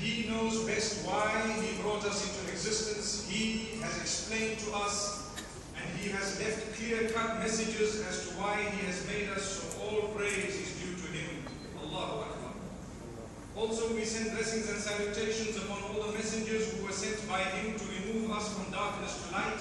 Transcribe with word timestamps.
He 0.00 0.28
knows 0.28 0.62
best 0.64 1.06
why 1.06 1.26
He 1.60 1.82
brought 1.82 2.04
us 2.06 2.22
into 2.22 2.52
existence. 2.52 3.28
He 3.28 3.80
has 3.82 3.98
explained 4.00 4.58
to 4.60 4.72
us 4.76 5.26
and 5.74 5.86
He 5.98 6.10
has 6.10 6.38
left 6.38 6.74
clear-cut 6.78 7.38
messages 7.38 8.06
as 8.06 8.28
to 8.28 8.34
why 8.38 8.62
He 8.62 8.86
has 8.86 9.06
made 9.06 9.28
us 9.30 9.42
so 9.42 9.66
all 9.82 10.08
praise 10.14 10.54
is 10.54 10.70
due 10.78 10.94
to 10.94 11.08
Him. 11.10 11.42
Akbar. 11.82 12.30
Also, 13.56 13.92
we 13.94 14.04
send 14.04 14.30
blessings 14.38 14.70
and 14.70 14.78
salutations 14.78 15.56
upon 15.56 15.82
all 15.90 16.06
the 16.06 16.12
messengers 16.12 16.70
who 16.72 16.86
were 16.86 16.94
sent 16.94 17.18
by 17.28 17.42
Him 17.58 17.74
to 17.74 17.84
remove 17.90 18.30
us 18.30 18.54
from 18.54 18.70
darkness 18.70 19.18
to 19.26 19.34
light. 19.34 19.58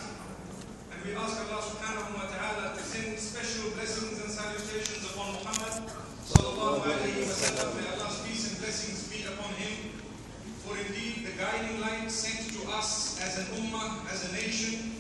And 0.94 0.98
we 1.02 1.17
ask 1.17 1.34
Allah 1.50 1.66
subhanahu 1.66 2.14
wa 2.14 2.30
ta'ala 2.30 2.78
to 2.78 2.84
send 2.86 3.17
special 3.17 3.73
blessings 3.73 4.22
and 4.22 4.30
salutations 4.30 5.02
upon 5.09 5.34
Muhammad 5.42 5.90
sallallahu 6.30 6.86
alayhi 6.86 7.26
wa 7.26 7.34
sallam. 7.34 7.73
May 7.73 7.90
Allah's 7.98 8.22
peace 8.22 8.54
and 8.54 8.62
blessings. 8.62 9.06
For 10.67 10.76
indeed, 10.76 11.23
the 11.23 11.31
guiding 11.39 11.80
light 11.80 12.12
sent 12.12 12.52
to 12.52 12.70
us 12.75 13.21
as 13.23 13.39
an 13.39 13.55
ummah, 13.55 14.03
as 14.12 14.27
a 14.27 14.34
nation. 14.34 15.00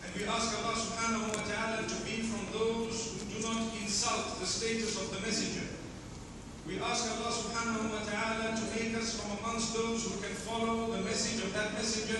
And 0.00 0.10
we 0.16 0.24
ask 0.24 0.56
Allah 0.56 0.72
subhanahu 0.72 1.36
wa 1.36 1.42
ta'ala 1.44 1.84
to 1.84 1.96
be 2.08 2.24
from 2.24 2.48
those 2.48 3.12
who 3.12 3.28
do 3.28 3.46
not 3.46 3.60
insult 3.76 4.40
the 4.40 4.46
status 4.46 4.96
of 4.96 5.12
the 5.12 5.20
messenger. 5.20 5.68
We 6.66 6.80
ask 6.80 7.12
Allah 7.12 7.28
subhanahu 7.28 7.92
wa 7.92 8.00
ta'ala 8.08 8.56
to 8.56 8.64
make 8.72 8.96
us 8.96 9.20
from 9.20 9.36
amongst 9.44 9.76
those 9.76 10.08
who 10.08 10.16
can 10.24 10.32
follow 10.32 10.88
the 10.96 11.02
message 11.04 11.44
of 11.44 11.52
that 11.52 11.74
messenger, 11.74 12.16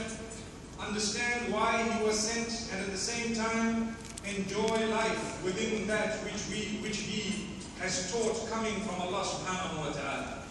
understand 0.79 1.51
why 1.51 1.81
he 1.89 2.05
was 2.05 2.21
sent, 2.21 2.69
and 2.77 2.85
at 2.85 2.91
the 2.93 3.01
same 3.01 3.33
time 3.35 3.97
enjoy 4.29 4.85
life 4.93 5.43
within 5.43 5.87
that 5.87 6.21
which 6.29 6.45
we 6.53 6.77
which 6.85 6.99
he 7.09 7.57
has 7.81 8.13
taught 8.13 8.37
coming 8.53 8.85
from 8.85 9.01
Allah 9.01 9.25
subhanahu 9.25 9.81
wa 9.81 9.93
ta'ala. 9.97 10.42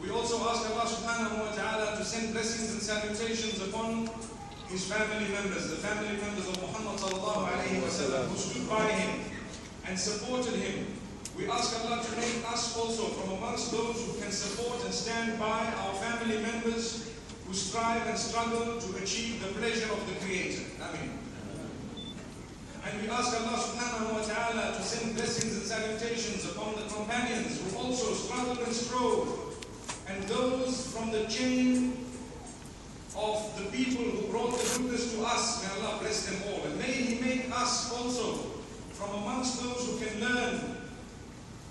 We 0.00 0.10
also 0.10 0.38
ask 0.48 0.62
Allah 0.70 0.86
subhanahu 0.86 1.42
wa 1.42 1.52
ta'ala 1.52 1.96
to 1.98 2.04
send 2.04 2.32
blessings 2.32 2.72
and 2.72 2.82
salutations 2.82 3.60
upon 3.66 4.08
his 4.68 4.86
family 4.86 5.26
members, 5.32 5.70
the 5.70 5.80
family 5.82 6.14
members 6.22 6.46
of 6.46 6.60
Muhammad 6.62 7.00
sallallahu 7.00 7.50
alayhi 7.50 7.82
wa 7.82 7.90
sallam, 7.90 8.28
who 8.30 8.36
stood 8.38 8.68
by 8.68 8.86
him 8.94 9.24
and 9.86 9.98
supported 9.98 10.54
him 10.54 10.98
we 11.38 11.46
ask 11.46 11.70
Allah 11.86 12.02
to 12.02 12.12
make 12.18 12.42
us 12.50 12.76
also 12.76 13.14
from 13.14 13.38
amongst 13.38 13.70
those 13.70 13.94
who 14.02 14.18
can 14.20 14.32
support 14.32 14.82
and 14.82 14.92
stand 14.92 15.38
by 15.38 15.70
our 15.86 15.94
family 15.94 16.42
members 16.42 17.14
who 17.46 17.54
strive 17.54 18.04
and 18.08 18.18
struggle 18.18 18.80
to 18.80 18.88
achieve 18.98 19.38
the 19.38 19.54
pleasure 19.54 19.86
of 19.86 20.02
the 20.10 20.18
Creator. 20.26 20.66
Ameen. 20.82 21.14
And 22.82 23.02
we 23.02 23.06
ask 23.08 23.38
Allah 23.38 23.54
subhanahu 23.54 24.18
wa 24.18 24.22
ta'ala 24.26 24.74
to 24.74 24.82
send 24.82 25.14
blessings 25.14 25.54
and 25.54 25.62
salutations 25.62 26.42
upon 26.50 26.74
the 26.74 26.90
companions 26.90 27.62
who 27.62 27.78
also 27.78 28.18
struggled 28.18 28.58
and 28.58 28.74
strove, 28.74 29.47
and 30.08 30.22
those 30.24 30.92
from 30.92 31.10
the 31.10 31.24
chain 31.26 32.04
of 33.16 33.52
the 33.58 33.64
people 33.76 34.04
who 34.04 34.28
brought 34.30 34.58
the 34.58 34.78
goodness 34.78 35.14
to 35.14 35.24
us. 35.24 35.62
May 35.62 35.86
Allah 35.86 35.98
bless 36.00 36.26
them 36.26 36.42
all. 36.48 36.64
And 36.64 36.78
may 36.78 36.92
He 36.92 37.20
make 37.20 37.50
us 37.50 37.92
also 37.92 38.36
from 38.92 39.10
amongst 39.22 39.62
those 39.62 39.86
who 39.86 40.04
can 40.04 40.20
learn 40.20 40.78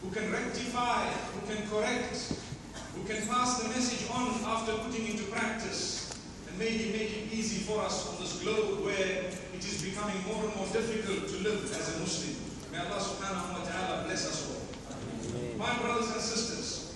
who 0.01 0.11
can 0.11 0.31
rectify, 0.31 1.05
who 1.05 1.53
can 1.53 1.67
correct, 1.69 2.33
who 2.95 3.03
can 3.03 3.25
pass 3.27 3.61
the 3.61 3.69
message 3.69 4.09
on 4.11 4.29
after 4.45 4.73
putting 4.83 5.07
into 5.07 5.23
practice, 5.25 6.13
and 6.47 6.57
may 6.57 6.69
He 6.69 6.91
make 6.91 7.11
it 7.11 7.33
easy 7.33 7.65
for 7.65 7.81
us 7.81 8.07
on 8.09 8.21
this 8.21 8.41
globe 8.41 8.85
where 8.85 8.95
it 8.95 9.59
is 9.59 9.81
becoming 9.83 10.15
more 10.27 10.43
and 10.45 10.55
more 10.55 10.67
difficult 10.67 11.27
to 11.27 11.37
live 11.43 11.63
as 11.63 11.95
a 11.95 11.99
Muslim. 11.99 12.35
May 12.71 12.79
Allah 12.79 13.01
subhanahu 13.01 13.59
wa 13.59 13.63
ta'ala 13.65 14.03
bless 14.05 14.27
us 14.27 14.47
all. 14.47 15.57
My 15.57 15.77
brothers 15.79 16.11
and 16.11 16.21
sisters, 16.21 16.95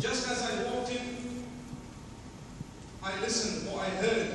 just 0.00 0.28
as 0.28 0.42
I 0.42 0.64
walked 0.72 0.90
in, 0.90 1.44
I 3.20 3.22
listened 3.24 3.68
or 3.68 3.80
I 3.80 3.88
heard 4.00 4.28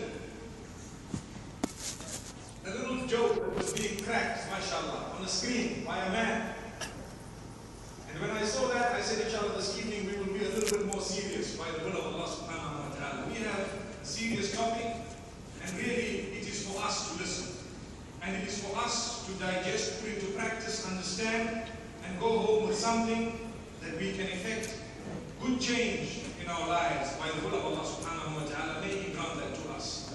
a 2.68 2.70
little 2.70 3.08
joke 3.08 3.34
that 3.34 3.58
was 3.58 3.74
being 3.74 4.00
cracked, 4.04 4.48
mashallah, 4.52 5.14
on 5.16 5.24
the 5.24 5.28
screen 5.28 5.84
by 5.84 5.98
a 5.98 6.12
man. 6.12 6.54
And 8.12 8.22
when 8.22 8.30
I 8.30 8.44
saw 8.44 8.68
that, 8.68 8.92
I 8.92 9.02
said, 9.02 9.26
inshallah, 9.26 9.56
this 9.56 9.80
evening 9.80 10.06
we 10.06 10.18
will 10.18 10.38
be 10.38 10.46
a 10.46 10.50
little 10.50 10.78
bit 10.78 10.86
more 10.86 11.02
serious 11.02 11.58
by 11.58 11.66
the 11.72 11.84
will 11.84 11.98
of 11.98 12.14
Allah 12.14 12.30
subhanahu 12.30 12.90
wa 12.90 12.96
ta'ala. 12.96 13.28
We 13.28 13.42
have 13.46 13.58
a 13.58 14.06
serious 14.06 14.56
topic, 14.56 14.86
and 15.64 15.74
really 15.78 16.38
it 16.38 16.48
is 16.48 16.70
for 16.70 16.80
us 16.84 17.12
to 17.12 17.18
listen. 17.18 17.58
And 18.22 18.36
it 18.36 18.48
is 18.48 18.64
for 18.64 18.78
us 18.78 19.26
to 19.26 19.32
digest, 19.40 20.04
put 20.04 20.14
into 20.14 20.28
practice, 20.38 20.86
understand, 20.88 21.72
and 22.06 22.20
go 22.20 22.38
home 22.38 22.68
with 22.68 22.78
something 22.78 23.50
that 23.82 23.98
we 24.00 24.14
can 24.14 24.28
effect 24.28 24.78
good 25.42 25.60
change 25.60 26.25
in 26.46 26.52
our 26.52 26.68
lives 26.68 27.18
by 27.18 27.28
the 27.32 27.42
will 27.42 27.58
of 27.58 27.66
Allah 27.66 27.82
subhanahu 27.82 28.38
wa 28.38 28.46
ta'ala. 28.46 28.82
May 28.86 28.94
He 29.02 29.14
grant 29.18 29.34
that 29.42 29.56
to 29.58 29.74
us. 29.74 30.14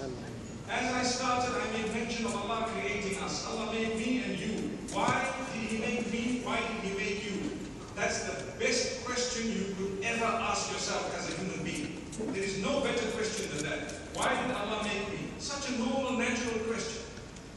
As 0.71 0.87
I 0.95 1.03
started, 1.03 1.51
I 1.59 1.67
made 1.75 1.91
mention 1.91 2.25
of 2.25 2.35
Allah 2.35 2.71
creating 2.71 3.19
us. 3.19 3.45
Allah 3.51 3.67
made 3.73 3.99
me 3.99 4.23
and 4.23 4.39
you. 4.39 4.79
Why 4.95 5.27
did 5.51 5.67
He 5.67 5.77
make 5.83 6.07
me? 6.07 6.39
Why 6.47 6.55
did 6.55 6.87
He 6.87 6.95
make 6.95 7.27
you? 7.27 7.59
That's 7.99 8.23
the 8.23 8.47
best 8.55 9.03
question 9.03 9.51
you 9.51 9.75
could 9.75 10.05
ever 10.07 10.23
ask 10.23 10.71
yourself 10.71 11.03
as 11.19 11.35
a 11.35 11.35
human 11.35 11.65
being. 11.67 11.99
There 12.31 12.43
is 12.43 12.63
no 12.63 12.79
better 12.79 13.11
question 13.11 13.51
than 13.51 13.67
that. 13.67 13.91
Why 14.15 14.31
did 14.31 14.55
Allah 14.55 14.87
make 14.87 15.11
me? 15.11 15.35
Such 15.37 15.67
a 15.67 15.79
normal, 15.83 16.15
natural 16.15 16.63
question. 16.63 17.03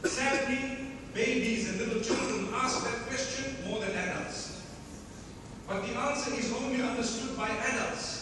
Sadly, 0.03 0.91
babies 1.13 1.69
and 1.69 1.79
little 1.79 2.03
children 2.03 2.51
ask 2.51 2.83
that 2.83 3.07
question 3.07 3.55
more 3.69 3.79
than 3.79 3.95
adults. 3.95 4.67
But 5.65 5.87
the 5.87 5.95
answer 5.95 6.35
is 6.35 6.51
only 6.51 6.83
understood 6.83 7.37
by 7.37 7.47
adults. 7.71 8.14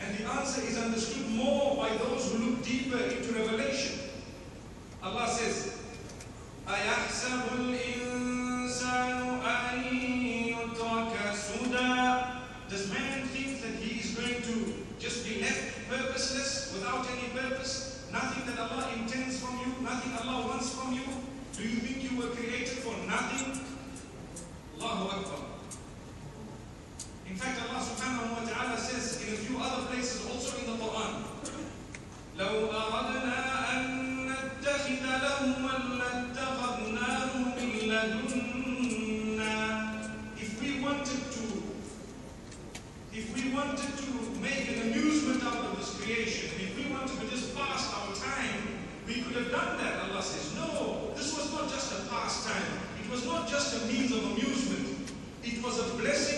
And 0.00 0.18
the 0.18 0.24
answer 0.24 0.60
is 0.62 0.78
understood 0.78 1.28
more 1.30 1.76
by 1.76 1.96
those 1.96 2.32
who 2.32 2.38
look 2.44 2.64
deeper 2.64 2.98
into 2.98 3.32
revelation. 3.32 4.00
Allah 5.02 5.28
says, 5.28 5.78
أَيَحْسَبُ 6.66 7.48
الْإِنسَانُ 7.58 9.42
أَن 9.42 9.84
does 12.74 12.90
man 12.90 13.26
think 13.28 13.60
that 13.62 13.74
he 13.80 14.00
is 14.00 14.14
going 14.16 14.42
to 14.42 14.74
just 14.98 15.24
be 15.24 15.40
left 15.40 15.88
purposeless, 15.88 16.72
without 16.74 17.06
any 17.10 17.28
purpose? 17.28 18.04
Nothing 18.10 18.46
that 18.46 18.58
Allah 18.58 18.88
intends 18.96 19.38
from 19.38 19.58
you, 19.60 19.82
nothing 19.82 20.12
Allah 20.18 20.46
wants 20.48 20.74
from 20.74 20.92
you? 20.92 21.02
Do 21.56 21.62
you 21.62 21.76
think 21.76 22.10
you 22.10 22.18
were 22.18 22.34
created 22.34 22.78
for 22.78 22.94
nothing? 23.06 23.60
Allahu 24.80 25.08
Akbar. 25.08 25.38
In 27.28 27.36
fact, 27.36 27.58
Allah 27.66 27.80
subhanahu 27.82 28.36
wa 28.36 28.44
ta'ala 28.46 28.76
says 28.78 29.22
in 29.26 29.34
a 29.34 29.36
few 29.36 29.56
other 29.58 29.86
places 29.90 30.26
also 30.30 30.56
in 30.60 30.66
the 30.70 30.76
Quran, 30.78 31.24
لو 32.38 32.66
أردنا 32.66 33.36
أن 33.72 33.82
نتخذ 34.26 35.02
لهوا 35.06 35.78
لاتخذناه 35.98 37.32
من 37.56 37.70
لدنا 37.86 39.54
If 40.36 40.60
we 40.60 40.80
wanted 40.82 41.22
to 41.32 41.44
if 43.14 43.26
we 43.34 43.54
wanted 43.54 43.92
to 44.02 44.10
make 44.42 44.66
an 44.68 44.90
amusement 44.90 45.44
out 45.44 45.64
of 45.64 45.76
this 45.78 45.94
creation, 46.02 46.50
if 46.58 46.74
we 46.76 46.90
wanted 46.92 47.14
to 47.20 47.26
just 47.30 47.54
pass 47.56 47.94
our 47.94 48.10
time, 48.14 48.82
we 49.06 49.22
could 49.22 49.36
have 49.36 49.50
done 49.52 49.78
that. 49.78 50.10
Allah 50.10 50.22
says, 50.22 50.54
no, 50.58 51.12
this 51.14 51.30
was 51.36 51.52
not 51.54 51.70
just 51.70 51.92
a 51.94 52.10
pastime. 52.10 52.82
It 52.98 53.08
was 53.10 53.24
not 53.24 53.46
just 53.48 53.78
a 53.78 53.86
means 53.86 54.10
of 54.10 54.24
amusement. 54.34 55.12
It 55.44 55.62
was 55.62 55.78
a 55.78 55.94
blessing 55.94 56.37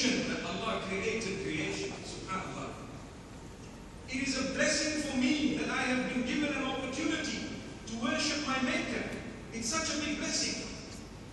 creation 0.00 0.32
that 0.32 0.44
Allah 0.46 0.80
created 0.88 1.44
creation. 1.44 1.92
SubhanAllah. 2.04 2.72
It 4.08 4.28
is 4.28 4.38
a 4.38 4.54
blessing 4.54 5.02
for 5.02 5.16
me 5.18 5.58
that 5.58 5.68
I 5.68 5.82
have 5.82 6.08
been 6.08 6.24
given 6.24 6.56
an 6.56 6.64
opportunity 6.64 7.38
to 7.86 7.96
worship 8.02 8.46
my 8.46 8.60
Maker. 8.62 9.04
It's 9.52 9.68
such 9.68 9.94
a 9.94 10.00
big 10.00 10.18
blessing. 10.18 10.66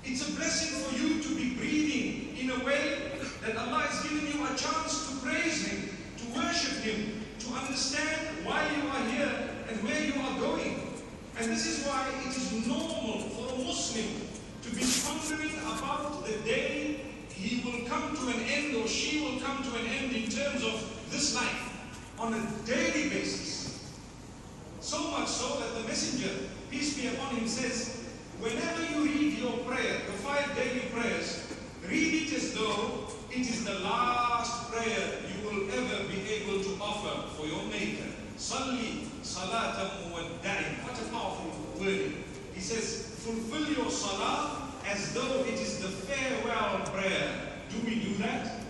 It's 0.04 0.28
a 0.28 0.32
blessing 0.34 0.84
for 0.84 0.96
you 0.98 1.24
to 1.24 1.36
be 1.36 1.56
breathing 1.56 2.38
in 2.38 2.50
a 2.50 2.66
way 2.66 3.12
that 3.46 3.56
Allah 3.56 3.88
has 3.88 4.04
given 4.04 4.28
you 4.28 4.44
a 4.46 4.50
chance 4.58 5.10
to 5.10 5.26
praise 5.26 5.68
Him, 5.68 5.90
to 6.18 6.40
worship 6.40 6.84
Him, 6.84 7.24
to 7.40 7.48
understand 7.54 8.46
why 8.46 8.68
you 8.76 8.84
are 8.90 9.04
here 9.16 9.50
and 9.70 9.84
where 9.84 10.04
you 10.04 10.14
are 10.20 10.40
going. 10.40 10.98
And 11.40 11.50
this 11.50 11.66
is 11.68 11.88
why 11.88 12.06
it 12.26 12.36
is 12.36 12.68
normal 12.68 13.30
for 13.32 13.54
a 13.54 13.64
Muslim 13.64 14.28
to 14.64 14.70
be 14.76 14.84
pondering 15.06 15.56
about 15.64 16.26
the 16.26 16.34
day 16.44 17.07
he 17.38 17.64
will 17.64 17.88
come 17.88 18.16
to 18.16 18.28
an 18.28 18.44
end 18.44 18.76
or 18.76 18.88
she 18.88 19.22
will 19.22 19.40
come 19.40 19.64
to 19.64 19.76
an 19.80 19.86
end 19.86 20.12
in 20.12 20.30
terms 20.30 20.64
of 20.64 20.76
this 21.12 21.36
life. 21.36 21.68
on 22.20 22.34
a 22.34 22.66
daily 22.66 23.10
basis. 23.10 23.94
So 24.80 25.12
much 25.12 25.28
so 25.28 25.60
that 25.60 25.82
the 25.82 25.88
messenger, 25.88 26.50
peace 26.72 26.98
be 27.00 27.08
upon 27.08 27.36
him, 27.36 27.48
says, 27.48 28.06
whenever 28.40 28.82
you 28.92 29.06
read 29.06 29.38
your 29.38 29.58
prayer, 29.60 30.02
the 30.08 30.14
five 30.14 30.56
daily 30.56 30.88
prayers, 30.94 31.46
read 31.88 32.24
it 32.24 32.34
as 32.34 32.54
though 32.54 33.08
it 33.32 33.40
is 33.40 33.66
the 33.66 33.80
last 33.80 34.72
prayer 34.72 35.20
you 35.30 35.48
will 35.48 35.70
ever 35.72 36.08
be 36.08 36.22
able 36.32 36.64
to 36.64 36.78
offer 36.82 37.28
for 37.36 37.46
your 37.46 37.64
Maker. 37.66 38.10
Salli 38.38 39.06
salatan 39.22 40.10
muwadda'in. 40.10 40.84
What 40.84 41.00
a 41.00 41.06
powerful 41.12 41.52
wording. 41.78 42.24
He 42.54 42.62
says, 42.62 43.16
fulfill 43.24 43.68
your 43.70 43.92
salah 43.92 44.67
as 44.88 45.14
though 45.14 45.44
it 45.44 45.60
is 45.60 45.80
the 45.80 45.90
farewell 45.90 46.80
prayer. 46.86 47.30
Do 47.70 47.80
we 47.86 48.00
do 48.00 48.16
that? 48.24 48.62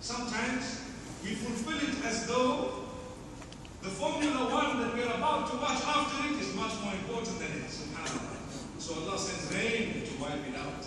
Sometimes 0.00 0.82
we 1.22 1.34
fulfill 1.34 1.78
it 1.78 2.04
as 2.04 2.26
though 2.26 2.82
the 3.82 3.88
Formula 3.88 4.50
One 4.52 4.80
that 4.80 4.94
we're 4.94 5.14
about 5.14 5.50
to 5.50 5.56
watch 5.56 5.82
after 5.84 6.28
it 6.28 6.40
is 6.40 6.54
much 6.54 6.74
more 6.82 6.92
important 6.94 7.38
than 7.38 7.52
it. 7.52 7.70
Subhanallah. 7.70 8.36
So 8.78 8.94
Allah 8.94 9.18
sends 9.18 9.54
rain 9.54 10.02
to 10.06 10.12
wipe 10.20 10.42
it 10.48 10.56
out. 10.58 10.82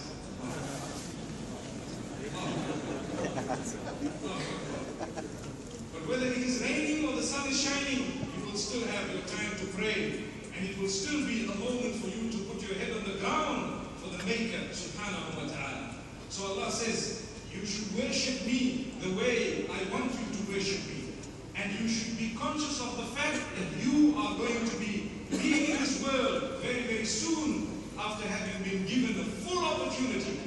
But 5.93 6.07
whether 6.09 6.25
it 6.27 6.37
is 6.37 6.61
raining 6.61 7.07
or 7.07 7.15
the 7.15 7.23
sun 7.23 7.47
is 7.49 7.61
shining, 7.61 8.27
you 8.37 8.45
will 8.45 8.57
still 8.57 8.85
have 8.87 9.09
your 9.11 9.23
time 9.23 9.57
to 9.59 9.65
pray. 9.77 10.23
And 10.57 10.69
it 10.69 10.77
will 10.79 10.89
still 10.89 11.25
be 11.25 11.45
a 11.45 11.55
moment 11.55 11.95
for 11.95 12.07
you 12.07 12.31
to 12.31 12.37
put 12.51 12.61
your 12.67 12.77
head 12.77 12.91
on 12.95 13.03
the 13.03 13.19
ground 13.19 13.84
Maker, 14.25 14.73
subhanahu 14.73 15.37
wa 15.37 15.45
ta'ala. 15.45 15.93
So 16.29 16.57
Allah 16.57 16.71
says, 16.71 17.29
you 17.53 17.61
should 17.61 17.93
worship 17.93 18.45
me 18.45 18.91
the 18.99 19.13
way 19.13 19.69
I 19.69 19.85
want 19.93 20.11
you 20.17 20.25
to 20.25 20.41
worship 20.51 20.81
me. 20.89 21.13
And 21.55 21.69
you 21.79 21.87
should 21.87 22.17
be 22.17 22.33
conscious 22.33 22.81
of 22.81 22.97
the 22.97 23.05
fact 23.13 23.37
that 23.37 23.69
you 23.85 24.17
are 24.17 24.33
going 24.35 24.65
to 24.65 24.75
be 24.81 25.11
leaving 25.29 25.77
this 25.77 26.01
world 26.03 26.57
very, 26.65 26.89
very 26.89 27.05
soon 27.05 27.69
after 27.97 28.27
having 28.27 28.65
been 28.65 28.85
given 28.89 29.15
the 29.15 29.29
full 29.45 29.63
opportunity 29.63 30.41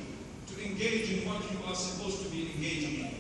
to 0.49 0.55
engage 0.65 1.11
in 1.13 1.29
what 1.29 1.41
you 1.51 1.59
are 1.67 1.75
supposed 1.75 2.27
to 2.27 2.29
be 2.31 2.51
engaging 2.57 3.07
in. 3.07 3.15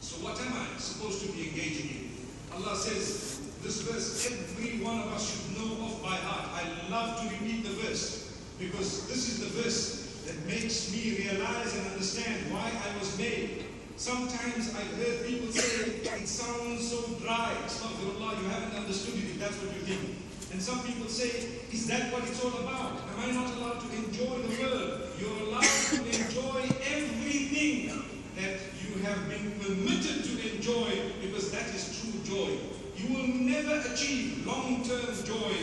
So 0.00 0.22
what 0.24 0.40
am 0.40 0.54
I 0.54 0.78
supposed 0.78 1.26
to 1.26 1.32
be 1.32 1.50
engaging 1.50 1.90
in? 1.90 2.10
Allah 2.54 2.76
says, 2.76 3.42
this 3.62 3.82
verse, 3.82 4.30
every 4.30 4.78
one 4.84 5.00
of 5.00 5.12
us 5.12 5.26
should 5.34 5.58
know 5.58 5.84
off 5.84 6.00
by 6.00 6.14
heart. 6.14 6.46
I 6.54 6.90
love 6.90 7.20
to 7.20 7.28
repeat 7.34 7.64
the 7.64 7.74
verse 7.82 8.27
because 8.58 9.06
this 9.06 9.28
is 9.28 9.38
the 9.40 9.62
verse 9.62 10.22
that 10.26 10.36
makes 10.46 10.92
me 10.92 11.16
realize 11.16 11.74
and 11.76 11.86
understand 11.92 12.52
why 12.52 12.70
I 12.70 12.98
was 12.98 13.16
made. 13.18 13.64
Sometimes 13.96 14.74
I've 14.74 14.94
heard 14.98 15.26
people 15.26 15.50
say, 15.50 15.90
it 16.22 16.28
sounds 16.28 16.86
so 16.90 17.14
dry. 17.22 17.54
Astaghfirullah, 17.64 18.42
you 18.42 18.48
haven't 18.48 18.76
understood 18.76 19.14
it 19.14 19.24
if 19.24 19.38
that's 19.38 19.56
what 19.56 19.74
you 19.74 19.82
think. 19.82 20.16
And 20.52 20.62
some 20.62 20.82
people 20.82 21.08
say, 21.08 21.48
is 21.72 21.86
that 21.88 22.12
what 22.12 22.22
it's 22.24 22.44
all 22.44 22.56
about? 22.60 22.98
Am 23.14 23.20
I 23.20 23.32
not 23.32 23.54
allowed 23.56 23.80
to 23.80 23.88
enjoy 23.96 24.42
the 24.42 24.62
world? 24.62 25.02
You're 25.18 25.48
allowed 25.48 25.62
to 25.62 26.04
enjoy 26.04 26.68
everything 26.94 28.02
that 28.36 28.60
you 28.82 29.02
have 29.02 29.28
been 29.28 29.58
permitted 29.60 30.24
to 30.24 30.54
enjoy 30.54 31.12
because 31.20 31.50
that 31.52 31.66
is 31.74 32.00
true 32.00 32.20
joy. 32.24 32.58
You 32.96 33.14
will 33.14 33.28
never 33.28 33.88
achieve 33.92 34.46
long-term 34.46 35.14
joy 35.24 35.54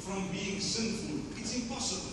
from 0.00 0.28
being 0.28 0.60
sinful. 0.60 1.20
It's 1.38 1.54
impossible. 1.56 2.11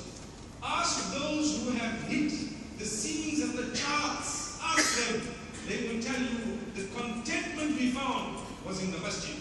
Ask 0.63 1.13
those 1.13 1.63
who 1.63 1.71
have 1.71 2.01
hit 2.03 2.31
the 2.77 2.85
scenes 2.85 3.41
and 3.41 3.57
the 3.57 3.75
charts. 3.75 4.59
Ask 4.63 5.07
them. 5.07 5.21
They 5.67 5.87
will 5.87 6.01
tell 6.01 6.19
you 6.19 6.59
the 6.75 6.85
contentment 6.95 7.77
we 7.77 7.91
found 7.91 8.37
was 8.65 8.83
in 8.83 8.91
the 8.91 8.99
masjid. 8.99 9.35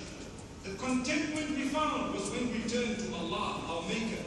The 0.65 0.75
contentment 0.77 1.57
we 1.57 1.65
found 1.69 2.15
was 2.15 2.31
when 2.31 2.53
we 2.53 2.61
turned 2.69 2.99
to 2.99 3.15
Allah, 3.15 3.61
our 3.69 3.83
Maker. 3.89 4.23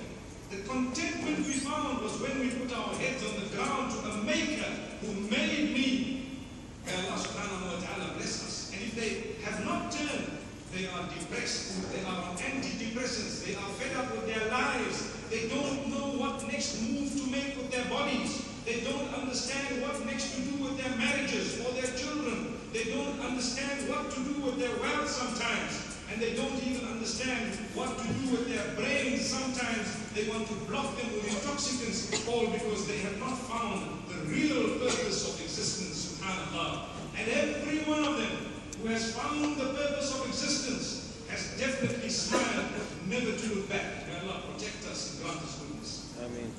The 0.50 0.58
contentment 0.68 1.46
we 1.46 1.54
found 1.54 2.02
was 2.02 2.20
when 2.20 2.40
we 2.40 2.50
put 2.50 2.76
our 2.76 2.94
heads 2.96 3.24
on 3.24 3.40
the 3.40 3.56
ground 3.56 3.92
to 3.92 4.10
a 4.10 4.24
Maker 4.24 4.70
who 5.02 5.14
made 5.30 5.74
me. 5.74 6.40
May 6.86 6.96
Allah 6.96 7.18
subhanahu 7.22 7.72
wa 7.72 7.80
ta'ala 7.80 8.18
bless 8.18 8.44
us. 8.44 8.72
And 8.74 8.82
if 8.82 8.96
they 8.96 9.40
have 9.46 9.64
not 9.64 9.92
turned, 9.92 10.42
they 10.74 10.88
are 10.88 11.04
depressed, 11.08 11.92
they 11.94 12.04
are 12.04 12.16
on 12.16 12.36
antidepressants, 12.38 13.46
they 13.46 13.56
are 13.56 13.70
fed 13.78 13.96
up 13.98 14.12
with 14.12 14.26
their 14.26 14.50
lives, 14.50 15.21
they 15.32 15.48
don't 15.48 15.88
know 15.88 16.20
what 16.20 16.44
next 16.52 16.84
move 16.84 17.08
to 17.16 17.24
make 17.32 17.56
with 17.56 17.72
their 17.72 17.86
bodies, 17.86 18.44
they 18.66 18.84
don't 18.84 19.08
understand 19.16 19.82
what 19.82 19.96
next 20.06 20.36
to 20.36 20.42
do 20.44 20.60
with 20.60 20.76
their 20.76 20.92
marriages 21.00 21.64
or 21.64 21.72
their 21.72 21.88
children, 21.96 22.60
they 22.76 22.92
don't 22.92 23.18
understand 23.24 23.88
what 23.88 24.12
to 24.12 24.20
do 24.28 24.44
with 24.44 24.60
their 24.60 24.76
wealth 24.84 25.08
sometimes, 25.08 25.88
and 26.12 26.22
they 26.22 26.36
don't 26.36 26.60
even 26.68 26.84
understand 26.84 27.56
what 27.74 27.96
to 27.98 28.08
do 28.20 28.36
with 28.36 28.52
their 28.52 28.76
brains 28.76 29.24
sometimes. 29.24 29.88
They 30.12 30.28
want 30.28 30.48
to 30.52 30.54
block 30.68 31.00
them 31.00 31.08
with 31.16 31.24
intoxicants, 31.32 32.28
all 32.28 32.48
because 32.52 32.86
they 32.86 33.00
have 33.00 33.18
not 33.18 33.40
found 33.48 33.88
the 34.12 34.28
real 34.28 34.84
purpose 34.84 35.32
of 35.32 35.40
existence, 35.40 36.20
subhanAllah. 36.20 36.92
And 37.18 37.32
every 37.32 37.80
one 37.88 38.04
of 38.04 38.18
them 38.20 38.52
who 38.84 38.90
has 38.90 39.16
found 39.16 39.56
the 39.56 39.72
purpose 39.80 40.12
of 40.12 40.28
existence 40.28 41.16
has 41.30 41.58
definitely 41.58 42.10
smiled, 42.10 42.68
never 43.08 43.32
to 43.32 43.56
look 43.56 43.70
back. 43.70 44.11
May 44.21 44.21
Allah 44.21 44.41
protect 44.53 44.85
us 44.91 45.01
and 45.15 45.25
grant 45.25 45.41
us 45.43 45.59
goodness. 45.59 45.93
Ameen. 46.21 46.53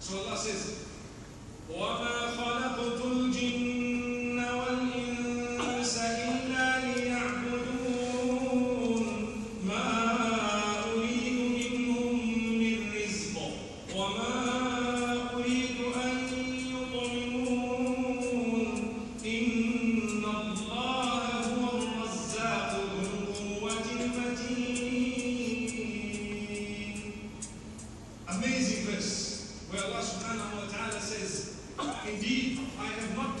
So 0.00 0.18
Allah 0.18 0.36
says, 0.36 0.86
وَمَا 1.70 2.14
خَلَقْتُ 2.36 3.00
الْجِنَّ 3.00 4.38
وَالْإِنسَ 4.38 5.05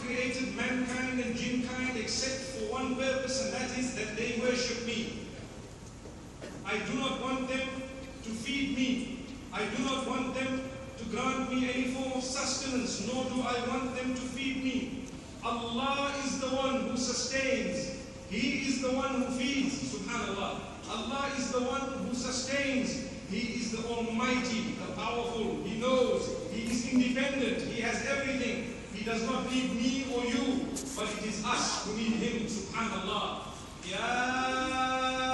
created 0.07 0.55
mankind 0.55 1.19
and 1.19 1.35
jinnkind 1.35 1.99
except 1.99 2.55
for 2.55 2.71
one 2.71 2.95
purpose, 2.95 3.43
and 3.43 3.53
that 3.53 3.77
is 3.77 3.93
that 3.95 4.15
they 4.15 4.39
worship 4.41 4.85
me. 4.85 5.27
I 6.65 6.77
do 6.79 6.97
not 6.97 7.21
want 7.21 7.49
them 7.49 7.67
to 8.23 8.29
feed 8.29 8.75
me. 8.75 9.25
I 9.51 9.65
do 9.65 9.83
not 9.83 10.07
want 10.07 10.33
them 10.33 10.61
to 10.97 11.05
grant 11.05 11.51
me 11.51 11.69
any 11.73 11.93
form 11.93 12.13
of 12.13 12.23
sustenance, 12.23 13.05
nor 13.05 13.25
do 13.25 13.41
I 13.41 13.67
want 13.67 13.95
them 13.97 14.15
to 14.15 14.21
feed 14.21 14.63
me. 14.63 15.03
Allah 15.43 16.13
is 16.25 16.39
the 16.39 16.47
one 16.47 16.87
who 16.87 16.97
sustains. 16.97 17.97
He 18.29 18.67
is 18.67 18.81
the 18.81 18.91
one 18.91 19.21
who 19.21 19.25
feeds. 19.37 19.93
Subhanallah. 19.93 20.59
Allah 20.89 21.31
is 21.37 21.51
the 21.51 21.59
one 21.59 22.05
who 22.05 22.13
sustains. 22.13 23.07
He 23.29 23.59
is 23.59 23.71
the 23.71 23.87
Almighty, 23.89 24.75
the 24.79 24.93
powerful. 24.93 25.63
He 25.65 25.79
knows. 25.79 26.29
He 26.53 26.63
is 26.63 26.93
independent. 26.93 27.61
He 27.63 27.81
has 27.81 28.05
everything. 28.05 28.76
He 28.97 29.05
does 29.05 29.23
not 29.29 29.45
need 29.51 29.75
me 29.75 30.05
or 30.11 30.25
you, 30.25 30.65
but 30.97 31.05
it 31.05 31.25
is 31.29 31.45
us 31.45 31.85
who 31.85 31.95
need 31.95 32.17
Him. 32.17 32.47
Subhanallah. 32.49 33.45
Ya 33.85 35.26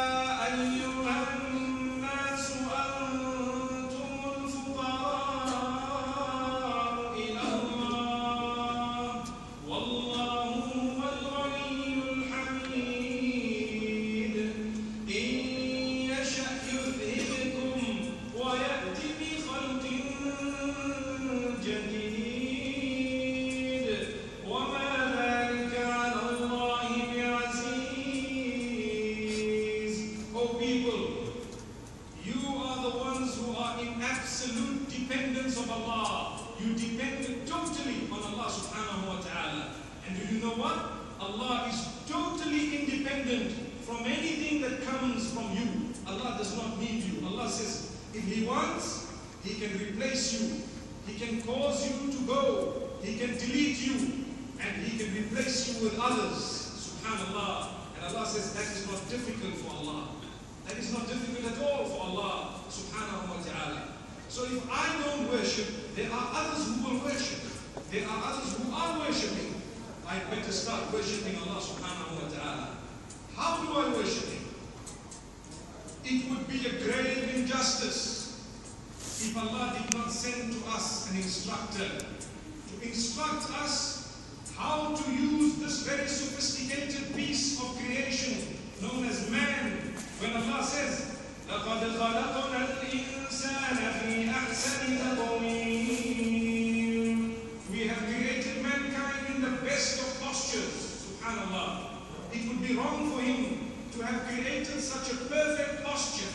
how 84.63 84.95
to 84.95 85.13
use 85.13 85.57
this 85.57 85.87
very 85.87 86.09
sophisticated 86.09 87.15
piece 87.15 87.61
of 87.61 87.77
creation 87.79 88.35
known 88.83 89.05
as 89.07 89.31
man. 89.31 89.95
When 90.21 90.33
Allah 90.37 90.65
says, 90.65 91.05
لقد 91.49 91.81
خلقنا 91.99 92.83
الإنسان 92.83 93.77
في 94.03 94.31
أحسن 94.31 94.99
تقويم 95.17 96.39
We 97.71 97.87
have 97.87 97.99
created 98.07 98.63
mankind 98.63 99.35
in 99.35 99.43
the 99.43 99.51
best 99.65 100.01
of 100.01 100.21
postures. 100.21 101.07
Subhanallah. 101.07 101.69
It 102.33 102.49
would 102.49 102.61
be 102.67 102.75
wrong 102.77 103.13
for 103.13 103.21
him 103.23 103.73
to 103.93 104.03
have 104.05 104.27
created 104.29 104.81
such 104.81 105.13
a 105.13 105.17
perfect 105.17 105.85
posture 105.85 106.29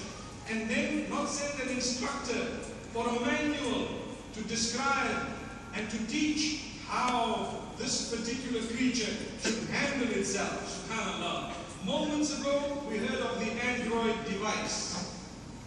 and 0.50 0.70
then 0.70 1.10
not 1.10 1.28
send 1.30 1.60
an 1.68 1.76
instructor 1.76 2.48
or 2.96 3.08
a 3.08 3.20
manual 3.26 3.88
to 4.34 4.42
describe 4.44 5.28
and 5.76 5.90
to 5.90 5.98
teach 6.08 6.62
how 6.88 7.57
this 7.78 8.16
particular 8.16 8.62
creature 8.68 9.12
should 9.42 9.70
handle 9.70 10.10
itself. 10.18 10.88
Subhanallah. 10.90 11.54
Moments 11.86 12.40
ago, 12.40 12.84
we 12.90 12.98
heard 12.98 13.20
of 13.20 13.40
the 13.40 13.52
Android 13.52 14.26
device. 14.26 15.20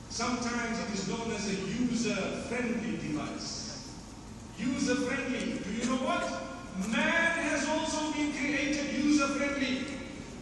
Sometimes 0.08 0.78
it 0.80 0.94
is 0.94 1.08
known 1.08 1.30
as 1.32 1.46
a 1.48 1.56
user-friendly 1.82 2.96
device. 2.96 3.92
User-friendly. 4.58 5.60
Do 5.64 5.70
you 5.70 5.84
know 5.90 6.00
what? 6.08 6.24
Man 6.88 7.32
has 7.50 7.68
also 7.68 8.12
been 8.12 8.32
created 8.32 9.04
user-friendly. 9.04 9.84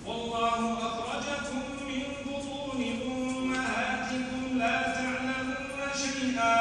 والله 0.06 0.60
أخرجكم 0.78 1.58
من 1.88 2.04
بطون 2.26 2.80
أمهاتكم 3.02 4.58
لا 4.58 4.76
تعلمون 4.94 5.80
شيئا. 5.96 6.54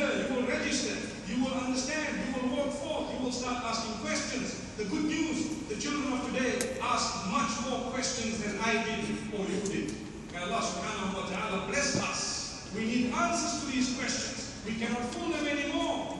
You 0.00 0.34
will 0.34 0.48
register. 0.48 0.96
You 1.28 1.44
will 1.44 1.52
understand. 1.52 2.08
You 2.24 2.40
will 2.40 2.56
walk 2.56 2.72
forth. 2.72 3.12
You 3.12 3.24
will 3.24 3.32
start 3.32 3.62
asking 3.64 4.00
questions. 4.00 4.56
The 4.78 4.84
good 4.84 5.04
news, 5.04 5.68
the 5.68 5.76
children 5.76 6.14
of 6.14 6.24
today 6.32 6.78
ask 6.80 7.28
much 7.30 7.68
more 7.68 7.90
questions 7.92 8.42
than 8.42 8.58
I 8.64 8.82
did 8.82 9.04
or 9.36 9.44
you 9.44 9.60
did. 9.68 9.94
May 10.32 10.40
Allah 10.40 10.64
subhanahu 10.64 11.20
wa 11.20 11.28
ta'ala 11.28 11.68
bless 11.68 12.00
us. 12.00 12.72
We 12.74 12.86
need 12.86 13.12
answers 13.12 13.60
to 13.60 13.66
these 13.72 13.92
questions. 13.98 14.56
We 14.64 14.80
cannot 14.80 15.04
fool 15.12 15.36
them 15.36 15.46
anymore. 15.46 16.16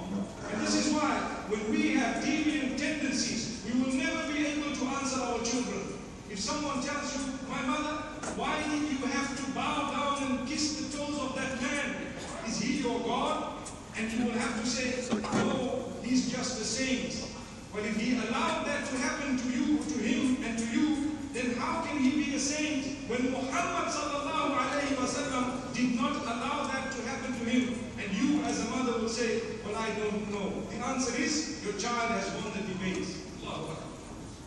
And 0.53 0.61
this 0.61 0.77
is 0.77 0.93
why 0.93 1.17
when 1.49 1.71
we 1.71 1.97
have 1.97 2.23
deviant 2.23 2.77
tendencies, 2.77 3.65
we 3.65 3.81
will 3.81 3.97
never 3.97 4.29
be 4.29 4.45
able 4.45 4.77
to 4.77 4.85
answer 5.01 5.25
our 5.25 5.41
children. 5.41 5.97
If 6.29 6.39
someone 6.39 6.85
tells 6.85 7.17
you, 7.17 7.33
my 7.49 7.65
mother, 7.65 7.97
why 8.37 8.61
did 8.69 8.93
you 8.93 9.07
have 9.09 9.33
to 9.41 9.51
bow 9.53 9.89
down 9.89 10.21
and 10.21 10.49
kiss 10.49 10.85
the 10.85 10.99
toes 10.99 11.17
of 11.17 11.35
that 11.35 11.63
man? 11.63 12.13
Is 12.47 12.61
he 12.61 12.83
your 12.83 13.01
God? 13.01 13.60
And 13.97 14.13
you 14.13 14.25
will 14.27 14.39
have 14.39 14.61
to 14.61 14.67
say, 14.67 15.03
no, 15.13 15.85
he's 16.03 16.31
just 16.31 16.61
a 16.61 16.65
saint. 16.65 17.27
But 17.73 17.85
if 17.85 17.97
he 17.97 18.17
allowed 18.17 18.67
that 18.67 18.87
to 18.87 18.97
happen 18.99 19.37
to 19.39 19.49
you, 19.49 19.79
to 19.79 19.99
him, 19.99 20.43
and 20.45 20.59
to 20.59 20.67
you, 20.67 21.17
then 21.33 21.55
how 21.55 21.83
can 21.83 21.99
he 21.99 22.11
be 22.25 22.35
a 22.35 22.41
saint 22.41 22.85
when 23.09 23.31
Muhammad 23.31 23.93
sallallahu 23.95 24.59
wasallam 24.99 25.73
did 25.75 25.95
not 25.95 26.17
allow 26.23 26.67
that 26.67 26.91
to 26.91 27.03
happen 27.03 27.33
to 27.39 27.45
him? 27.45 27.79
And 27.99 28.11
you 28.13 28.43
as 28.43 28.67
a 28.67 28.71
mother 28.71 28.99
will 28.99 29.09
say, 29.09 29.41
well, 29.65 29.77
I 29.77 29.91
don't 29.99 30.31
know. 30.33 30.63
The 30.71 30.85
answer 30.85 31.21
is, 31.21 31.63
your 31.65 31.75
child 31.75 32.11
has 32.11 32.29
won 32.43 32.53
the 32.53 32.67
debate. 32.73 33.07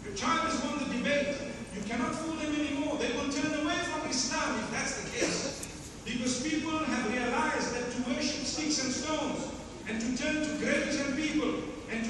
Your 0.04 0.16
child 0.16 0.52
has 0.52 0.60
won 0.66 0.80
the 0.80 0.94
debate. 0.94 1.38
You 1.74 1.82
cannot 1.84 2.14
fool 2.16 2.36
them 2.36 2.54
anymore. 2.54 2.98
They 2.98 3.14
will 3.14 3.32
turn 3.32 3.54
away 3.64 3.80
from 3.88 4.10
Islam 4.10 4.60
if 4.60 4.72
that's 4.72 5.02
the 5.02 5.10
case. 5.10 5.68
Because 6.06 6.44
people 6.44 6.78
have 6.78 7.12
realized 7.12 7.74
that 7.74 7.90
to 7.92 8.12
worship 8.12 8.44
sticks 8.44 8.84
and 8.84 8.92
stones, 8.92 9.48
and 9.88 10.00
to 10.00 10.22
turn 10.22 10.44
to 10.44 10.52
graves 10.60 11.00
and 11.00 11.16
people, 11.16 11.64
and 11.90 12.04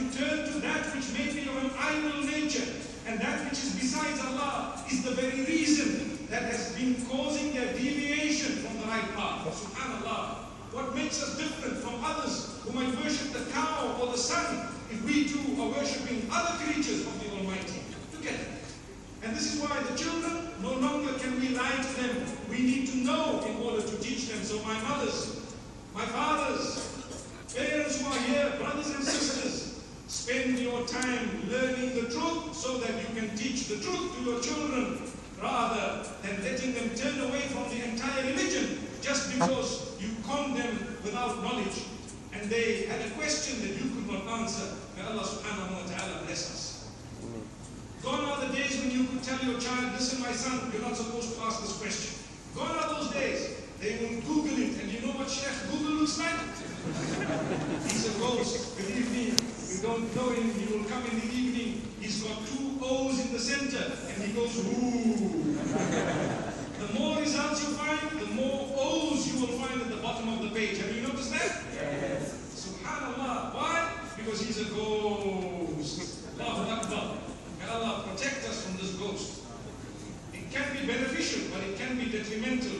that 0.62 0.86
which 0.94 1.12
may 1.14 1.32
me 1.34 1.48
of 1.50 1.64
an 1.64 1.72
idol 1.78 2.24
nature, 2.24 2.68
and 3.08 3.20
that 3.20 3.44
which 3.46 3.60
is 3.64 3.76
besides 3.76 4.20
Allah, 4.20 4.84
is 4.92 5.04
the 5.04 5.12
very 5.12 5.44
reason 5.46 6.28
that 6.28 6.44
has 6.44 6.74
been 6.76 6.96
causing 7.06 7.54
their 7.54 7.74
deviation 7.74 8.64
from 8.64 8.80
the 8.80 8.88
right 8.88 9.08
path. 9.16 9.46
Subhanallah. 9.48 10.44
What 10.74 10.96
makes 10.96 11.22
us 11.22 11.38
different 11.38 11.78
from 11.78 12.04
others 12.04 12.60
who 12.64 12.72
might 12.72 12.90
worship 13.04 13.32
the 13.32 13.46
cow 13.52 13.96
or 14.02 14.08
the 14.08 14.18
sun 14.18 14.70
if 14.90 15.06
we 15.06 15.30
too 15.30 15.62
are 15.62 15.70
worshipping 15.70 16.28
other 16.32 16.58
creatures 16.66 17.06
of 17.06 17.14
the 17.22 17.30
Almighty? 17.38 17.82
Look 18.12 18.26
at 18.26 18.34
it. 18.34 18.48
And 19.22 19.36
this 19.36 19.54
is 19.54 19.62
why 19.62 19.80
the 19.84 19.96
children, 19.96 20.50
no 20.64 20.74
longer 20.74 21.14
can 21.20 21.40
we 21.40 21.50
lie 21.50 21.76
to 21.78 22.02
them. 22.02 22.26
We 22.50 22.58
need 22.58 22.88
to 22.90 22.98
know 22.98 23.46
in 23.46 23.58
order 23.62 23.84
to 23.84 23.98
teach 24.02 24.30
them. 24.30 24.44
So 24.44 24.64
my 24.64 24.74
mothers, 24.82 25.46
my 25.94 26.06
fathers, 26.08 26.90
parents 27.56 28.02
who 28.02 28.08
are 28.08 28.20
here, 28.22 28.54
brothers 28.58 28.90
and 28.90 29.04
sisters, 29.04 29.84
spend 30.08 30.58
your 30.58 30.88
time 30.88 31.48
learning 31.52 31.94
the 31.94 32.02
truth 32.14 32.54
so 32.54 32.78
that 32.78 32.94
you 33.02 33.10
can 33.18 33.36
teach 33.36 33.68
the 33.68 33.82
truth 33.82 34.16
to 34.16 34.24
your 34.24 34.40
children 34.40 35.02
rather 35.42 36.06
than 36.22 36.44
letting 36.44 36.74
them 36.74 36.90
turn 36.96 37.20
away 37.28 37.42
from 37.50 37.68
the 37.70 37.84
entire 37.84 38.24
religion 38.32 38.80
just 39.02 39.34
because 39.34 40.00
you 40.00 40.10
con 40.26 40.54
them 40.54 40.98
without 41.04 41.42
knowledge 41.44 41.84
and 42.34 42.50
they 42.50 42.86
had 42.86 43.02
a 43.06 43.10
question 43.12 43.62
that 43.62 43.74
you 43.76 43.90
could 43.94 44.08
not 44.08 44.24
answer. 44.40 44.78
May 44.96 45.04
Allah 45.04 45.24
subhanahu 45.24 45.74
wa 45.74 45.86
ta'ala 45.90 46.26
bless 46.26 46.50
us. 46.54 46.64
Gone 48.04 48.24
are 48.26 48.46
the 48.46 48.54
days 48.54 48.78
when 48.80 48.92
you 48.92 49.06
could 49.06 49.24
tell 49.24 49.40
your 49.48 49.60
child, 49.60 49.94
listen 49.94 50.22
my 50.22 50.32
son, 50.32 50.72
you're 50.72 50.82
not 50.82 50.96
supposed 50.96 51.36
to 51.36 51.42
ask 51.42 51.62
this 51.62 51.78
question. 51.80 52.20
Gone 52.56 52.76
are 52.78 53.00
those 53.00 53.12
days. 53.12 53.58
They 53.80 53.98
will 54.00 54.22
Google 54.22 54.60
it 54.60 54.80
and 54.82 54.92
you 54.92 55.02
know 55.02 55.14
what 55.18 55.30
Sheikh 55.30 55.56
Google 55.72 56.04
looks 56.04 56.20
like? 56.20 56.36
He's 56.84 58.16
a 58.16 58.20
ghost. 58.20 58.78
Believe 58.78 59.12
me, 59.12 59.32
we 59.32 59.82
don't 59.82 60.16
know 60.16 60.30
him. 60.32 60.52
He 60.54 60.66
will 60.74 60.84
come 60.86 61.06
in 61.06 61.20
the 61.20 61.34
evening. 61.34 61.82
He's 62.02 62.22
got 62.24 62.46
two 62.48 62.78
O's 62.82 63.20
in 63.26 63.32
the 63.32 63.40
center 63.40 63.84
and 64.14 64.24
he 64.24 64.34
goes, 64.34 64.58
ooh. 64.58 65.56
The 66.80 67.00
more 67.00 67.20
results 67.20 67.64
you 67.64 67.74
find, 67.76 68.20
the 68.20 68.26
more 68.36 68.70
O's 68.78 69.26
you 69.28 69.40
will 69.40 69.58
find 69.60 69.82
at 69.82 69.90
the 69.90 69.98
bottom 69.98 70.28
of 70.34 70.42
the 70.42 70.50
page. 70.50 70.78
Have 70.80 70.94
you 70.94 71.04
noticed 71.04 71.32
that? 71.32 71.64
Yes. 71.74 72.68
Subhanallah. 72.68 73.54
Why? 73.56 73.90
Because 74.18 74.42
he's 74.42 74.60
a 74.60 74.66
ghost. 74.76 76.28
Allahu 76.40 76.70
Akbar. 76.70 77.18
May 77.60 77.68
Allah 77.70 78.04
protect 78.10 78.46
us 78.50 78.66
from 78.66 78.76
this 78.78 78.92
ghost. 78.96 79.42
It 80.34 80.52
can 80.52 80.74
be 80.74 80.86
beneficial, 80.86 81.50
but 81.54 81.64
it 81.64 81.78
can 81.78 81.98
be 81.98 82.12
detrimental. 82.12 82.80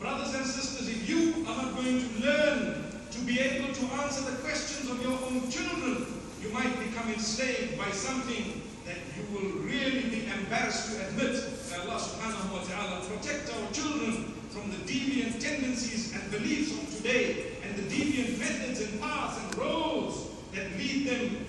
Brothers 0.00 0.34
and 0.34 0.46
sisters, 0.46 0.88
if 0.88 1.08
you 1.08 1.44
are 1.46 1.62
not 1.62 1.76
going 1.76 2.00
to 2.00 2.26
learn 2.26 2.89
be 3.30 3.38
able 3.38 3.72
to 3.72 3.84
answer 4.02 4.28
the 4.28 4.36
questions 4.42 4.90
of 4.90 5.00
your 5.02 5.12
own 5.12 5.48
children, 5.48 6.04
you 6.42 6.48
might 6.50 6.76
become 6.80 7.08
enslaved 7.12 7.78
by 7.78 7.88
something 7.92 8.60
that 8.84 8.96
you 9.14 9.22
will 9.30 9.62
really 9.62 10.10
be 10.10 10.26
embarrassed 10.26 10.90
to 10.90 11.06
admit. 11.06 11.38
May 11.70 11.78
Allah 11.78 12.02
subhanahu 12.02 12.50
wa 12.50 12.62
ta'ala 12.66 13.06
protect 13.06 13.54
our 13.54 13.70
children 13.70 14.34
from 14.50 14.70
the 14.74 14.82
deviant 14.82 15.38
tendencies 15.38 16.12
and 16.12 16.26
beliefs 16.32 16.74
of 16.74 16.90
today 16.96 17.54
and 17.62 17.76
the 17.78 17.86
deviant 17.86 18.36
methods 18.40 18.80
and 18.80 19.00
paths 19.00 19.38
and 19.38 19.58
roads 19.58 20.26
that 20.50 20.66
lead 20.74 21.06
them 21.06 21.46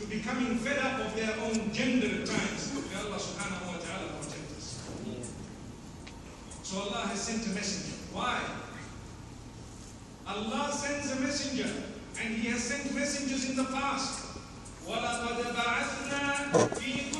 to 0.00 0.06
becoming 0.06 0.56
fed 0.64 0.78
up 0.78 1.04
of 1.04 1.14
their 1.14 1.36
own 1.44 1.70
gender 1.76 2.08
at 2.08 2.24
times. 2.24 2.72
May 2.72 3.04
Allah 3.04 3.20
subhanahu 3.20 3.68
wa 3.68 3.76
ta'ala 3.84 4.16
protect 4.16 4.48
us. 4.56 4.80
So 6.62 6.80
Allah 6.88 7.04
has 7.12 7.20
sent 7.20 7.44
a 7.44 7.50
messenger. 7.50 8.00
Why? 8.16 8.40
Allah 10.27 10.71
sends 10.71 11.11
a 11.11 11.19
messenger 11.19 11.69
and 12.21 12.35
He 12.35 12.49
has 12.49 12.63
sent 12.63 12.93
messengers 12.95 13.49
in 13.49 13.55
the 13.55 13.65
past. 13.65 14.25
وَلَقَدْ 14.87 15.55
بَعَثْنَا 15.55 16.51
فِي 16.75 17.11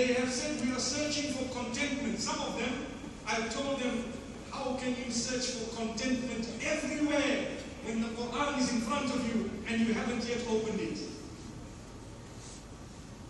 they 0.00 0.14
have 0.14 0.32
said, 0.32 0.64
we 0.64 0.72
are 0.72 0.80
searching 0.80 1.30
for 1.32 1.44
contentment. 1.52 2.18
Some 2.18 2.40
of 2.40 2.58
them, 2.58 2.86
I 3.26 3.36
told 3.48 3.80
them, 3.80 4.04
how 4.50 4.72
can 4.80 4.96
you 4.96 5.12
search 5.12 5.60
for 5.60 5.76
contentment 5.76 6.48
everywhere 6.64 7.48
when 7.84 8.00
the 8.00 8.08
Quran 8.08 8.58
is 8.58 8.72
in 8.72 8.80
front 8.80 9.12
of 9.12 9.20
you 9.28 9.50
and 9.68 9.86
you 9.86 9.92
haven't 9.92 10.24
yet 10.24 10.40
opened 10.48 10.80
it? 10.80 10.98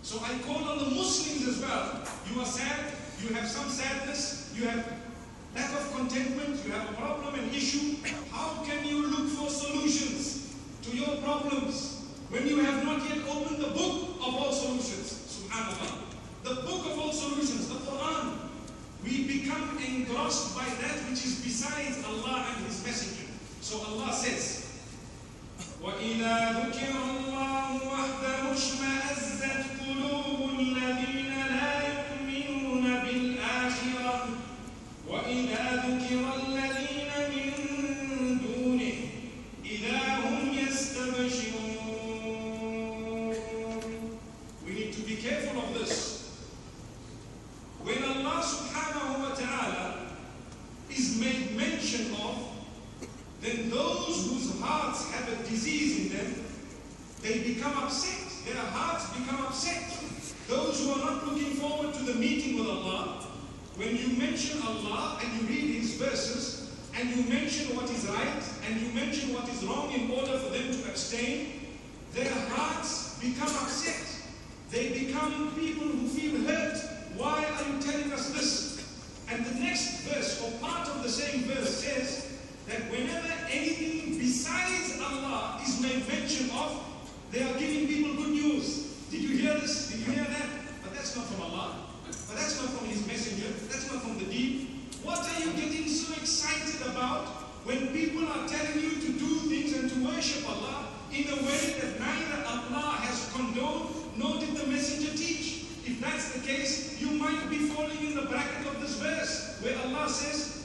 So 0.01 0.19
I 0.23 0.39
call 0.47 0.63
on 0.63 0.79
the 0.79 0.95
Muslims 0.95 1.45
as 1.45 1.61
well. 1.61 2.03
You 2.31 2.39
are 2.39 2.45
sad, 2.45 2.93
you 3.21 3.35
have 3.35 3.47
some 3.47 3.67
sadness, 3.69 4.53
you 4.55 4.65
have 4.67 4.93
lack 5.53 5.73
of 5.73 5.93
contentment, 5.93 6.65
you 6.65 6.71
have 6.71 6.89
a 6.89 6.93
problem, 6.93 7.35
an 7.35 7.49
issue. 7.49 7.97
How 8.31 8.63
can 8.63 8.87
you 8.87 9.07
look 9.07 9.27
for 9.27 9.49
solutions 9.49 10.55
to 10.83 10.95
your 10.95 11.17
problems 11.17 12.07
when 12.29 12.47
you 12.47 12.59
have 12.63 12.85
not 12.85 13.03
yet 13.09 13.27
opened 13.27 13.59
the 13.59 13.71
book 13.71 14.15
of 14.21 14.35
all 14.35 14.53
solutions? 14.53 15.11
SubhanAllah. 15.27 16.10
The 16.43 16.55
book 16.55 16.85
of 16.87 16.99
all 16.99 17.13
solutions, 17.13 17.67
the 17.69 17.75
Quran. 17.75 18.37
We 19.03 19.25
become 19.27 19.77
engrossed 19.77 20.55
by 20.55 20.65
that 20.65 20.97
which 21.09 21.25
is 21.25 21.41
besides 21.43 22.03
Allah 22.05 22.45
and 22.55 22.65
His 22.65 22.83
Messenger. 22.83 23.31
So 23.61 23.77
Allah 23.81 24.11
says, 24.13 24.65
وَإِذَا 25.81 26.65
ذُكِرَ 26.65 26.93
اللَّهُ 26.93 27.67
وَحْدَهُ 27.81 28.53
اشْمَأَزَّتْ 28.53 29.63
قُلُوبُ 29.81 30.49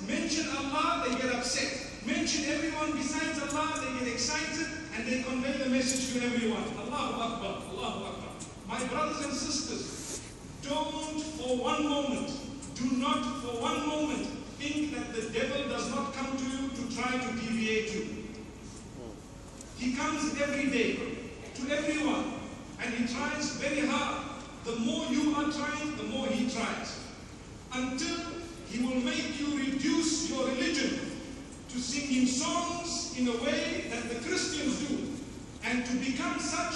Mention 0.06 0.46
Allah, 0.56 1.06
they 1.08 1.16
get 1.20 1.34
upset. 1.34 1.86
Mention 2.06 2.44
everyone 2.52 2.92
besides 2.92 3.40
Allah, 3.42 3.80
they 3.80 4.04
get 4.04 4.14
excited 4.14 4.66
and 4.96 5.06
they 5.06 5.22
convey 5.22 5.58
the 5.58 5.68
message 5.70 6.14
to 6.14 6.26
everyone. 6.26 6.64
Allahu 6.78 7.20
Akbar, 7.20 7.62
Allahu 7.70 8.04
Akbar. 8.04 8.30
My 8.68 8.84
brothers 8.84 9.24
and 9.24 9.34
sisters, 9.34 10.20
don't 10.62 11.20
for 11.20 11.56
one 11.56 11.88
moment, 11.88 12.32
do 12.74 12.96
not 12.96 13.22
for 13.42 13.60
one 13.60 13.86
moment 13.86 14.26
think 14.58 14.94
that 14.94 15.14
the 15.14 15.28
devil 15.30 15.68
does 15.68 15.90
not 15.90 16.12
come 16.14 16.36
to 16.36 16.44
you 16.44 16.68
to 16.70 16.96
try 16.96 17.12
to 17.12 17.32
deviate 17.34 17.92
you. 17.92 18.06
He 19.78 19.94
comes 19.94 20.40
every 20.40 20.70
day 20.70 20.98
to 21.54 21.70
everyone 21.70 22.32
and 22.82 22.94
he 22.94 23.12
tries 23.12 23.50
very 23.56 23.86
hard. 23.86 24.24
The 24.64 24.76
more 24.76 25.06
you 25.06 25.34
are 25.34 25.50
trying, 25.52 25.96
the 25.96 26.04
more 26.04 26.26
he 26.26 26.50
tries. 26.50 27.00
Until 27.72 28.35
he 28.76 28.84
will 28.84 29.00
make 29.00 29.40
you 29.40 29.56
reduce 29.58 30.28
your 30.28 30.46
religion 30.48 31.00
to 31.70 31.78
singing 31.78 32.26
songs 32.26 33.14
in 33.18 33.26
a 33.28 33.36
way 33.42 33.84
that 33.88 34.08
the 34.10 34.16
Christians 34.16 34.86
do 34.86 34.98
and 35.64 35.86
to 35.86 35.92
become 35.96 36.38
such 36.38 36.74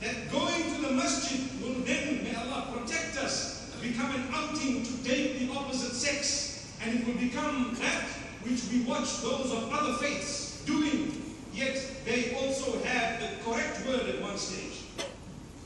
that 0.00 0.30
going 0.30 0.74
to 0.74 0.82
the 0.82 0.92
masjid 0.92 1.40
will 1.60 1.80
then, 1.84 2.22
may 2.22 2.34
Allah 2.34 2.68
protect 2.72 3.16
us, 3.18 3.72
become 3.80 4.14
an 4.14 4.28
outing 4.32 4.84
to 4.84 4.92
date 4.98 5.40
the 5.40 5.52
opposite 5.52 5.92
sex 5.92 6.72
and 6.80 7.00
it 7.00 7.06
will 7.06 7.20
become 7.20 7.76
that 7.80 8.04
which 8.42 8.62
we 8.70 8.82
watch 8.82 9.20
those 9.22 9.50
of 9.52 9.72
other 9.72 9.94
faiths 9.94 10.62
doing, 10.64 11.34
yet 11.52 11.76
they 12.04 12.36
also 12.36 12.78
have 12.84 13.20
the 13.20 13.28
correct 13.44 13.84
word 13.86 14.08
at 14.08 14.22
one 14.22 14.38
stage. 14.38 14.84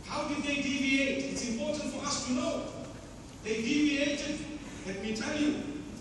How 0.07 0.27
did 0.29 0.43
they 0.43 0.57
deviate? 0.63 1.25
It's 1.25 1.47
important 1.47 1.93
for 1.93 2.07
us 2.07 2.27
to 2.27 2.33
know. 2.33 2.63
They 3.45 3.57
deviated, 3.57 4.56
let 4.87 5.03
me 5.03 5.17
tell 5.17 5.37
you, 5.37 5.57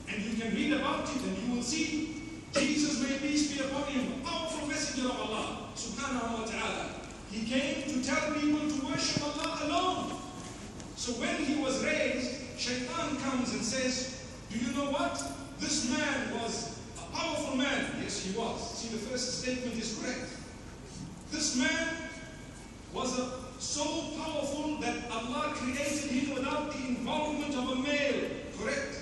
and 0.07 0.23
you 0.23 0.41
can 0.41 0.53
read 0.53 0.73
about 0.73 1.09
it 1.09 1.21
and 1.21 1.37
you 1.39 1.55
will 1.55 1.63
see 1.63 2.15
Jesus, 2.53 3.01
may 3.01 3.17
peace 3.17 3.51
be 3.51 3.59
upon 3.65 3.83
him, 3.83 4.21
powerful 4.23 4.67
messenger 4.67 5.09
of 5.09 5.19
Allah, 5.19 5.67
subhanahu 5.75 6.39
wa 6.39 6.45
ta'ala. 6.45 6.89
He 7.29 7.43
came 7.45 7.83
to 7.83 8.01
tell 8.01 8.31
people 8.33 8.69
to 8.69 8.85
worship 8.87 9.23
Allah 9.23 9.59
alone. 9.63 10.19
So 10.95 11.13
when 11.13 11.35
he 11.43 11.61
was 11.61 11.83
raised, 11.83 12.57
Shaitan 12.57 13.17
comes 13.17 13.51
and 13.51 13.61
says, 13.61 14.23
Do 14.49 14.57
you 14.57 14.71
know 14.71 14.89
what? 14.91 15.21
This 15.59 15.91
man 15.91 16.39
was 16.39 16.79
a 16.97 17.13
powerful 17.13 17.57
man. 17.57 17.91
Yes, 18.01 18.23
he 18.23 18.37
was. 18.37 18.77
See, 18.77 18.95
the 18.95 19.03
first 19.03 19.41
statement 19.41 19.75
is 19.77 19.99
correct. 19.99 20.29
This 21.31 21.57
man 21.57 22.09
was 22.93 23.19
a, 23.19 23.31
so 23.59 23.83
powerful 24.15 24.77
that 24.77 25.11
Allah 25.11 25.51
created 25.55 26.09
him 26.09 26.35
without 26.35 26.71
the 26.71 26.87
involvement 26.87 27.53
of 27.55 27.69
a 27.69 27.75
male. 27.75 28.44
Correct? 28.59 28.99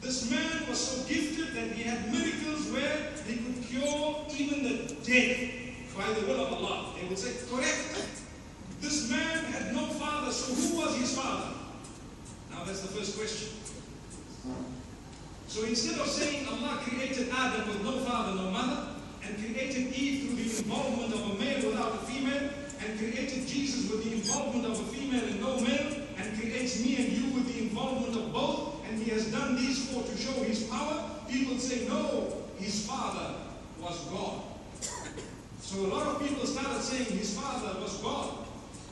This 0.00 0.30
man 0.30 0.68
was 0.68 0.78
so 0.78 1.08
gifted 1.08 1.54
that 1.54 1.72
he 1.72 1.82
had 1.82 2.12
miracles 2.12 2.70
where 2.70 3.10
he 3.26 3.36
could 3.36 3.62
cure 3.64 4.24
even 4.36 4.62
the 4.62 4.94
dead 5.04 5.50
by 5.96 6.12
the 6.12 6.26
will 6.26 6.46
of 6.46 6.52
Allah. 6.52 6.94
They 7.00 7.08
would 7.08 7.18
say, 7.18 7.32
correct. 7.50 8.06
This 8.80 9.10
man 9.10 9.44
had 9.52 9.74
no 9.74 9.86
father, 9.86 10.30
so 10.30 10.54
who 10.54 10.76
was 10.78 10.96
his 10.96 11.16
father? 11.16 11.54
Now 12.50 12.64
that's 12.64 12.82
the 12.82 12.88
first 12.88 13.16
question. 13.18 13.48
So 15.48 15.64
instead 15.64 15.98
of 15.98 16.06
saying 16.06 16.46
Allah 16.46 16.80
created 16.82 17.30
Adam 17.32 17.68
with 17.68 17.82
no 17.82 17.98
father, 18.04 18.34
no 18.34 18.50
mother, 18.50 18.88
and 19.24 19.38
created 19.38 19.92
Eve 19.94 20.28
through 20.28 20.36
the 20.36 20.42
involvement 20.42 21.14
of 21.14 21.30
a 21.30 21.34
male 21.34 21.70
without 21.70 21.94
a 21.94 21.98
female, 21.98 22.50
and 22.80 22.98
created 22.98 23.46
Jesus 23.46 23.90
with 23.90 24.04
the 24.04 24.12
involvement 24.12 24.66
of 24.66 24.78
a 24.78 24.84
female 24.92 25.24
and 25.24 25.40
no 25.40 25.60
male, 25.60 26.05
creates 26.56 26.82
me 26.82 26.96
and 26.96 27.12
you 27.12 27.34
with 27.34 27.52
the 27.52 27.60
involvement 27.60 28.16
of 28.16 28.32
both, 28.32 28.82
and 28.88 29.02
he 29.02 29.10
has 29.10 29.30
done 29.30 29.56
these 29.56 29.90
four 29.90 30.02
to 30.02 30.16
show 30.16 30.32
his 30.44 30.64
power, 30.64 31.04
people 31.28 31.58
say, 31.58 31.86
no, 31.86 32.32
his 32.58 32.86
father 32.86 33.34
was 33.78 33.98
God. 34.04 34.40
So 35.60 35.80
a 35.80 35.88
lot 35.88 36.06
of 36.06 36.22
people 36.22 36.46
started 36.46 36.80
saying 36.80 37.18
his 37.18 37.38
father 37.38 37.78
was 37.80 37.98
God. 37.98 38.38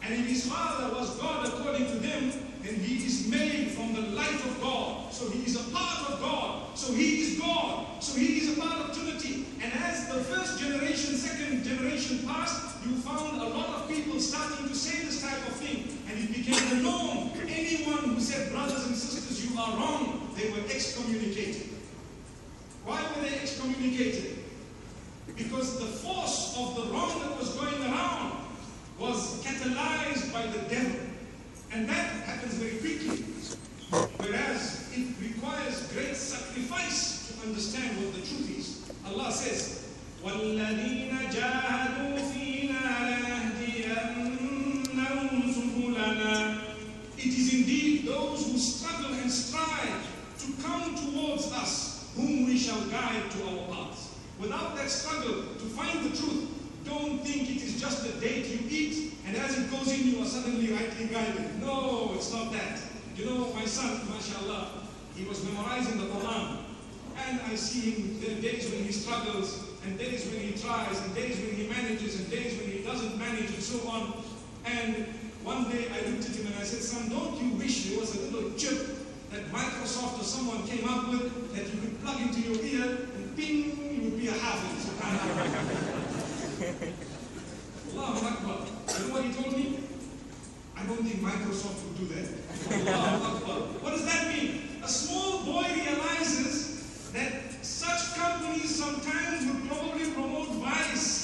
And 0.02 0.12
if 0.12 0.26
his 0.26 0.46
father 0.46 0.94
was 0.94 1.16
God 1.18 1.46
according 1.46 1.86
to 1.86 1.94
them, 1.94 2.32
then 2.60 2.74
he 2.74 3.06
is 3.06 3.28
made 3.28 3.70
from 3.70 3.94
the 3.94 4.02
light 4.12 4.34
of 4.34 4.60
God. 4.60 5.10
So 5.10 5.30
he 5.30 5.44
is 5.44 5.56
a 5.56 5.70
part 5.74 6.10
of 6.10 6.20
God. 6.20 6.76
So 6.76 6.92
he 6.92 7.22
is 7.22 7.40
God. 7.40 8.02
So 8.02 8.18
he 8.18 8.40
is 8.40 8.58
a 8.58 8.60
part 8.60 8.80
of 8.80 8.94
Trinity. 8.94 9.46
And 9.62 9.72
as 9.72 10.08
the 10.08 10.22
first 10.24 10.58
generation, 10.58 11.16
second 11.16 11.64
generation 11.64 12.26
passed, 12.26 12.84
you 12.84 12.96
found 12.96 13.40
a 13.40 13.48
lot 13.48 13.68
of 13.68 13.88
people 13.88 14.20
starting 14.20 14.68
to 14.68 14.74
say 14.74 15.06
this 15.06 15.22
type 15.22 15.48
of 15.48 15.54
thing. 15.54 15.88
And 16.10 16.18
it 16.18 16.28
became 16.28 16.68
the 16.68 16.82
norm. 16.82 17.33
Anyone 17.53 18.15
who 18.15 18.19
said, 18.19 18.51
brothers 18.51 18.85
and 18.87 18.95
sisters, 18.95 19.45
you 19.45 19.59
are 19.59 19.75
wrong, 19.77 20.29
they 20.35 20.49
were 20.51 20.65
excommunicated. 20.69 21.69
Why 22.85 23.01
were 23.01 23.21
they 23.21 23.35
excommunicated? 23.39 24.37
Because 25.35 25.79
the 25.79 25.85
force 25.85 26.55
of 26.57 26.75
the 26.75 26.93
wrong 26.93 27.19
that 27.21 27.37
was 27.37 27.53
going 27.55 27.81
around 27.83 28.43
was 28.97 29.43
catalyzed 29.43 30.33
by 30.33 30.45
the 30.47 30.59
devil. 30.69 30.99
And 31.71 31.87
that 31.87 32.11
happens 32.25 32.55
very 32.55 32.77
quickly. 32.77 33.23
Whereas 34.17 34.89
it 34.93 35.07
requires 35.21 35.91
great 35.93 36.15
sacrifice 36.15 37.31
to 37.31 37.47
understand 37.47 37.97
what 37.97 38.13
the 38.13 38.21
truth 38.21 38.57
is. 38.57 38.91
Allah 39.05 39.31
says, 39.31 39.87
وَالَّذِينَ 40.23 41.31
جَاهَدُوا 41.31 42.19
فِينَا 42.31 42.42
indeed 47.64 48.06
those 48.06 48.44
who 48.46 48.58
struggle 48.58 49.14
and 49.14 49.30
strive 49.30 50.06
to 50.38 50.62
come 50.62 50.94
towards 50.94 51.50
us 51.52 52.12
whom 52.14 52.44
we 52.44 52.58
shall 52.58 52.80
guide 52.88 53.30
to 53.30 53.42
our 53.48 53.66
paths. 53.68 54.14
Without 54.38 54.76
that 54.76 54.90
struggle 54.90 55.44
to 55.54 55.64
find 55.72 56.04
the 56.04 56.16
truth, 56.16 56.50
don't 56.84 57.24
think 57.24 57.48
it 57.48 57.62
is 57.62 57.80
just 57.80 58.04
a 58.04 58.12
date 58.20 58.46
you 58.46 58.58
eat 58.68 59.14
and 59.26 59.34
as 59.36 59.58
it 59.58 59.70
goes 59.70 59.90
in 59.90 60.08
you 60.08 60.22
are 60.22 60.26
suddenly 60.26 60.72
rightly 60.74 61.06
guided. 61.06 61.58
No, 61.62 62.12
it's 62.14 62.30
not 62.32 62.52
that. 62.52 62.80
You 63.16 63.24
know, 63.24 63.54
my 63.54 63.64
son, 63.64 64.00
mashallah, 64.10 64.68
he 65.16 65.24
was 65.24 65.42
memorizing 65.44 65.96
the 65.96 66.04
Quran. 66.04 66.58
And 67.16 67.40
I 67.50 67.54
see 67.54 67.92
him, 67.92 68.20
there 68.20 68.36
are 68.36 68.40
days 68.42 68.70
when 68.70 68.84
he 68.84 68.92
struggles, 68.92 69.64
and 69.84 69.98
days 69.98 70.26
when 70.26 70.40
he 70.40 70.52
tries, 70.52 71.00
and 71.00 71.14
days 71.14 71.38
when 71.38 71.54
he 71.54 71.68
manages, 71.68 72.20
and 72.20 72.30
days 72.30 72.58
when 72.58 72.70
he 72.70 72.82
doesn't 72.82 73.16
manage, 73.16 73.50
and 73.50 73.62
so 73.62 73.88
on. 73.88 74.12
And 74.66 75.06
one 75.44 75.70
day 75.70 75.86
I 75.92 76.08
looked 76.08 76.24
at 76.24 76.34
him 76.36 76.46
and 76.46 76.56
I 76.56 76.64
said, 76.64 76.80
son, 76.80 77.10
don't 77.10 77.36
you 77.40 77.50
wish 77.58 77.84
there 77.90 78.00
was 78.00 78.16
a 78.16 78.30
little 78.32 78.50
chip 78.56 78.96
that 79.30 79.44
Microsoft 79.52 80.20
or 80.20 80.24
someone 80.24 80.66
came 80.66 80.88
up 80.88 81.08
with 81.10 81.54
that 81.54 81.66
you 81.68 81.80
could 81.80 82.02
plug 82.02 82.20
into 82.22 82.40
your 82.40 82.64
ear 82.64 83.08
and 83.14 83.36
ping, 83.36 83.76
you 83.92 84.10
would 84.10 84.18
be 84.18 84.28
a 84.28 84.32
hafiz. 84.32 84.88
Allahu 87.94 88.26
Akbar. 88.26 88.66
You 88.88 89.06
know 89.06 89.12
what 89.14 89.24
he 89.24 89.32
told 89.34 89.56
me? 89.56 89.78
I 90.76 90.82
don't 90.86 91.02
think 91.04 91.20
Microsoft 91.20 91.84
would 91.84 91.96
do 91.98 92.06
that. 92.14 92.88
Allahu 92.88 93.36
Akbar. 93.36 93.58
What 93.84 93.90
does 93.90 94.06
that 94.06 94.28
mean? 94.34 94.80
A 94.82 94.88
small 94.88 95.44
boy 95.44 95.66
realizes 95.74 97.12
that 97.12 97.64
such 97.64 98.14
companies 98.14 98.74
sometimes 98.74 99.46
would 99.46 99.68
probably 99.68 100.10
promote 100.12 100.48
vice. 100.56 101.23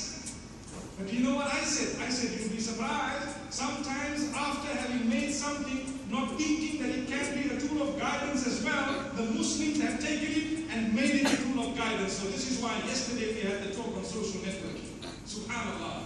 But 1.01 1.13
you 1.13 1.25
know 1.25 1.35
what 1.37 1.47
I 1.47 1.61
said? 1.61 1.97
I 2.05 2.11
said, 2.11 2.39
you'll 2.39 2.51
be 2.51 2.61
surprised. 2.61 3.29
Sometimes 3.49 4.31
after 4.35 4.69
having 4.69 5.09
made 5.09 5.33
something, 5.33 5.99
not 6.11 6.37
thinking 6.37 6.83
that 6.83 6.91
it 6.91 7.09
can 7.09 7.25
be 7.35 7.49
a 7.49 7.59
tool 7.59 7.89
of 7.89 7.99
guidance 7.99 8.47
as 8.47 8.63
well, 8.63 9.11
the 9.15 9.23
Muslims 9.33 9.81
have 9.81 9.99
taken 9.99 10.31
it 10.31 10.71
and 10.71 10.95
made 10.95 11.25
it 11.25 11.33
a 11.33 11.37
tool 11.43 11.69
of 11.69 11.77
guidance. 11.77 12.13
So 12.13 12.29
this 12.29 12.51
is 12.51 12.63
why 12.63 12.77
yesterday 12.85 13.35
we 13.35 13.41
had 13.49 13.63
the 13.63 13.75
talk 13.75 13.97
on 13.97 14.05
social 14.05 14.41
networking. 14.41 14.93
Subhanallah. 15.25 16.05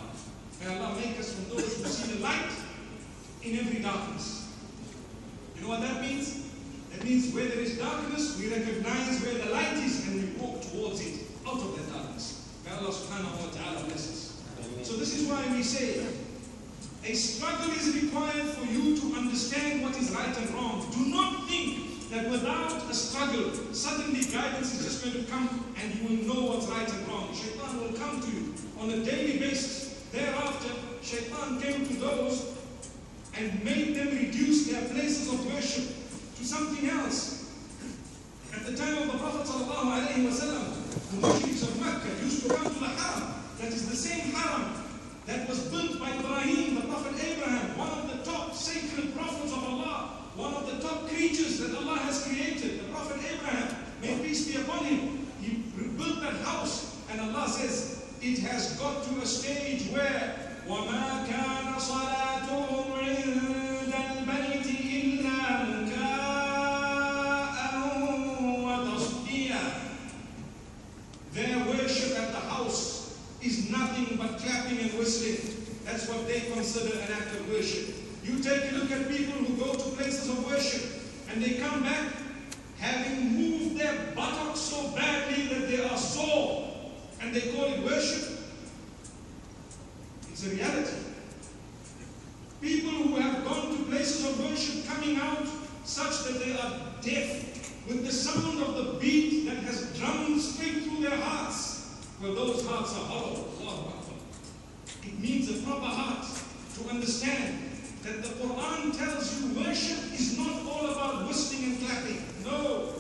May 0.62 0.78
Allah 0.78 0.96
make 0.96 1.18
us 1.18 1.35
from 1.35 1.57
those 1.57 1.76
who 1.76 1.85
see 1.85 2.14
the 2.14 2.22
light 2.22 2.52
in 3.42 3.59
every 3.59 3.80
darkness. 3.83 4.54
You 5.57 5.62
know 5.62 5.68
what 5.70 5.80
that 5.80 6.00
means? 6.02 6.48
That 6.92 7.04
means 7.04 7.35
where 7.35 7.46
there 7.46 7.59
is 7.59 7.76
darkness, 7.78 8.38
we 8.38 8.48
recognize 8.48 9.20
where 9.22 9.35
the 9.35 9.50
light 9.50 9.76
is 9.78 10.07
and 10.07 10.22
we 10.22 10.40
walk 10.40 10.62
towards 10.62 11.00
it, 11.00 11.26
out 11.46 11.61
of 11.61 11.76
that 11.76 11.92
darkness. 11.92 12.48
May 12.64 12.70
Allah 12.72 12.92
subhanahu 12.94 13.40
wa 13.42 13.50
ta'ala 13.50 13.85
bless 13.85 14.09
us. 14.09 14.23
So 14.83 14.96
this 14.96 15.18
is 15.18 15.29
why 15.29 15.44
we 15.53 15.62
say 15.62 16.07
a 17.05 17.14
struggle 17.14 17.70
is 17.72 18.03
required 18.03 18.46
for 18.57 18.64
you 18.66 18.96
to 18.96 19.16
understand 19.16 19.83
what 19.83 19.96
is 19.98 20.11
right 20.11 20.37
and 20.37 20.50
wrong. 20.50 20.87
Do 20.92 21.07
not 21.07 21.46
think 21.48 22.11
that 22.11 22.31
without 22.31 22.90
a 22.90 22.94
struggle, 22.94 23.53
suddenly 23.72 24.22
guidance 24.24 24.74
is 24.79 24.85
just 24.85 25.05
going 25.05 25.24
to 25.24 25.31
come 25.31 25.74
and 25.81 25.94
you 25.94 26.09
will 26.09 26.35
know 26.35 26.53
what's 26.53 26.66
right 26.68 26.90
and 26.90 27.09
wrong. 27.09 27.29
Shaitan 27.35 27.81
will 27.81 27.92
come 27.98 28.20
to 28.20 28.31
you 28.31 28.55
on 28.81 28.90
a 28.90 29.05
daily 29.05 29.38
basis. 29.38 30.03
Thereafter, 30.12 30.70
Shaitan 31.03 31.61
came 31.61 31.87
to 31.88 31.94
those 31.94 32.57
and 33.37 33.64
made 33.64 33.96
them 33.96 34.16
reduce 34.16 34.66
their 34.66 34.88
places 34.88 35.33
of 35.33 35.53
worship 35.53 35.85
to 36.37 36.44
something 36.44 36.88
else. 36.88 37.53
At 38.55 38.64
the 38.66 38.77
time 38.77 38.96
of 38.96 39.12
the 39.12 39.18
Prophet 39.18 39.44
the 39.46 41.20
Muslims 41.20 41.62
of 41.62 41.81
Mecca 41.81 42.09
used 42.22 42.42
to 42.42 42.55
come 42.55 42.72
to 42.72 42.81
the 42.81 42.87
Haram. 42.87 43.43
That 43.63 43.73
is 43.73 43.89
the 43.89 43.95
same 43.95 44.31
Haram 44.31 44.73
that 45.25 45.47
was 45.47 45.59
built 45.67 45.99
by 45.99 46.12
Ibrahim, 46.12 46.75
the 46.75 46.81
Prophet 46.81 47.13
Abraham, 47.23 47.77
one 47.77 47.89
of 47.89 48.07
the 48.09 48.23
top 48.23 48.53
sacred 48.55 49.15
prophets 49.15 49.51
of 49.51 49.63
Allah, 49.63 50.17
one 50.35 50.53
of 50.53 50.65
the 50.65 50.81
top 50.81 51.07
creatures 51.07 51.59
that 51.59 51.75
Allah 51.77 51.99
has 51.99 52.23
created, 52.25 52.79
the 52.79 52.88
Prophet 52.91 53.17
Abraham, 53.31 53.75
may 54.01 54.17
peace 54.19 54.47
be 54.47 54.55
upon 54.62 54.85
him. 54.85 55.27
He 55.41 55.63
built 55.97 56.21
that 56.21 56.38
house, 56.45 56.95
and 57.12 57.21
Allah 57.21 57.47
says, 57.49 58.03
it 58.21 58.39
has 58.39 58.77
got 58.79 59.03
to 59.03 59.21
a 59.21 59.25
stage 59.25 59.91
where 59.91 60.35
وَمَا 60.67 61.25
كَانَ 61.27 61.75
صَلَاتُهُمْ 61.75 62.91
عِندَ 62.97 63.52
nothing 73.78 74.16
but 74.16 74.38
clapping 74.38 74.78
and 74.78 74.98
whistling. 74.98 75.54
That's 75.84 76.08
what 76.08 76.26
they 76.26 76.40
consider 76.52 76.98
an 76.98 77.12
act 77.12 77.34
of 77.34 77.48
worship. 77.48 77.94
You 78.24 78.42
take 78.42 78.72
a 78.72 78.74
look 78.74 78.90
at 78.90 79.08
people 79.08 79.44
who 79.44 79.56
go 79.62 79.72
to 79.72 79.96
places 79.96 80.30
of 80.30 80.46
worship 80.46 80.82
and 81.30 81.42
they 81.42 81.54
come 81.54 81.82
back 81.82 82.12
having 82.78 83.34
moved 83.34 83.78
their 83.78 84.12
buttocks 84.14 84.60
so 84.60 84.90
badly 84.90 85.46
that 85.48 85.68
they 85.68 85.84
are 85.84 85.96
sore 85.96 86.74
and 87.20 87.34
they 87.34 87.52
call 87.52 87.64
it 87.64 87.82
worship. 87.84 88.38
It's 90.30 90.46
a 90.46 90.50
reality. 90.50 90.96
People 92.60 92.90
who 92.90 93.16
have 93.16 93.44
gone 93.44 93.76
to 93.76 93.84
places 93.84 94.24
of 94.24 94.50
worship 94.50 94.87
coming 94.87 95.16
out 95.16 95.46
such 95.84 96.24
that 96.24 96.40
they 96.42 96.52
are 96.52 96.80
deaf 97.02 97.87
with 97.87 98.06
the 98.06 98.12
sound 98.12 98.62
of 98.62 98.74
the 98.76 98.98
beat 98.98 99.46
that 99.46 99.58
has 99.58 99.98
drummed 99.98 100.40
straight 100.40 100.84
through 100.84 101.02
their 101.02 101.18
hearts. 101.20 101.73
Well, 102.22 102.35
those 102.35 102.66
hearts 102.66 102.92
are 102.94 103.05
hollow. 103.05 103.44
It 105.03 105.18
means 105.18 105.50
a 105.50 105.62
proper 105.62 105.85
heart 105.87 106.27
to 106.77 106.90
understand 106.90 107.59
that 108.03 108.22
the 108.22 108.29
Quran 108.29 108.96
tells 108.96 109.40
you 109.40 109.61
worship 109.61 110.12
is 110.14 110.38
not 110.38 110.62
all 110.66 110.90
about 110.90 111.29
whistling 111.29 111.64
and 111.64 111.81
clapping. 111.81 112.24
No. 112.44 112.94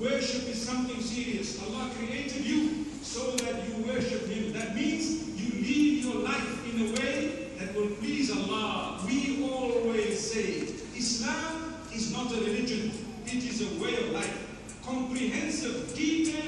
Worship 0.00 0.48
is 0.48 0.66
something 0.66 1.00
serious. 1.00 1.62
Allah 1.62 1.90
created 1.98 2.44
you 2.44 2.86
so 3.02 3.32
that 3.32 3.68
you 3.68 3.84
worship 3.84 4.26
Him. 4.26 4.52
That 4.54 4.74
means 4.74 5.28
you 5.38 5.60
live 5.60 6.04
your 6.04 6.22
life 6.24 6.74
in 6.74 6.88
a 6.88 7.00
way 7.00 7.50
that 7.58 7.74
will 7.74 7.90
please 7.96 8.30
Allah. 8.34 9.00
We 9.06 9.46
always 9.50 10.18
say 10.18 10.62
Islam 10.96 11.74
is 11.92 12.12
not 12.12 12.32
a 12.32 12.36
religion, 12.36 12.92
it 13.26 13.44
is 13.44 13.60
a 13.60 13.82
way 13.82 13.94
of 13.96 14.12
life. 14.12 14.46
Comprehensive, 14.84 15.94
detailed 15.94 16.39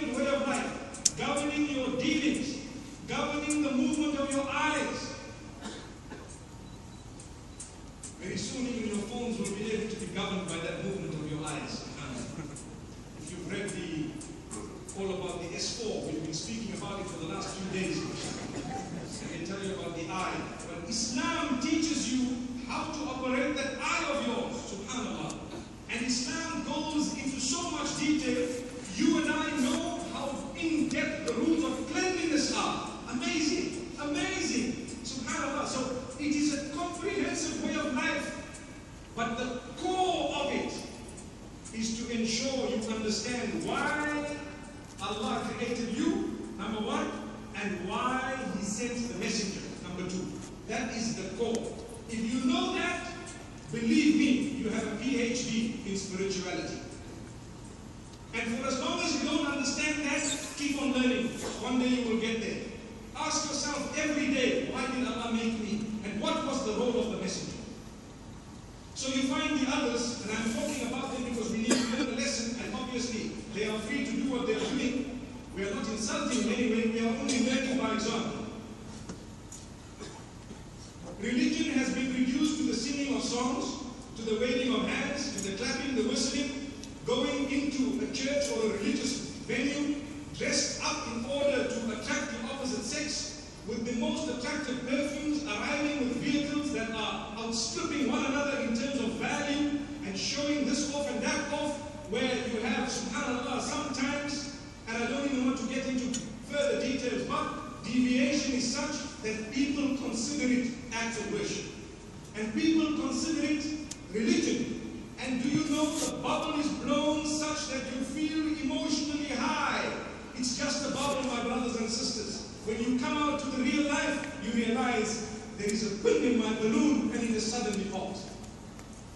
realize 125.03 125.29
there 125.59 125.69
is 125.69 125.93
a 125.93 126.03
pin 126.03 126.33
in 126.33 126.39
my 126.39 126.55
balloon 126.55 127.11
and 127.13 127.23
it 127.23 127.31
is 127.31 127.53
suddenly 127.53 127.85
popped. 127.91 128.19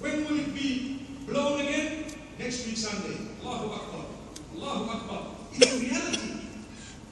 When 0.01 0.25
will 0.25 0.39
it 0.39 0.55
be 0.55 1.07
blown 1.27 1.61
again? 1.61 2.05
Next 2.39 2.67
week 2.67 2.77
Sunday. 2.77 3.17
Allahu 3.43 3.73
Akbar. 3.73 4.05
Allahu 4.57 4.91
Akbar. 4.91 5.23
It's 5.53 5.75
a 5.75 5.79
reality. 5.79 6.33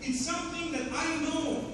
It's 0.02 0.20
something 0.20 0.72
that 0.72 0.92
I 0.92 1.16
know. 1.22 1.64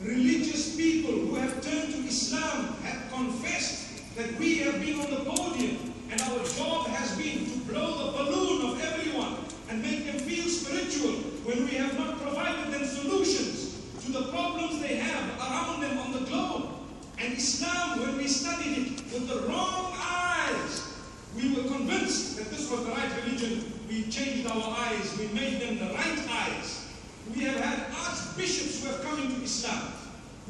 Religious 0.00 0.74
people 0.76 1.12
who 1.12 1.34
have 1.36 1.62
turned 1.62 1.92
to 1.94 1.98
Islam 2.08 2.74
have 2.82 3.12
confessed 3.12 4.16
that 4.16 4.36
we 4.38 4.58
have 4.58 4.80
been 4.80 4.98
on 4.98 5.10
the 5.10 5.30
podium 5.30 5.94
and 6.10 6.20
our 6.22 6.44
job 6.44 6.88
has 6.88 7.16
been 7.16 7.46
to 7.46 7.58
blow 7.70 8.10
the 8.10 8.18
balloon 8.18 8.72
of 8.72 8.80
everyone 8.80 9.36
and 9.68 9.80
make 9.80 10.04
them 10.06 10.18
feel 10.18 10.48
spiritual 10.48 11.12
when 11.46 11.64
we 11.66 11.76
have 11.76 11.96
not 11.96 12.20
provided 12.20 12.74
them 12.74 12.84
solutions 12.84 13.61
to 14.04 14.12
the 14.12 14.22
problems 14.32 14.80
they 14.80 14.96
have 14.96 15.38
around 15.38 15.80
them 15.80 15.98
on 15.98 16.12
the 16.12 16.20
globe. 16.20 16.70
And 17.18 17.34
Islam, 17.34 18.00
when 18.00 18.16
we 18.16 18.26
studied 18.26 18.78
it 18.78 18.90
with 19.12 19.28
the 19.28 19.46
wrong 19.48 19.92
eyes, 19.96 20.92
we 21.36 21.54
were 21.54 21.68
convinced 21.68 22.36
that 22.36 22.50
this 22.50 22.68
was 22.70 22.84
the 22.84 22.90
right 22.90 23.10
religion. 23.24 23.72
We 23.88 24.04
changed 24.10 24.46
our 24.48 24.74
eyes. 24.76 25.16
We 25.18 25.28
made 25.28 25.60
them 25.60 25.78
the 25.78 25.94
right 25.94 26.18
eyes. 26.28 26.88
We 27.34 27.42
have 27.44 27.60
had 27.60 27.78
archbishops 27.94 28.82
who 28.82 28.88
have 28.90 29.02
come 29.02 29.20
into 29.20 29.42
Islam. 29.42 29.92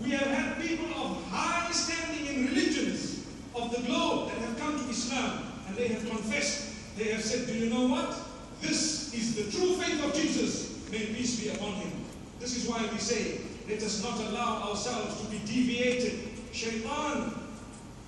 We 0.03 0.11
have 0.12 0.29
had 0.29 0.61
people 0.61 0.87
of 0.87 1.23
high 1.29 1.71
standing 1.73 2.35
in 2.35 2.47
religions 2.47 3.27
of 3.55 3.71
the 3.71 3.83
globe 3.83 4.31
that 4.31 4.38
have 4.38 4.59
come 4.59 4.79
to 4.79 4.88
Islam 4.88 5.45
and 5.69 5.77
they 5.77 5.88
have 5.88 6.09
confessed. 6.09 6.97
They 6.97 7.12
have 7.12 7.23
said, 7.23 7.47
do 7.47 7.53
you 7.53 7.69
know 7.69 7.87
what? 7.88 8.17
This 8.62 9.12
is 9.12 9.37
the 9.37 9.51
true 9.57 9.75
faith 9.77 10.03
of 10.05 10.15
Jesus. 10.15 10.91
May 10.91 11.07
peace 11.07 11.41
be 11.41 11.51
upon 11.51 11.73
him. 11.75 12.02
This 12.42 12.57
is 12.57 12.68
why 12.68 12.85
we 12.92 12.98
say, 12.98 13.38
let 13.68 13.81
us 13.85 14.02
not 14.02 14.18
allow 14.18 14.68
ourselves 14.68 15.20
to 15.22 15.31
be 15.31 15.38
deviated. 15.46 16.28
Shaitan, 16.52 17.33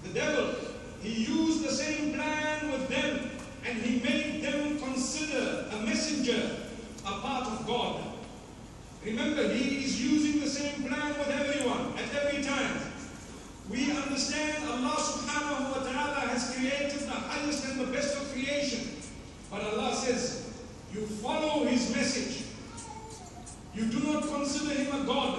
the 0.03 0.09
devil, 0.09 0.57
he 1.01 1.23
used 1.25 1.63
the 1.63 1.71
same 1.71 2.15
plan 2.15 2.73
with 2.73 2.89
them 2.89 3.31
and 3.65 3.79
he 3.81 4.01
made 4.01 4.43
them 4.43 4.77
consider 4.81 5.67
a 5.71 5.77
messenger 5.87 6.51
a 7.07 7.13
part 7.21 7.47
of 7.47 7.65
God. 7.65 8.03
Remember, 9.05 9.53
he 9.55 9.85
is 9.85 10.03
using 10.03 10.41
the 10.41 10.49
same 10.49 10.83
plan 10.83 11.17
with 11.17 11.29
everyone 11.29 11.95
at 11.97 12.13
every 12.25 12.43
time. 12.43 12.81
We 13.71 13.93
understand 13.93 14.69
Allah 14.69 14.97
subhanahu 14.99 15.79
wa 15.79 15.83
ta'ala 15.87 16.27
has 16.27 16.57
created 16.57 17.07
the 17.07 17.13
highest 17.15 17.67
and 17.67 17.81
the 17.81 17.87
best 17.87 18.17
of 18.17 18.33
creation. 18.33 18.99
But 19.49 19.63
Allah 19.63 19.95
says, 19.95 20.51
you 20.93 21.07
follow 21.23 21.65
his 21.67 21.95
message. 21.95 22.44
You 23.75 23.87
do 23.87 24.13
not 24.13 24.23
consider 24.23 24.75
him 24.75 25.03
a 25.03 25.05
God, 25.05 25.39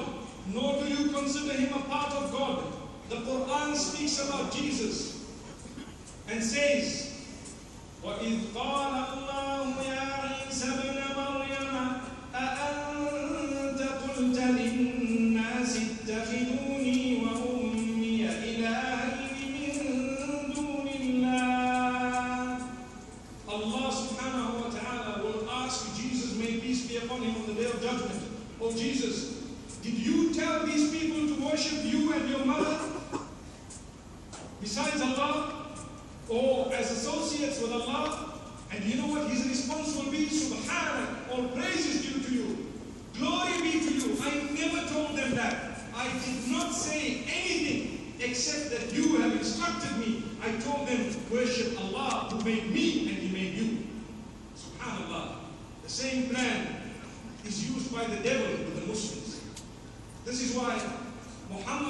nor 0.53 0.81
do 0.81 0.89
you 0.89 1.09
consider 1.09 1.53
him 1.53 1.73
a 1.73 1.79
part 1.83 2.11
of 2.13 2.31
God. 2.31 2.63
The 3.09 3.15
Quran 3.15 3.75
speaks 3.75 4.27
about 4.27 4.51
Jesus 4.51 5.23
and 6.29 6.43
says, 6.43 7.13
وَإِذْ 8.03 8.51
قَالَ 8.53 9.05
اللَّهُ 9.07 9.83
يَا 9.83 10.47
عِيسَى 10.49 10.67
مَرْيَمَ 10.67 11.44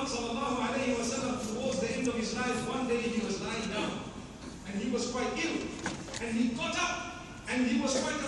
Prophet 0.06 0.36
ﷺ 0.38 1.56
towards 1.56 1.80
the 1.80 1.92
end 1.98 2.08
of 2.08 2.14
his 2.14 2.36
life, 2.36 2.70
one 2.70 2.88
day 2.88 3.02
he 3.02 3.26
was 3.26 3.42
lying 3.42 3.70
down 3.72 4.00
and 4.68 4.80
he 4.80 4.92
was 4.92 5.10
quite 5.10 5.28
ill. 5.44 5.58
And 6.22 6.38
he 6.38 6.50
got 6.50 6.78
up 6.78 7.26
and 7.50 7.66
he 7.66 7.82
was 7.82 8.00
quite 8.02 8.25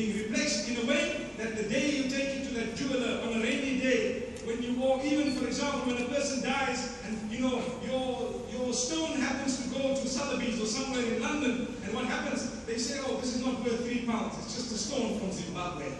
being 0.00 0.16
replaced 0.16 0.68
in 0.70 0.78
a 0.82 0.86
way 0.86 1.26
that 1.36 1.56
the 1.56 1.64
day 1.64 1.90
you 1.90 2.04
take 2.04 2.36
it 2.36 2.44
to 2.48 2.54
that 2.54 2.74
jeweler 2.74 3.20
on 3.22 3.34
a 3.38 3.42
rainy 3.42 3.78
day, 3.78 4.32
when 4.44 4.62
you 4.62 4.72
walk, 4.80 5.04
even 5.04 5.32
for 5.32 5.46
example, 5.46 5.92
when 5.92 6.02
a 6.02 6.06
person 6.06 6.42
dies 6.42 6.96
and 7.04 7.30
you 7.30 7.40
know 7.40 7.62
your 7.84 8.40
your 8.50 8.72
stone 8.72 9.20
happens 9.20 9.62
to 9.62 9.68
go 9.68 9.94
to 9.94 10.08
Sotheby's 10.08 10.58
or 10.58 10.64
somewhere 10.64 11.04
in 11.04 11.20
London, 11.20 11.76
and 11.84 11.94
what 11.94 12.06
happens? 12.06 12.64
They 12.64 12.78
say, 12.78 13.00
oh, 13.06 13.16
this 13.16 13.36
is 13.36 13.44
not 13.44 13.62
worth 13.62 13.84
three 13.84 14.06
pounds, 14.06 14.38
it's 14.38 14.54
just 14.54 14.72
a 14.72 14.78
stone 14.78 15.18
from 15.18 15.32
Zimbabwe. 15.32 15.84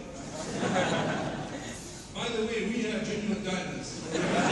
By 2.15 2.27
the 2.29 2.45
way, 2.47 2.65
we 2.69 2.81
have 2.89 3.05
genuine 3.05 3.43
diamonds. 3.43 4.01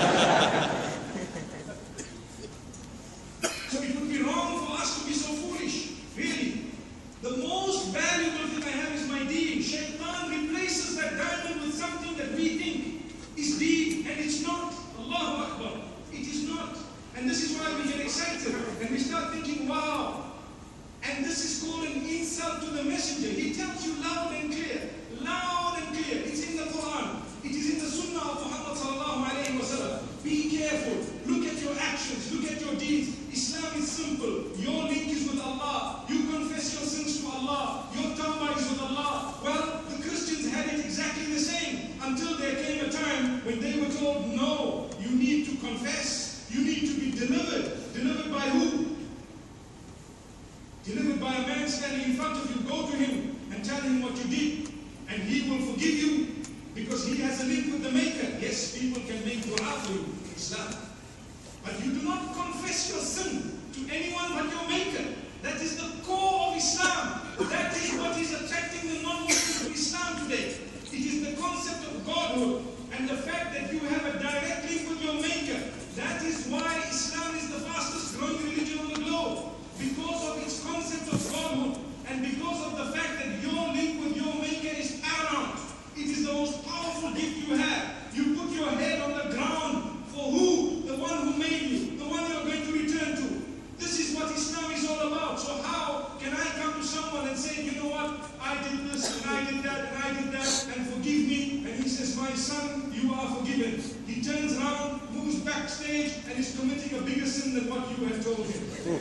forgiven. 103.72 104.05
He 104.07 104.22
turns 104.24 104.57
around, 104.57 105.01
moves 105.13 105.39
backstage 105.39 106.13
and 106.30 106.39
is 106.39 106.57
committing 106.57 106.97
a 106.97 107.01
bigger 107.01 107.26
sin 107.26 107.53
than 107.53 107.70
what 107.70 107.89
you 107.97 108.05
have 108.07 108.24
told 108.24 108.45
him. 108.45 108.99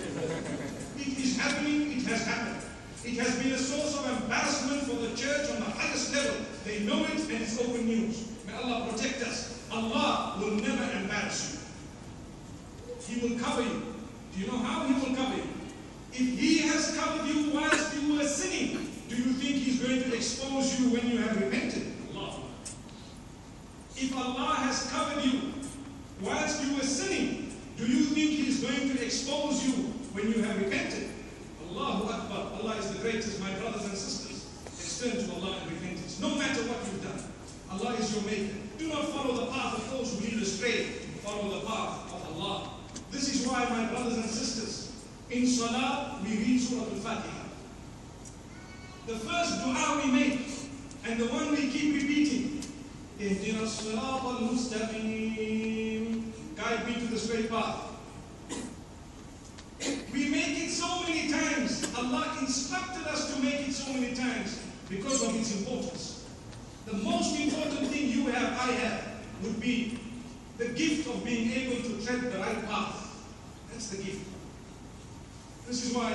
it 0.99 1.19
is 1.19 1.37
happening, 1.39 1.93
it 1.93 2.07
has 2.07 2.27
happened. 2.27 2.63
It 3.05 3.19
has 3.19 3.39
been 3.39 3.53
a 3.53 3.59
source 3.59 3.97
of 3.99 4.23
embarrassment 4.23 4.83
for 4.83 4.97
the 4.97 5.17
church 5.17 5.51
on 5.51 5.61
the 5.61 5.71
highest 5.71 6.15
level. 6.15 6.37
They 6.65 6.81
know 6.81 7.05
it 7.05 7.21
and 7.21 7.43
it's 7.43 7.59
open 7.61 7.87
news. 7.87 8.29
May 8.47 8.55
Allah 8.55 8.89
protect 8.91 9.23
us. 9.23 9.63
Allah 9.71 10.37
will 10.41 10.57
never 10.57 10.99
embarrass 10.99 11.55
you. 11.55 13.15
He 13.15 13.29
will 13.29 13.39
cover 13.39 13.63
you. 13.63 13.83
Do 14.35 14.41
you 14.41 14.47
know 14.49 14.59
how 14.59 14.87
He 14.87 14.95
will 14.95 15.17
cover 15.17 15.37
you? 15.37 15.49
If 16.13 16.39
He 16.39 16.59
has 16.59 16.97
covered 16.97 17.27
you 17.29 17.51
whilst 17.53 17.95
you 17.97 18.17
were 18.17 18.25
sinning, 18.25 18.91
do 19.09 19.17
you 19.17 19.33
think 19.33 19.57
He's 19.57 19.81
going 19.81 20.03
to 20.03 20.15
expose 20.15 20.79
you 20.79 20.91
when 20.91 21.09
you 21.09 21.19
have 21.19 21.41
repented? 21.41 21.88
If 24.01 24.17
Allah 24.17 24.55
has 24.63 24.89
covered 24.91 25.25
you 25.25 25.53
whilst 26.23 26.63
you 26.65 26.77
were 26.77 26.83
sinning, 26.83 27.53
do 27.77 27.87
you 27.87 28.05
think 28.05 28.31
He 28.31 28.49
is 28.49 28.61
going 28.61 28.97
to 28.97 29.05
expose 29.05 29.67
you 29.67 29.73
when 30.15 30.31
you 30.33 30.43
have 30.43 30.57
repented? 30.59 31.11
Allahu 31.69 32.13
Akbar. 32.13 32.61
Allah 32.61 32.77
is 32.77 32.93
the 32.93 32.99
greatest, 32.99 33.41
my 33.41 33.53
brothers 33.59 33.85
and 33.85 33.97
sisters. 33.97 34.47
Turn 34.99 35.13
to 35.15 35.35
Allah 35.35 35.57
in 35.63 35.75
repentance. 35.75 36.19
No 36.21 36.35
matter 36.35 36.63
what 36.63 36.79
you've 36.87 37.03
done, 37.05 37.23
Allah 37.71 37.95
is 37.95 38.13
your 38.13 38.25
maker. 38.25 38.57
Do 38.79 38.89
not 38.89 39.05
follow 39.11 39.47
the 39.47 39.53
path 39.53 39.79
of 39.79 39.91
those 39.93 40.19
who 40.19 40.27
lead 40.27 40.43
astray. 40.43 40.87
Follow 41.23 41.61
the 41.61 41.67
path 41.67 42.13
of 42.13 42.35
Allah. 42.35 42.71
This 43.13 43.35
is 43.35 43.47
why, 43.47 43.65
my 43.69 43.87
brothers 43.93 44.17
and 44.17 44.25
sisters, 44.25 44.93
in 45.31 45.47
Salah, 45.47 46.21
we 46.25 46.37
read 46.37 46.61
Surah 46.61 46.83
Al-Fatiha. 46.83 47.45
The 49.07 49.15
first 49.15 49.65
dua 49.65 50.03
we 50.05 50.11
make, 50.11 50.41
and 51.07 51.21
the 51.21 51.27
one 51.27 51.51
we 51.51 51.71
keep 51.71 51.95
repeating, 51.95 52.58
اهدنا 53.22 53.64
الصراط 53.64 54.26
المستقيم 54.26 56.24
Guide 56.56 56.86
me 56.88 56.94
to 56.94 57.08
the 57.08 57.18
straight 57.20 57.50
path. 57.50 57.90
We 60.14 60.30
make 60.30 60.64
it 60.64 60.70
so 60.70 61.02
many 61.02 61.30
times. 61.30 61.84
Allah 61.98 62.38
instructed 62.40 63.06
us 63.08 63.34
to 63.34 63.42
make 63.42 63.68
it 63.68 63.74
so 63.74 63.92
many 63.92 64.14
times 64.16 64.60
because 64.88 65.24
of 65.28 65.36
its 65.36 65.52
importance. 65.60 66.26
The 66.86 66.94
most 66.98 67.40
important 67.40 67.90
thing 67.90 68.10
you 68.10 68.28
have, 68.28 68.54
I 68.60 68.72
have, 68.84 69.08
would 69.42 69.60
be 69.60 69.98
the 70.58 70.70
gift 70.70 71.08
of 71.08 71.26
being 71.26 71.52
able 71.52 71.82
to 71.90 72.06
tread 72.06 72.32
the 72.32 72.38
right 72.38 72.66
path. 72.68 73.26
That's 73.72 73.90
the 73.90 73.98
gift. 74.04 74.28
This 75.68 75.86
is 75.88 75.96
why 75.96 76.14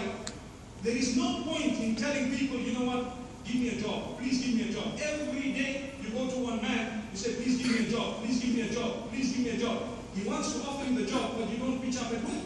there 0.82 0.96
is 0.96 1.16
no 1.16 1.42
point 1.42 1.80
in 1.80 1.96
telling 1.96 2.34
people, 2.36 2.58
you 2.58 2.78
know 2.78 2.86
what, 2.86 3.16
give 3.44 3.56
me 3.56 3.76
a 3.76 3.80
job, 3.80 4.18
please 4.18 4.40
give 4.44 4.54
me 4.54 4.70
a 4.70 4.72
job. 4.72 4.98
Every 5.02 5.52
day 5.52 5.90
you 6.03 6.09
go 6.11 6.29
to 6.29 6.37
one 6.39 6.61
man, 6.61 7.07
you 7.11 7.17
say, 7.17 7.33
please 7.35 7.57
give 7.57 7.71
me 7.71 7.87
a 7.87 7.91
job, 7.91 8.23
please 8.23 8.39
give 8.39 8.55
me 8.55 8.61
a 8.61 8.73
job, 8.73 9.09
please 9.09 9.31
give 9.33 9.45
me 9.45 9.49
a 9.51 9.57
job. 9.57 9.83
He 10.15 10.27
wants 10.27 10.53
to 10.53 10.61
offer 10.67 10.85
you 10.89 11.03
the 11.03 11.09
job, 11.09 11.37
but 11.37 11.49
you 11.49 11.57
don't 11.57 11.81
pitch 11.81 11.97
up 11.97 12.11
at 12.11 12.19
home. 12.21 12.45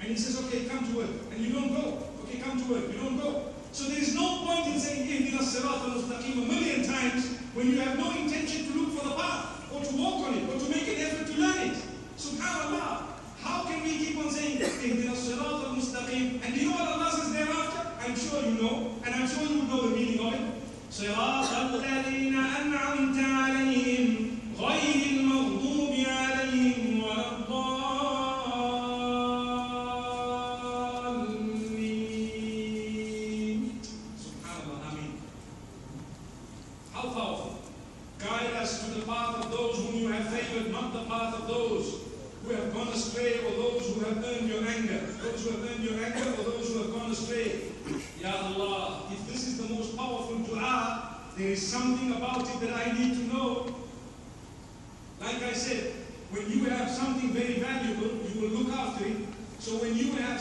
And 0.00 0.08
he 0.10 0.16
says, 0.16 0.44
okay, 0.46 0.64
come 0.66 0.84
to 0.86 0.96
work. 0.98 1.10
And 1.32 1.40
you 1.40 1.52
don't 1.52 1.72
go. 1.72 2.02
Okay, 2.24 2.38
come 2.38 2.60
to 2.60 2.72
work. 2.72 2.92
You 2.92 2.98
don't 2.98 3.18
go. 3.18 3.54
So 3.72 3.84
there 3.88 3.98
is 3.98 4.14
no 4.14 4.44
point 4.44 4.66
in 4.68 4.78
saying, 4.80 5.08
Ihdina 5.08 5.40
sirat 5.40 5.84
al-mustaqim 5.84 6.32
a 6.42 6.46
million 6.46 6.82
times 6.84 7.36
when 7.54 7.70
you 7.70 7.80
have 7.80 7.98
no 7.98 8.10
intention 8.12 8.66
to 8.66 8.78
look 8.78 8.98
for 8.98 9.08
the 9.08 9.14
path 9.14 9.72
or 9.72 9.82
to 9.82 9.96
walk 9.96 10.28
on 10.28 10.34
it 10.34 10.48
or 10.48 10.58
to 10.58 10.68
make 10.70 10.88
an 10.88 11.06
effort 11.06 11.26
to 11.26 11.40
learn 11.40 11.70
it. 11.70 11.76
SubhanAllah. 12.16 13.02
How 13.40 13.64
can 13.64 13.82
we 13.82 13.98
keep 13.98 14.18
on 14.18 14.30
saying, 14.30 14.58
Ihdina 14.58 15.14
sirat 15.14 15.64
al-mustaqim? 15.64 16.40
And 16.44 16.54
do 16.54 16.60
you 16.60 16.70
know 16.70 16.76
what 16.76 16.88
Allah 16.88 17.10
says 17.12 17.32
thereafter? 17.32 17.82
I'm 18.00 18.16
sure 18.16 18.42
you 18.42 18.62
know, 18.62 18.94
and 19.04 19.14
I'm 19.14 19.26
sure 19.28 19.42
you 19.42 19.62
know 19.62 19.88
the 19.88 19.96
meaning 19.96 20.20
of 20.26 20.34
it. 20.34 20.40
صراط 20.98 21.52
الذين 21.52 22.34
أنعمت 22.34 23.18
عليهم 23.18 24.16
غير 24.60 25.20
المغضوب 25.20 25.85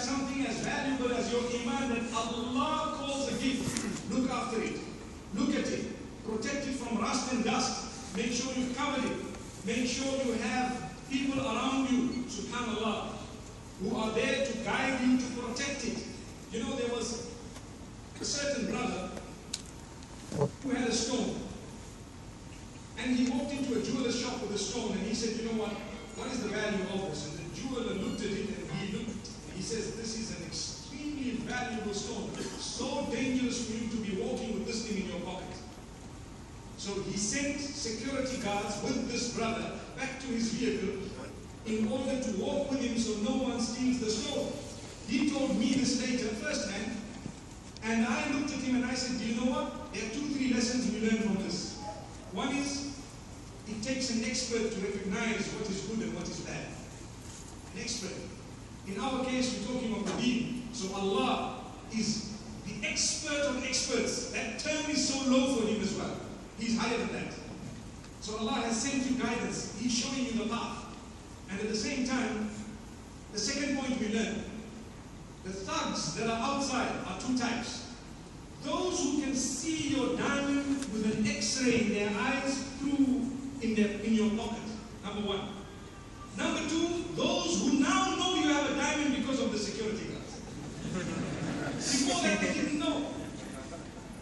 something 0.06 0.46
as 0.46 0.60
valuable 0.60 1.12
as 1.14 1.32
your 1.32 1.42
iman 1.42 1.90
that 1.90 2.14
Allah 2.14 2.94
calls 2.98 3.32
a 3.32 3.44
gift, 3.44 4.12
look 4.12 4.30
after 4.30 4.62
it. 4.62 4.78
Look 5.34 5.50
at 5.50 5.68
it. 5.68 5.86
Protect 6.26 6.68
it 6.68 6.76
from 6.76 6.98
rust 7.00 7.34
and 7.34 7.44
dust. 7.44 8.16
Make 8.16 8.32
sure 8.32 8.54
you 8.54 8.74
cover 8.76 9.06
it. 9.06 9.18
Make 9.66 9.88
sure 9.88 10.14
you 10.26 10.34
have 10.34 10.94
people 11.10 11.42
around 11.42 11.90
you, 11.90 12.24
subhanAllah, 12.30 13.10
who 13.82 13.96
are 13.96 14.12
there 14.12 14.46
to 14.46 14.58
guide 14.60 15.02
you 15.02 15.18
to 15.18 15.26
protect 15.42 15.86
it. 15.86 16.04
You 16.52 16.64
know, 16.64 16.76
there 16.76 16.94
was 16.96 17.32
a 18.22 18.26
certain 18.26 18.72
brother 18.72 19.10
who 20.64 20.70
had 20.70 20.88
a 20.88 20.92
stone. 20.92 21.36
And 22.98 23.16
he 23.16 23.30
walked 23.30 23.52
into 23.52 23.78
a 23.78 23.84
jeweler's 23.84 24.20
shop 24.20 24.42
with 24.42 24.52
a 24.52 24.58
stone 24.58 24.94
and 24.94 25.02
he 25.02 25.14
said, 25.14 25.40
you 25.40 25.52
know 25.52 25.64
what, 25.64 25.72
what 26.16 26.32
is 26.32 26.44
the 26.44 26.50
value 26.50 26.84
of 26.94 27.10
this? 27.10 27.28
And 27.28 27.52
the 27.52 27.56
jeweler 27.56 27.94
looked 27.94 28.22
at 28.22 28.32
it 28.32 28.50
and 28.50 28.72
he 28.80 28.98
looked, 28.98 29.28
and 29.28 29.54
he 29.54 29.62
says, 29.62 29.96
this 29.96 30.18
is 30.18 30.40
an 30.40 30.48
extremely 30.48 31.32
valuable 31.44 31.94
stone. 31.94 32.30
So 32.58 33.08
dangerous 33.12 33.68
for 33.68 33.74
you 33.74 33.90
to 33.90 33.98
be 33.98 34.22
walking 34.22 34.54
with 34.54 34.68
this 34.68 34.88
thing 34.88 35.04
in 35.04 35.10
your 35.10 35.20
pocket. 35.22 35.56
So 36.78 36.94
he 37.02 37.18
sent 37.18 37.60
security 37.60 38.38
guards 38.38 38.82
with 38.84 39.12
this 39.12 39.36
brother 39.36 39.72
back 39.98 40.20
to 40.20 40.28
his 40.28 40.54
vehicle 40.54 41.02
in 41.66 41.88
order 41.88 42.22
to 42.22 42.32
walk 42.38 42.70
with 42.70 42.82
him 42.82 42.98
so 42.98 43.18
no 43.24 43.44
one 43.44 43.60
steals 43.60 44.00
the 44.00 44.10
stone. 44.10 44.52
He 45.08 45.30
told 45.30 45.58
me 45.58 45.74
this 45.74 46.02
later 46.02 46.28
firsthand, 46.36 46.92
and 47.84 48.06
I 48.06 48.32
looked 48.34 48.52
at 48.52 48.60
him 48.60 48.76
and 48.76 48.86
I 48.86 48.94
said, 48.94 49.20
Do 49.20 49.26
you 49.26 49.42
know 49.42 49.52
what? 49.52 49.94
There 49.94 50.04
are 50.06 50.10
two, 50.10 50.28
three 50.36 50.54
lessons 50.54 50.92
we 50.92 51.08
learn 51.08 51.22
from 51.22 51.44
this. 51.44 51.80
One 52.34 52.56
is, 52.56 53.00
it 53.68 53.82
takes 53.82 54.10
an 54.12 54.24
expert 54.26 54.72
to 54.72 54.80
recognize 54.80 55.48
what 55.54 55.70
is 55.70 55.82
good 55.82 56.06
and 56.06 56.14
what 56.14 56.28
is 56.28 56.40
bad. 56.42 56.68
An 57.74 57.82
expert. 57.82 58.14
In 58.88 59.00
our 59.00 59.26
case, 59.26 59.58
we're 59.58 59.74
talking 59.74 59.96
of 59.96 60.06
the 60.06 60.22
deen. 60.22 60.68
So 60.74 60.94
Allah 60.96 61.64
is 61.96 62.38
the 62.68 62.88
expert 62.88 63.42
of 63.42 63.66
experts. 63.66 64.32
That 64.32 64.60
term 64.60 64.92
is 64.92 65.08
so 65.08 65.30
low 65.30 65.56
for 65.56 65.68
him 65.68 65.82
as 65.82 65.96
well. 65.96 66.18
He's 66.60 66.78
higher 66.78 66.98
than 66.98 67.14
that. 67.14 67.34
So 68.22 68.38
Allah 68.38 68.54
has 68.54 68.82
sent 68.82 69.10
you 69.10 69.22
guidance. 69.22 69.78
He's 69.80 69.94
showing 69.94 70.26
you 70.26 70.44
the 70.44 70.50
path. 70.50 70.86
And 71.50 71.60
at 71.60 71.68
the 71.70 71.76
same 71.76 72.08
time, 72.08 72.50
the 73.34 73.40
second 73.40 73.78
point 73.78 74.00
we 74.00 74.10
learn, 74.10 74.44
the 75.44 75.52
thugs 75.52 76.16
that 76.16 76.28
are 76.28 76.56
outside 76.56 76.92
are 77.08 77.20
two 77.20 77.38
types. 77.38 77.94
Those 78.64 79.00
who 79.00 79.22
can 79.22 79.36
see 79.36 79.96
your 79.96 80.18
diamond 80.18 80.80
with 80.92 81.18
an 81.18 81.28
x-ray 81.28 81.82
in 81.82 81.94
their 81.94 82.10
eyes 82.18 82.64
through 82.80 83.30
in, 83.62 83.76
their, 83.76 84.00
in 84.02 84.16
your 84.16 84.30
pocket, 84.32 84.64
number 85.04 85.28
one. 85.28 85.42
Number 86.36 86.68
two, 86.68 87.06
those 87.16 87.62
who 87.62 87.80
now 87.80 88.16
know 88.16 88.36
you 88.36 88.50
have 88.50 88.72
a 88.72 88.76
diamond 88.76 89.16
because 89.18 89.40
of 89.42 89.52
the 89.52 89.58
security 89.58 90.08
guards. 90.08 90.40
Before 91.92 92.24
that, 92.24 92.42
they 92.42 92.54
didn't 92.54 92.80
know. 92.80 93.06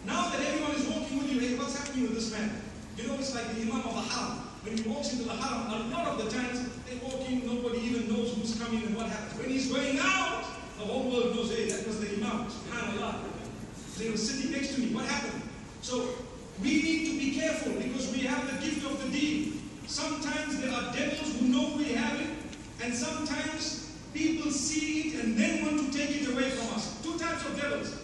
Now 0.04 0.28
that 0.28 0.40
everyone 0.40 0.72
is 0.72 0.86
walking 0.88 1.18
with 1.18 1.32
you, 1.32 1.40
with 2.02 2.14
this 2.14 2.32
man? 2.32 2.50
You 2.96 3.08
know, 3.08 3.14
it's 3.14 3.34
like 3.34 3.54
the 3.54 3.62
Imam 3.62 3.86
of 3.86 3.94
the 3.94 4.00
Haram. 4.02 4.38
When 4.62 4.76
he 4.76 4.88
walks 4.88 5.12
into 5.12 5.24
the 5.24 5.34
Haram, 5.34 5.90
a 5.90 5.94
lot 5.94 6.08
of 6.08 6.24
the 6.24 6.30
times 6.30 6.66
they 6.88 6.96
walk 6.96 7.28
in, 7.28 7.46
nobody 7.46 7.80
even 7.80 8.08
knows 8.08 8.34
who's 8.34 8.58
coming 8.58 8.82
and 8.82 8.96
what 8.96 9.06
happens. 9.06 9.38
When 9.40 9.50
he's 9.50 9.70
going 9.70 9.98
out, 10.00 10.44
the 10.78 10.84
whole 10.84 11.10
world 11.10 11.36
knows, 11.36 11.50
hey, 11.54 11.68
that 11.68 11.86
was 11.86 12.00
the 12.00 12.14
Imam. 12.16 12.46
SubhanAllah. 12.46 13.16
They 13.98 14.10
were 14.10 14.16
sitting 14.16 14.52
next 14.52 14.74
to 14.74 14.80
me. 14.80 14.94
What 14.94 15.04
happened? 15.04 15.42
So 15.82 16.08
we 16.62 16.82
need 16.82 17.12
to 17.12 17.18
be 17.18 17.38
careful 17.38 17.72
because 17.72 18.10
we 18.12 18.20
have 18.20 18.46
the 18.46 18.64
gift 18.64 18.84
of 18.86 19.02
the 19.02 19.10
deen. 19.10 19.60
Sometimes 19.86 20.60
there 20.60 20.72
are 20.72 20.92
devils 20.92 21.38
who 21.38 21.46
know 21.48 21.76
we 21.76 21.92
have 21.92 22.20
it, 22.20 22.30
and 22.82 22.94
sometimes 22.94 23.92
people 24.12 24.50
see 24.50 25.10
it 25.10 25.24
and 25.24 25.36
then 25.36 25.64
want 25.64 25.92
to 25.92 25.96
take 25.96 26.22
it 26.22 26.32
away 26.32 26.50
from 26.50 26.74
us. 26.74 27.00
Two 27.02 27.18
types 27.18 27.44
of 27.44 27.60
devils. 27.60 27.94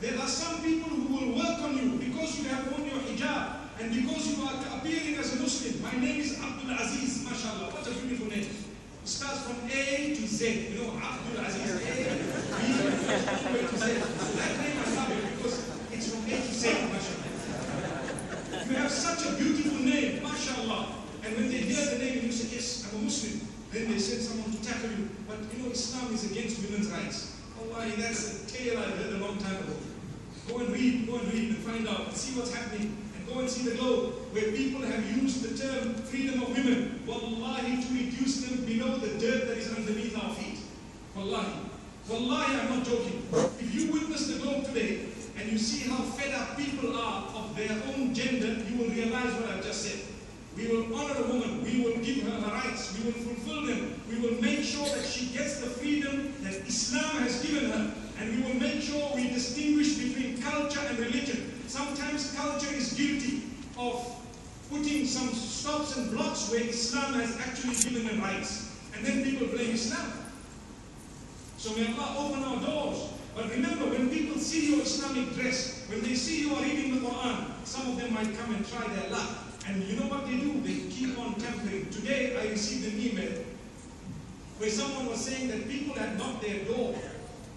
There 0.00 0.16
are 0.16 0.28
some 0.28 0.62
people 0.62 0.90
who 0.90 1.10
will 1.10 1.34
work 1.42 1.58
on 1.58 1.76
you 1.76 1.98
because 1.98 2.38
you 2.38 2.48
have 2.50 2.70
worn 2.70 2.86
your 2.86 3.00
hijab 3.02 3.66
and 3.80 3.90
because 3.90 4.30
you 4.30 4.44
are 4.44 4.54
appearing 4.78 5.18
as 5.18 5.34
a 5.34 5.42
Muslim. 5.42 5.82
My 5.82 5.90
name 5.98 6.20
is 6.20 6.38
Abdul 6.38 6.70
Aziz, 6.70 7.24
mashallah. 7.26 7.74
What 7.74 7.82
a 7.82 7.90
beautiful 7.90 8.30
name. 8.30 8.46
It 8.46 9.08
starts 9.08 9.42
from 9.42 9.58
A 9.66 10.14
to 10.14 10.22
Z. 10.22 10.70
You 10.70 10.86
know, 10.86 10.94
Abdul 11.02 11.42
Aziz, 11.42 11.82
A, 11.82 12.14
B, 12.14 12.62
to 13.58 13.74
Z. 13.74 13.98
That 14.38 14.52
name 14.62 14.78
I 14.78 14.94
love 14.94 15.10
it 15.10 15.34
because 15.34 15.66
it's 15.90 16.14
from 16.14 16.22
A 16.30 16.36
to 16.46 16.54
Z, 16.54 16.62
mashallah. 16.94 18.70
You 18.70 18.76
have 18.78 18.92
such 18.92 19.26
a 19.26 19.34
beautiful 19.34 19.82
name, 19.82 20.22
mashallah. 20.22 20.94
And 21.24 21.36
when 21.36 21.48
they 21.48 21.58
hear 21.58 21.84
the 21.90 21.98
name 21.98 22.24
you 22.24 22.30
say, 22.30 22.54
yes, 22.54 22.86
I'm 22.86 23.00
a 23.00 23.02
Muslim, 23.02 23.40
then 23.72 23.90
they 23.90 23.98
send 23.98 24.22
someone 24.22 24.52
to 24.52 24.62
tackle 24.62 24.90
you. 24.90 25.10
But 25.26 25.38
you 25.52 25.64
know, 25.64 25.72
Islam 25.72 26.14
is 26.14 26.30
against 26.30 26.62
women's 26.62 26.86
rights. 26.86 27.34
Allah, 27.58 27.90
that's 27.98 28.44
a 28.44 28.46
tale 28.46 28.78
I 28.78 28.82
heard 28.94 29.14
a 29.14 29.18
long 29.18 29.36
time 29.38 29.56
ago. 29.56 29.74
Go 30.48 30.58
and 30.58 30.72
read, 30.72 31.06
go 31.06 31.16
and 31.16 31.32
read 31.32 31.50
and 31.50 31.58
find 31.58 31.86
out 31.86 32.08
and 32.08 32.16
see 32.16 32.38
what's 32.38 32.52
happening. 32.52 32.96
And 33.14 33.28
go 33.28 33.40
and 33.40 33.50
see 33.50 33.68
the 33.68 33.76
globe 33.76 34.14
where 34.32 34.50
people 34.52 34.80
have 34.80 35.04
used 35.16 35.42
the 35.42 35.56
term 35.56 35.94
freedom 35.94 36.42
of 36.42 36.48
women, 36.56 37.02
wallahi, 37.06 37.82
to 37.82 37.88
reduce 37.92 38.46
them 38.46 38.64
below 38.64 38.96
the 38.96 39.18
dirt 39.18 39.48
that 39.48 39.58
is 39.58 39.74
underneath 39.76 40.16
our 40.16 40.34
feet. 40.34 40.60
Wallahi. 41.14 41.52
Wallahi, 42.08 42.60
I'm 42.60 42.78
not 42.78 42.86
joking. 42.86 43.22
If 43.60 43.74
you 43.74 43.92
witness 43.92 44.28
the 44.28 44.38
globe 44.40 44.64
today 44.64 45.04
and 45.36 45.52
you 45.52 45.58
see 45.58 45.88
how 45.90 46.02
fed 46.02 46.34
up 46.34 46.56
people 46.56 46.96
are 46.96 47.28
of 47.34 47.54
their 47.54 47.76
own 47.92 48.14
gender, 48.14 48.64
you 48.68 48.78
will 48.78 48.90
realize 48.90 49.34
what 49.34 49.50
I've 49.50 49.62
just 49.62 49.82
said. 49.82 50.00
We 50.56 50.66
will 50.68 50.96
honor 50.96 51.14
a 51.18 51.28
woman. 51.28 51.62
We 51.62 51.82
will 51.82 51.98
give 51.98 52.22
her 52.22 52.30
her 52.30 52.52
rights. 52.52 52.96
We 52.98 53.04
will 53.04 53.12
fulfill 53.12 53.66
them. 53.66 54.00
We 54.08 54.18
will 54.18 54.40
make 54.40 54.64
sure 54.64 54.86
that 54.86 55.04
she 55.04 55.26
gets 55.26 55.60
the 55.60 55.66
freedom 55.66 56.32
that 56.42 56.66
Islam 56.66 57.22
has 57.22 57.44
given 57.44 57.70
her. 57.70 57.94
And 58.18 58.36
we 58.36 58.52
will 58.52 58.60
make 58.60 58.82
sure 58.82 59.12
we 59.14 59.30
distinguish 59.30 59.94
between 59.94 60.42
culture 60.42 60.80
and 60.88 60.98
religion. 60.98 61.52
Sometimes 61.66 62.34
culture 62.34 62.72
is 62.74 62.92
guilty 62.94 63.42
of 63.78 64.16
putting 64.70 65.06
some 65.06 65.28
stops 65.28 65.96
and 65.96 66.10
blocks 66.10 66.50
where 66.50 66.60
Islam 66.62 67.14
has 67.14 67.36
actually 67.38 67.76
given 67.76 68.06
them 68.06 68.20
rights. 68.20 68.76
And 68.96 69.06
then 69.06 69.24
people 69.24 69.46
blame 69.46 69.70
Islam. 69.70 70.12
So 71.56 71.74
may 71.76 71.86
Allah 71.94 72.16
open 72.18 72.44
our 72.44 72.60
doors. 72.60 73.10
But 73.34 73.50
remember, 73.50 73.86
when 73.86 74.10
people 74.10 74.40
see 74.40 74.74
your 74.74 74.82
Islamic 74.82 75.32
dress, 75.34 75.84
when 75.88 76.02
they 76.02 76.14
see 76.14 76.40
you 76.40 76.54
are 76.54 76.62
reading 76.62 76.96
the 76.96 77.08
Quran, 77.08 77.44
some 77.64 77.88
of 77.90 78.00
them 78.00 78.12
might 78.14 78.36
come 78.36 78.54
and 78.54 78.66
try 78.66 78.84
their 78.94 79.10
luck. 79.10 79.30
And 79.66 79.84
you 79.84 79.94
know 79.94 80.06
what 80.06 80.26
they 80.26 80.38
do? 80.38 80.60
They 80.62 80.90
keep 80.90 81.16
on 81.18 81.34
tampering. 81.34 81.88
Today 81.90 82.36
I 82.36 82.50
received 82.50 82.92
an 82.92 83.00
email 83.00 83.44
where 84.58 84.70
someone 84.70 85.06
was 85.06 85.24
saying 85.24 85.48
that 85.48 85.68
people 85.68 85.94
had 85.94 86.18
knocked 86.18 86.42
their 86.42 86.64
door. 86.64 86.96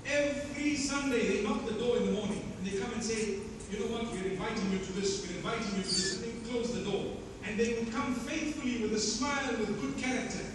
Every 0.06 0.76
Sunday 0.76 1.38
they 1.38 1.44
knock 1.44 1.66
the 1.66 1.74
door 1.74 1.98
in 1.98 2.06
the 2.08 2.12
morning 2.12 2.44
and 2.58 2.68
they 2.68 2.78
come 2.80 2.92
and 2.94 3.04
say, 3.04 3.40
you 3.72 3.80
know 3.80 3.88
what, 3.88 4.12
we're 4.12 4.32
inviting 4.32 4.72
you 4.72 4.80
to 4.80 4.92
this, 4.94 5.26
we're 5.28 5.38
inviting 5.38 5.78
you 5.78 5.84
to 5.84 5.88
this, 5.88 6.22
and 6.22 6.26
they 6.26 6.50
close 6.50 6.74
the 6.74 6.84
door. 6.84 7.06
And 7.48 7.58
they 7.58 7.74
would 7.74 7.92
come 7.92 8.14
faithfully 8.14 8.82
with 8.84 8.94
a 8.94 9.00
smile, 9.00 9.50
with 9.58 9.80
good 9.82 9.98
character. 9.98 10.46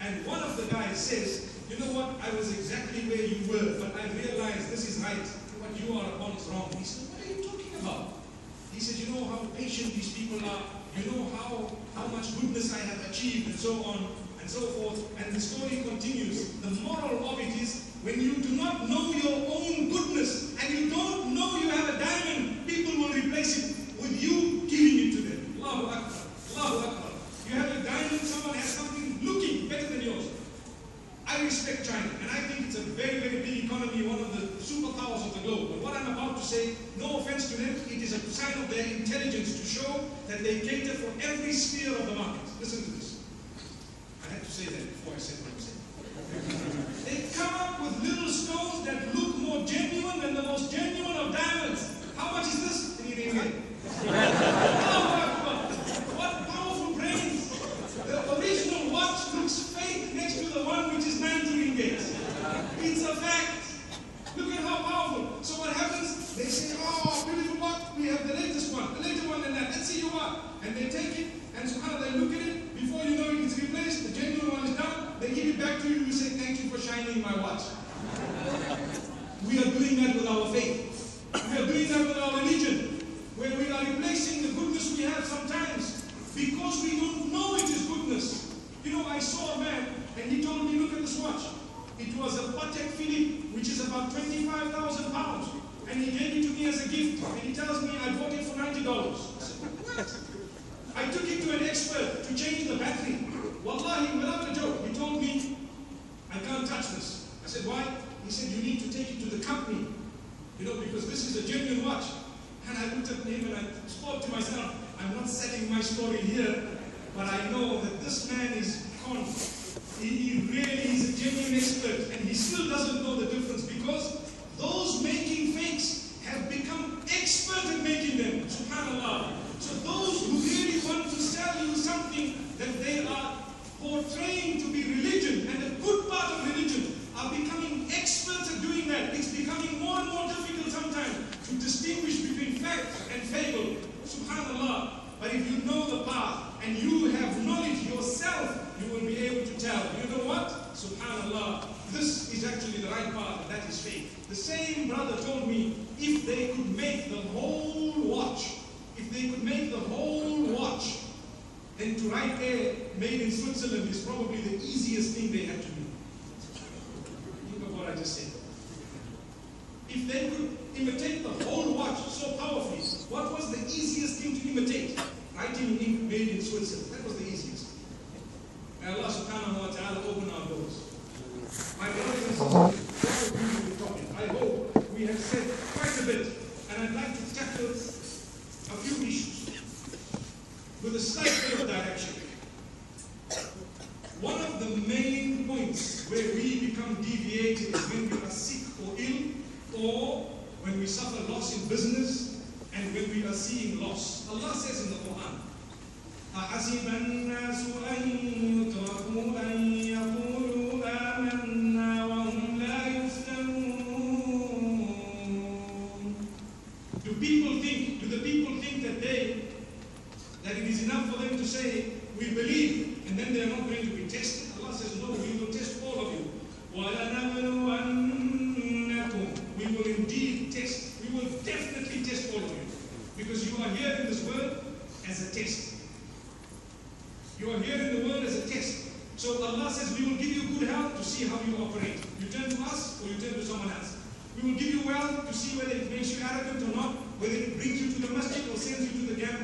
And 0.00 0.26
one 0.26 0.42
of 0.42 0.56
the 0.56 0.72
guys 0.74 0.98
says, 0.98 1.52
you 1.70 1.78
know 1.78 1.92
what, 1.92 2.16
I 2.20 2.34
was 2.36 2.52
exactly 2.52 3.00
where 3.06 3.22
you 3.22 3.46
were, 3.46 3.78
but 3.78 3.94
I 4.00 4.10
realized 4.12 4.70
this 4.70 4.88
is 4.88 5.04
right. 5.04 5.26
What 5.62 5.72
you 5.78 5.94
are 5.98 6.06
upon 6.16 6.32
is 6.32 6.48
wrong. 6.48 6.72
He 6.76 6.84
said, 6.84 7.08
what 7.12 7.22
are 7.22 7.30
you 7.30 7.44
talking 7.44 7.74
about? 7.80 8.18
He 8.72 8.80
said, 8.80 8.98
you 8.98 9.14
know 9.14 9.24
how 9.30 9.46
patient 9.56 9.94
these 9.94 10.12
people 10.12 10.42
are. 10.48 10.62
You 10.96 11.12
know 11.12 11.30
how, 11.36 11.70
how 11.94 12.06
much 12.08 12.34
goodness 12.40 12.74
I 12.74 12.80
have 12.80 13.08
achieved 13.08 13.48
and 13.48 13.58
so 13.58 13.84
on 13.84 14.08
and 14.40 14.50
so 14.50 14.60
forth. 14.60 15.00
And 15.22 15.34
the 15.34 15.40
story 15.40 15.84
continues. 15.86 16.52
The 16.60 16.70
moral 16.82 17.28
of 17.28 17.38
it 17.38 17.54
is 17.62 17.91
when 18.02 18.20
you 18.20 18.34
do 18.42 18.50
not 18.56 18.88
know 18.88 19.12
your 19.12 19.46
own 19.46 19.88
goodness 19.88 20.56
and 20.58 20.74
you 20.74 20.90
don't 20.90 21.34
know 21.34 21.56
you 21.58 21.70
have 21.70 21.94
a 21.94 21.98
diamond, 21.98 22.66
people 22.66 22.98
will 23.00 23.14
replace 23.14 23.58
it 23.58 23.76
with 24.02 24.20
you 24.20 24.66
giving 24.66 25.08
it 25.08 25.12
to 25.14 25.22
them. 25.22 25.62
Allahu 25.62 25.86
Akbar. 25.86 26.22
Allahu 26.58 26.78
Akbar. 26.88 27.10
You 27.46 27.54
have 27.54 27.70
a 27.70 27.82
diamond, 27.86 28.20
someone 28.20 28.58
has 28.58 28.64
something 28.64 29.18
looking 29.22 29.68
better 29.68 29.86
than 29.86 30.02
yours. 30.02 30.26
I 31.26 31.42
respect 31.44 31.88
China, 31.88 32.10
and 32.20 32.30
I 32.30 32.42
think 32.50 32.66
it's 32.66 32.76
a 32.76 32.82
very, 32.82 33.20
very 33.20 33.40
big 33.40 33.64
economy, 33.64 34.02
one 34.06 34.18
of 34.18 34.34
the 34.34 34.48
superpowers 34.58 35.24
of 35.24 35.34
the 35.34 35.46
globe. 35.46 35.70
But 35.70 35.78
what 35.78 35.94
I'm 35.94 36.12
about 36.12 36.36
to 36.38 36.42
say, 36.44 36.74
no 36.98 37.18
offense 37.18 37.50
to 37.52 37.56
them, 37.62 37.76
it 37.86 38.02
is 38.02 38.12
a 38.12 38.18
sign 38.18 38.60
of 38.62 38.68
their 38.68 38.84
intelligence 38.84 39.60
to 39.60 39.64
show 39.64 40.00
that 40.26 40.42
they 40.42 40.60
cater 40.60 40.94
for 40.94 41.12
every 41.22 41.52
sphere 41.52 41.96
of 41.96 42.06
the 42.06 42.16
market. 42.16 42.42
Listen 42.58 42.82
to 42.82 42.90
this. 42.90 43.22
I 44.26 44.34
had 44.34 44.42
to 44.42 44.50
say 44.50 44.64
that 44.74 44.82
before 44.90 45.14
I 45.14 45.18
said 45.18 45.38
what 45.46 45.54
I'm 45.54 45.60
saying. 46.82 46.91
Come 47.34 47.54
up 47.54 47.80
with 47.80 48.02
little 48.02 48.28
stones 48.28 48.84
that 48.84 49.14
look 49.14 49.21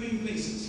gambling 0.08 0.26
places. 0.26 0.67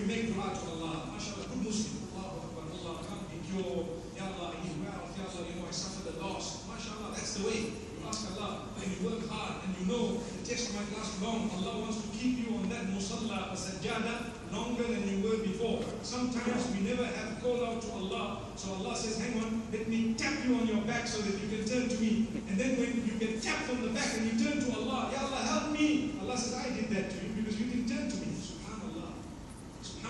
We 0.00 0.06
make 0.08 0.32
dua 0.32 0.48
to 0.48 0.64
Allah. 0.80 1.12
MashaAllah, 1.12 1.44
good 1.52 1.60
Muslim. 1.60 2.08
Allahu 2.16 2.40
Akbar. 2.40 2.64
Allah, 2.72 2.94
can't 3.04 3.28
be. 3.28 3.36
Ya 4.16 4.24
Allah, 4.32 4.56
need 4.64 4.80
wealth. 4.80 5.12
Ya 5.12 5.28
Allah, 5.28 5.44
you 5.44 5.60
know, 5.60 5.68
I 5.68 5.72
suffered 5.72 6.08
a 6.08 6.24
loss. 6.24 6.64
MashaAllah, 6.64 7.12
that's 7.12 7.36
the 7.36 7.44
way. 7.44 7.60
You 7.76 8.08
ask 8.08 8.32
Allah, 8.32 8.72
and 8.80 8.88
you 8.88 8.98
work 9.04 9.28
hard, 9.28 9.60
and 9.68 9.76
you 9.76 9.84
know 9.92 10.16
the 10.16 10.42
test 10.48 10.72
might 10.72 10.88
last 10.96 11.20
long. 11.20 11.52
Allah 11.52 11.84
wants 11.84 12.00
to 12.00 12.08
keep 12.16 12.48
you 12.48 12.56
on 12.56 12.68
that 12.72 12.88
musalla, 12.88 13.52
a 13.52 13.56
sajjada, 13.56 14.32
longer 14.48 14.84
than 14.88 15.04
you 15.04 15.20
were 15.20 15.44
before. 15.44 15.84
Sometimes 16.02 16.72
we 16.72 16.80
never 16.80 17.04
have 17.04 17.36
called 17.42 17.60
out 17.60 17.82
to 17.82 17.92
Allah. 17.92 18.40
So 18.56 18.72
Allah 18.80 18.96
says, 18.96 19.20
hang 19.20 19.36
on, 19.44 19.68
let 19.72 19.84
me 19.88 20.14
tap 20.16 20.32
you 20.48 20.54
on 20.56 20.66
your 20.66 20.80
back 20.88 21.06
so 21.06 21.20
that 21.20 21.36
you 21.36 21.48
can 21.52 21.64
turn 21.68 21.88
to 21.88 21.96
me. 22.00 22.26
And 22.48 22.56
then 22.56 22.80
when 22.80 23.04
you 23.04 23.20
get 23.20 23.42
tapped 23.42 23.68
on 23.68 23.82
the 23.82 23.90
back 23.92 24.16
and 24.16 24.32
you 24.32 24.36
turn 24.40 24.64
to 24.64 24.72
Allah, 24.80 25.12
Ya 25.12 25.28
Allah, 25.28 25.42
help 25.44 25.72
me. 25.76 26.16
Allah 26.22 26.38
says, 26.38 26.56
I 26.56 26.72
did 26.72 26.88
that 26.88 27.10
to 27.12 27.16
you 27.20 27.36
because 27.36 27.60
you 27.60 27.66
didn't 27.66 27.88
turn 27.88 28.08
to 28.08 28.16
me. 28.16 28.32
Subhanallah. 28.40 29.12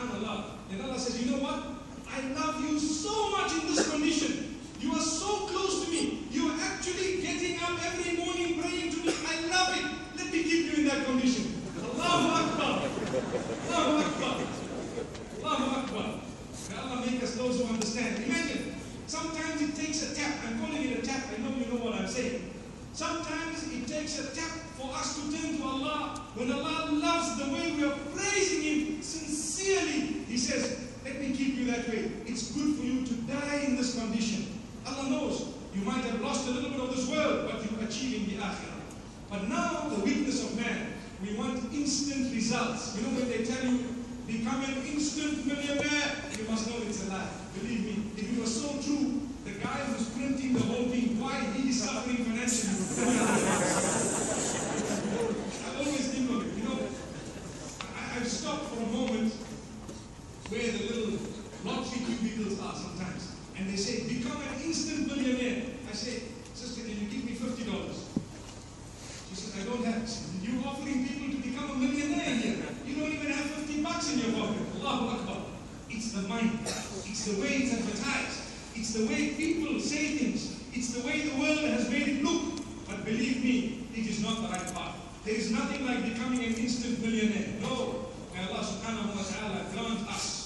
Subhanallah. 0.00 0.44
And 0.72 0.82
Allah 0.82 0.98
says, 0.98 1.20
you 1.20 1.32
know 1.32 1.42
what? 1.42 1.60
I 2.08 2.20
love 2.32 2.60
you 2.64 2.78
so 2.78 3.30
much 3.30 3.52
in 3.52 3.66
this 3.68 3.90
condition. 3.90 4.56
You 4.80 4.92
are 4.92 5.00
so 5.00 5.46
close 5.46 5.84
to 5.84 5.90
me. 5.90 6.24
You 6.30 6.48
are 6.48 6.56
actually 6.60 7.20
getting 7.20 7.60
up 7.60 7.76
every 7.84 8.16
morning 8.16 8.60
praying 8.60 8.90
to 8.92 8.98
me. 9.04 9.12
I 9.28 9.46
love 9.48 9.76
it. 9.76 9.84
Let 10.16 10.32
me 10.32 10.42
keep 10.42 10.72
you 10.72 10.78
in 10.82 10.88
that 10.88 11.04
condition. 11.04 11.60
Allahu 11.84 12.28
Akbar. 12.32 12.88
Allahu 13.68 14.04
Akbar. 14.08 14.36
Allahu 15.44 15.80
Akbar. 15.80 16.20
May 16.70 16.76
Allah 16.78 17.06
make 17.06 17.22
us 17.22 17.34
those 17.36 17.60
who 17.60 17.66
understand. 17.66 18.24
Imagine, 18.24 18.74
sometimes 19.06 19.60
it 19.60 19.76
takes 19.76 20.10
a 20.10 20.14
tap. 20.14 20.32
I'm 20.48 20.58
calling 20.60 20.82
it 20.82 20.98
a 20.98 21.02
tap. 21.06 21.24
I 21.28 21.42
know 21.42 21.52
you 21.56 21.66
know 21.66 21.84
what 21.84 21.94
I'm 21.94 22.08
saying. 22.08 22.48
Sometimes 22.92 23.70
it 23.70 23.86
takes 23.86 24.18
a 24.18 24.34
tap 24.34 24.50
for 24.80 24.90
us 24.94 25.14
to 25.16 25.22
turn 25.30 25.58
to 25.58 25.64
Allah. 25.64 26.24
When 26.34 26.50
Allah 26.50 26.88
loves 26.90 27.36
the 27.36 27.52
way 27.52 27.72
we 27.72 27.84
are 27.84 27.96
praising 28.16 28.62
Him 28.62 29.02
sincerely, 29.02 29.49
He 29.60 30.38
says, 30.38 30.88
Let 31.04 31.20
me 31.20 31.36
keep 31.36 31.56
you 31.56 31.66
that 31.66 31.88
way. 31.88 32.10
It's 32.24 32.52
good 32.52 32.76
for 32.76 32.82
you 32.82 33.04
to 33.04 33.14
die 33.28 33.64
in 33.66 33.76
this 33.76 33.98
condition. 33.98 34.46
Allah 34.86 35.10
knows 35.10 35.52
you 35.74 35.82
might 35.82 36.02
have 36.04 36.20
lost 36.22 36.48
a 36.48 36.52
little 36.52 36.70
bit 36.70 36.80
of 36.80 36.96
this 36.96 37.06
world, 37.08 37.50
but 37.50 37.60
you're 37.60 37.82
achieving 37.86 38.26
the 38.28 38.42
akhirah. 38.42 38.80
But 39.28 39.48
now, 39.48 39.88
the 39.90 40.02
weakness 40.02 40.42
of 40.44 40.56
man, 40.56 40.94
we 41.20 41.36
want 41.36 41.72
instant 41.74 42.32
results. 42.34 42.96
You 42.96 43.02
know 43.02 43.18
when 43.18 43.28
they 43.28 43.44
tell 43.44 43.62
you, 43.66 43.84
become 44.26 44.64
an 44.64 44.82
instant 44.86 45.44
millionaire, 45.46 46.16
you 46.38 46.44
must 46.48 46.66
know 46.66 46.76
it's 46.88 47.06
a 47.06 47.10
lie. 47.10 47.28
Believe 47.60 47.84
me, 47.84 48.02
if 48.16 48.32
it 48.32 48.40
was 48.40 48.62
so 48.62 48.80
true, 48.80 49.20
the 49.44 49.52
guy 49.60 49.84
who's 49.92 50.08
printing 50.08 50.54
the 50.54 50.60
whole 50.60 50.88
thing, 50.88 51.20
why 51.20 51.38
he 51.54 51.68
is 51.68 51.84
suffering 51.84 52.24
financially? 52.24 52.80
I 55.66 55.76
always 55.76 56.08
think 56.08 56.30
of 56.30 56.46
it. 56.46 56.56
You 56.56 56.64
know, 56.64 56.78
I, 57.92 58.16
I've 58.16 58.26
stopped 58.26 58.64
for 58.68 58.82
a 58.82 58.86
moment 58.86 59.34
where 60.50 60.66
the 60.66 60.82
little 60.90 61.14
lottery 61.62 62.02
cubicles 62.02 62.58
are 62.58 62.74
sometimes. 62.74 63.38
And 63.56 63.70
they 63.70 63.76
say, 63.76 64.02
become 64.10 64.42
an 64.42 64.62
instant 64.64 65.06
millionaire. 65.06 65.62
I 65.88 65.92
say, 65.92 66.22
sister, 66.54 66.82
can 66.82 66.98
you 66.98 67.06
give 67.06 67.22
me 67.24 67.38
$50? 67.38 67.70
She 69.30 69.34
says, 69.34 69.54
I 69.62 69.70
don't 69.70 69.84
have. 69.84 70.02
You're 70.42 70.66
offering 70.66 71.06
people 71.06 71.30
to 71.30 71.48
become 71.48 71.70
a 71.70 71.74
millionaire 71.74 72.34
here. 72.34 72.56
You 72.84 72.96
don't 72.98 73.12
even 73.12 73.30
have 73.30 73.46
50 73.62 73.82
bucks 73.82 74.12
in 74.12 74.18
your 74.18 74.32
pocket. 74.32 74.66
Allahu 74.82 75.22
Akbar. 75.22 75.42
It's 75.88 76.12
the 76.12 76.22
mind. 76.26 76.58
It's 76.64 77.24
the 77.26 77.40
way 77.40 77.62
it's 77.62 77.72
advertised. 77.74 78.40
It's 78.74 78.94
the 78.94 79.06
way 79.06 79.34
people 79.34 79.78
say 79.78 80.18
things. 80.18 80.58
It's 80.72 80.94
the 80.94 81.06
way 81.06 81.30
the 81.30 81.38
world 81.38 81.60
has 81.70 81.88
made 81.90 82.08
it 82.08 82.24
look. 82.24 82.58
But 82.88 83.04
believe 83.04 83.44
me, 83.44 83.86
it 83.94 84.06
is 84.08 84.20
not 84.22 84.42
the 84.42 84.48
right 84.48 84.74
path. 84.74 84.96
There 85.24 85.34
is 85.34 85.52
nothing 85.52 85.86
like 85.86 86.02
becoming 86.02 86.42
an 86.42 86.54
instant 86.54 86.98
millionaire. 87.00 87.54
No. 87.60 88.06
May 88.34 88.48
Allah 88.48 88.64
subhanahu 88.64 89.14
wa 89.14 89.22
ta'ala 89.22 89.66
grant 89.74 90.08
us 90.08 90.39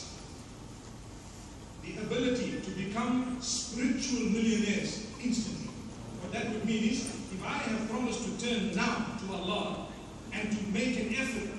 the 1.85 2.03
ability 2.03 2.61
to 2.61 2.71
become 2.71 3.39
spiritual 3.41 4.21
millionaires 4.31 5.07
instantly. 5.23 5.69
What 6.21 6.33
that 6.33 6.51
would 6.51 6.65
mean 6.65 6.85
is, 6.85 7.05
if 7.33 7.45
I 7.45 7.59
have 7.59 7.91
promised 7.91 8.25
to 8.25 8.47
turn 8.47 8.75
now 8.75 9.07
to 9.21 9.35
Allah 9.35 9.87
and 10.33 10.51
to 10.51 10.65
make 10.73 10.99
an 10.99 11.15
effort 11.15 11.51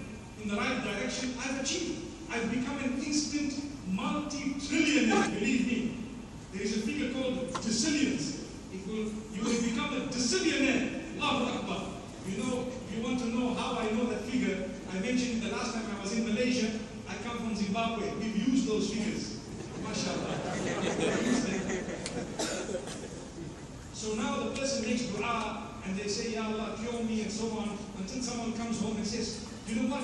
in 0.42 0.50
the 0.50 0.56
right 0.56 0.84
direction, 0.84 1.34
I've 1.40 1.62
achieved. 1.62 2.02
I've 2.32 2.50
become 2.52 2.78
an 2.80 3.04
instant 3.04 3.54
multi-trillionaire, 3.88 5.40
believe 5.40 5.68
me. 5.68 5.98
There 6.54 6.64
is 6.64 6.78
a 6.78 6.80
figure 6.82 7.12
called 7.14 7.54
decillions. 7.54 8.42
Will, 8.88 9.10
you 9.34 9.42
will 9.42 9.62
become 9.64 9.94
a 9.96 10.00
decillionaire. 10.14 11.18
Allahu 11.20 11.58
Akbar. 11.58 11.88
You 12.30 12.38
know, 12.44 12.68
you 12.94 13.02
want 13.04 13.20
to 13.20 13.28
know 13.28 13.54
how 13.56 13.80
I 13.80 13.90
know 13.92 14.06
that 14.06 14.22
figure, 14.22 14.70
I 14.92 15.00
mentioned 15.00 15.44
it 15.44 15.50
the 15.50 15.56
last 15.56 15.74
time 15.74 15.86
I 15.98 16.02
was 16.02 16.14
in 16.14 16.26
Malaysia, 16.26 16.70
I 17.10 17.16
come 17.24 17.38
from 17.40 17.56
Zimbabwe. 17.56 18.12
We've 18.20 18.48
used 18.48 18.68
those 18.68 18.92
figures. 18.92 19.25
So 24.06 24.14
now 24.16 24.38
the 24.38 24.52
person 24.52 24.86
makes 24.86 25.04
dua 25.08 25.64
and 25.86 25.98
they 25.98 26.08
say, 26.08 26.36
Ya 26.36 26.46
Allah, 26.46 26.76
cure 26.78 27.02
me 27.04 27.22
and 27.24 27.32
so 27.32 27.46
on, 27.58 27.76
until 27.98 28.22
someone 28.22 28.54
comes 28.54 28.80
home 28.80 28.98
and 28.98 29.08
says, 29.08 29.48
You 29.68 29.82
know 29.82 29.96
what? 29.96 30.04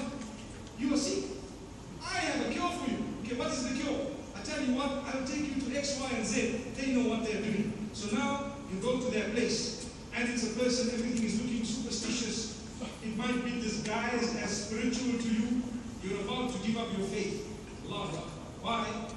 You 0.79 0.93
are 0.93 0.97
sick. 0.97 1.25
I 2.01 2.17
have 2.17 2.47
a 2.47 2.51
cure 2.51 2.69
for 2.69 2.89
you. 2.89 2.97
Okay, 3.21 3.35
what 3.35 3.49
is 3.49 3.67
the 3.67 3.77
cure? 3.77 3.99
I 4.35 4.41
tell 4.41 4.63
you 4.63 4.73
what, 4.73 4.89
I'll 5.05 5.27
take 5.27 5.53
you 5.53 5.61
to 5.61 5.77
X, 5.77 5.99
Y, 5.99 6.09
and 6.15 6.25
Z. 6.25 6.61
They 6.77 6.93
know 6.93 7.09
what 7.09 7.25
they're 7.25 7.41
doing. 7.41 7.89
So 7.93 8.15
now 8.15 8.53
you 8.73 8.79
go 8.81 8.99
to 8.99 9.11
their 9.11 9.29
place, 9.29 9.87
and 10.15 10.27
it's 10.29 10.49
a 10.49 10.59
person, 10.59 10.89
everything 10.95 11.23
is 11.23 11.39
looking 11.41 11.63
superstitious. 11.63 12.59
It 13.03 13.15
might 13.17 13.43
be 13.45 13.61
disguised 13.61 14.35
as 14.37 14.65
spiritual 14.65 15.19
to 15.19 15.27
you. 15.27 15.61
You're 16.01 16.21
about 16.21 16.51
to 16.53 16.57
give 16.65 16.77
up 16.77 16.87
your 16.97 17.05
faith. 17.07 17.45
Allah 17.85 18.07
Why? 18.61 19.10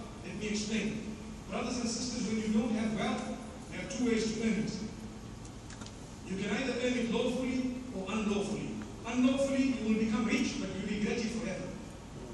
Let 0.45 0.53
me 0.53 0.59
explain. 0.59 1.17
Brothers 1.51 1.79
and 1.79 1.89
sisters, 1.89 2.29
when 2.29 2.37
you 2.37 2.49
don't 2.49 2.77
have 2.77 2.93
wealth, 3.01 3.33
there 3.73 3.81
are 3.81 3.89
two 3.89 4.05
ways 4.05 4.35
to 4.35 4.43
earn 4.43 4.61
it. 4.61 4.73
You 6.29 6.37
can 6.37 6.51
either 6.55 6.75
earn 6.85 6.99
it 7.01 7.11
lawfully 7.11 7.81
or 7.97 8.05
unlawfully. 8.13 8.69
Unlawfully, 9.07 9.73
you 9.73 9.89
will 9.89 10.05
become 10.05 10.27
rich, 10.27 10.61
but 10.61 10.69
you 10.77 10.99
regret 10.99 11.17
it 11.17 11.33
forever. 11.41 11.65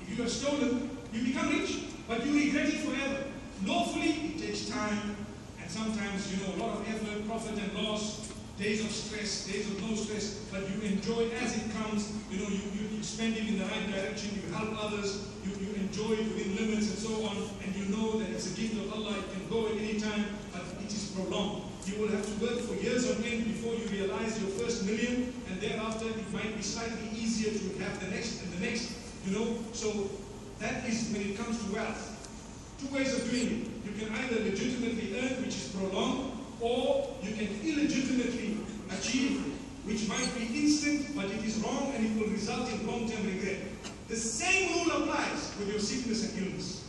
If 0.02 0.10
you 0.10 0.24
have 0.24 0.32
stolen, 0.32 0.90
you 1.12 1.22
become 1.22 1.50
rich, 1.50 1.84
but 2.08 2.26
you 2.26 2.34
regret 2.34 2.66
it 2.66 2.80
forever. 2.80 3.26
Lawfully, 3.64 4.34
it 4.34 4.38
takes 4.40 4.68
time, 4.68 5.14
and 5.62 5.70
sometimes, 5.70 6.34
you 6.34 6.44
know, 6.44 6.54
a 6.54 6.58
lot 6.66 6.78
of 6.78 6.88
effort, 6.88 7.28
profit 7.28 7.62
and 7.62 7.72
loss, 7.74 8.32
days 8.58 8.84
of 8.84 8.90
stress, 8.90 9.46
days 9.46 9.70
of 9.70 9.88
no 9.88 9.94
stress, 9.94 10.40
but 10.50 10.68
you 10.68 10.82
enjoy 10.82 11.30
as 11.40 11.56
it 11.56 11.70
comes. 11.78 12.12
You 12.28 12.42
know, 12.42 12.48
you, 12.48 12.62
you, 12.74 12.88
you 12.96 13.02
spend 13.04 13.36
it 13.36 13.46
in 13.46 13.56
the 13.56 13.66
right 13.66 13.86
direction, 13.86 14.34
you 14.34 14.52
help 14.52 14.74
others, 14.82 15.29
enjoy 15.90 16.22
it 16.22 16.30
within 16.38 16.54
limits 16.54 16.86
and 16.94 16.98
so 17.02 17.26
on, 17.26 17.36
and 17.66 17.74
you 17.74 17.90
know 17.90 18.14
that 18.22 18.30
it's 18.30 18.46
a 18.46 18.54
gift 18.54 18.78
of 18.78 18.94
Allah, 18.94 19.18
it 19.18 19.26
can 19.34 19.42
go 19.50 19.66
at 19.66 19.74
any 19.74 19.98
time, 19.98 20.24
but 20.52 20.62
it 20.78 20.86
is 20.86 21.10
prolonged. 21.10 21.66
You 21.84 21.98
will 21.98 22.14
have 22.14 22.22
to 22.22 22.34
work 22.38 22.62
for 22.62 22.78
years 22.78 23.10
on 23.10 23.18
end 23.24 23.50
before 23.50 23.74
you 23.74 23.90
realize 23.90 24.40
your 24.40 24.50
first 24.54 24.86
million, 24.86 25.34
and 25.50 25.60
thereafter 25.60 26.06
it 26.06 26.32
might 26.32 26.54
be 26.56 26.62
slightly 26.62 27.10
easier 27.18 27.50
to 27.50 27.82
have 27.82 27.98
the 27.98 28.06
next 28.14 28.42
and 28.42 28.52
the 28.52 28.60
next, 28.70 28.94
you 29.26 29.34
know. 29.34 29.58
So 29.72 30.10
that 30.60 30.86
is 30.86 31.10
when 31.10 31.22
it 31.26 31.36
comes 31.36 31.58
to 31.58 31.74
wealth. 31.74 32.06
Two 32.78 32.94
ways 32.94 33.10
of 33.12 33.28
doing 33.28 33.46
it. 33.50 33.90
You 33.90 33.92
can 33.98 34.14
either 34.14 34.44
legitimately 34.46 35.18
earn, 35.18 35.42
which 35.42 35.58
is 35.58 35.74
prolonged, 35.74 36.38
or 36.60 37.18
you 37.20 37.34
can 37.34 37.50
illegitimately 37.66 38.58
achieve, 38.94 39.42
which 39.82 40.06
might 40.06 40.30
be 40.38 40.46
instant, 40.54 41.16
but 41.16 41.26
it 41.26 41.42
is 41.42 41.58
wrong 41.58 41.92
and 41.96 42.06
it 42.06 42.14
will 42.14 42.30
result 42.30 42.70
in 42.70 42.86
long-term 42.86 43.26
regret. 43.26 43.69
The 44.10 44.16
same 44.16 44.74
rule 44.74 44.90
applies 44.90 45.54
with 45.56 45.70
your 45.70 45.78
sickness 45.78 46.26
and 46.26 46.42
illness. 46.42 46.82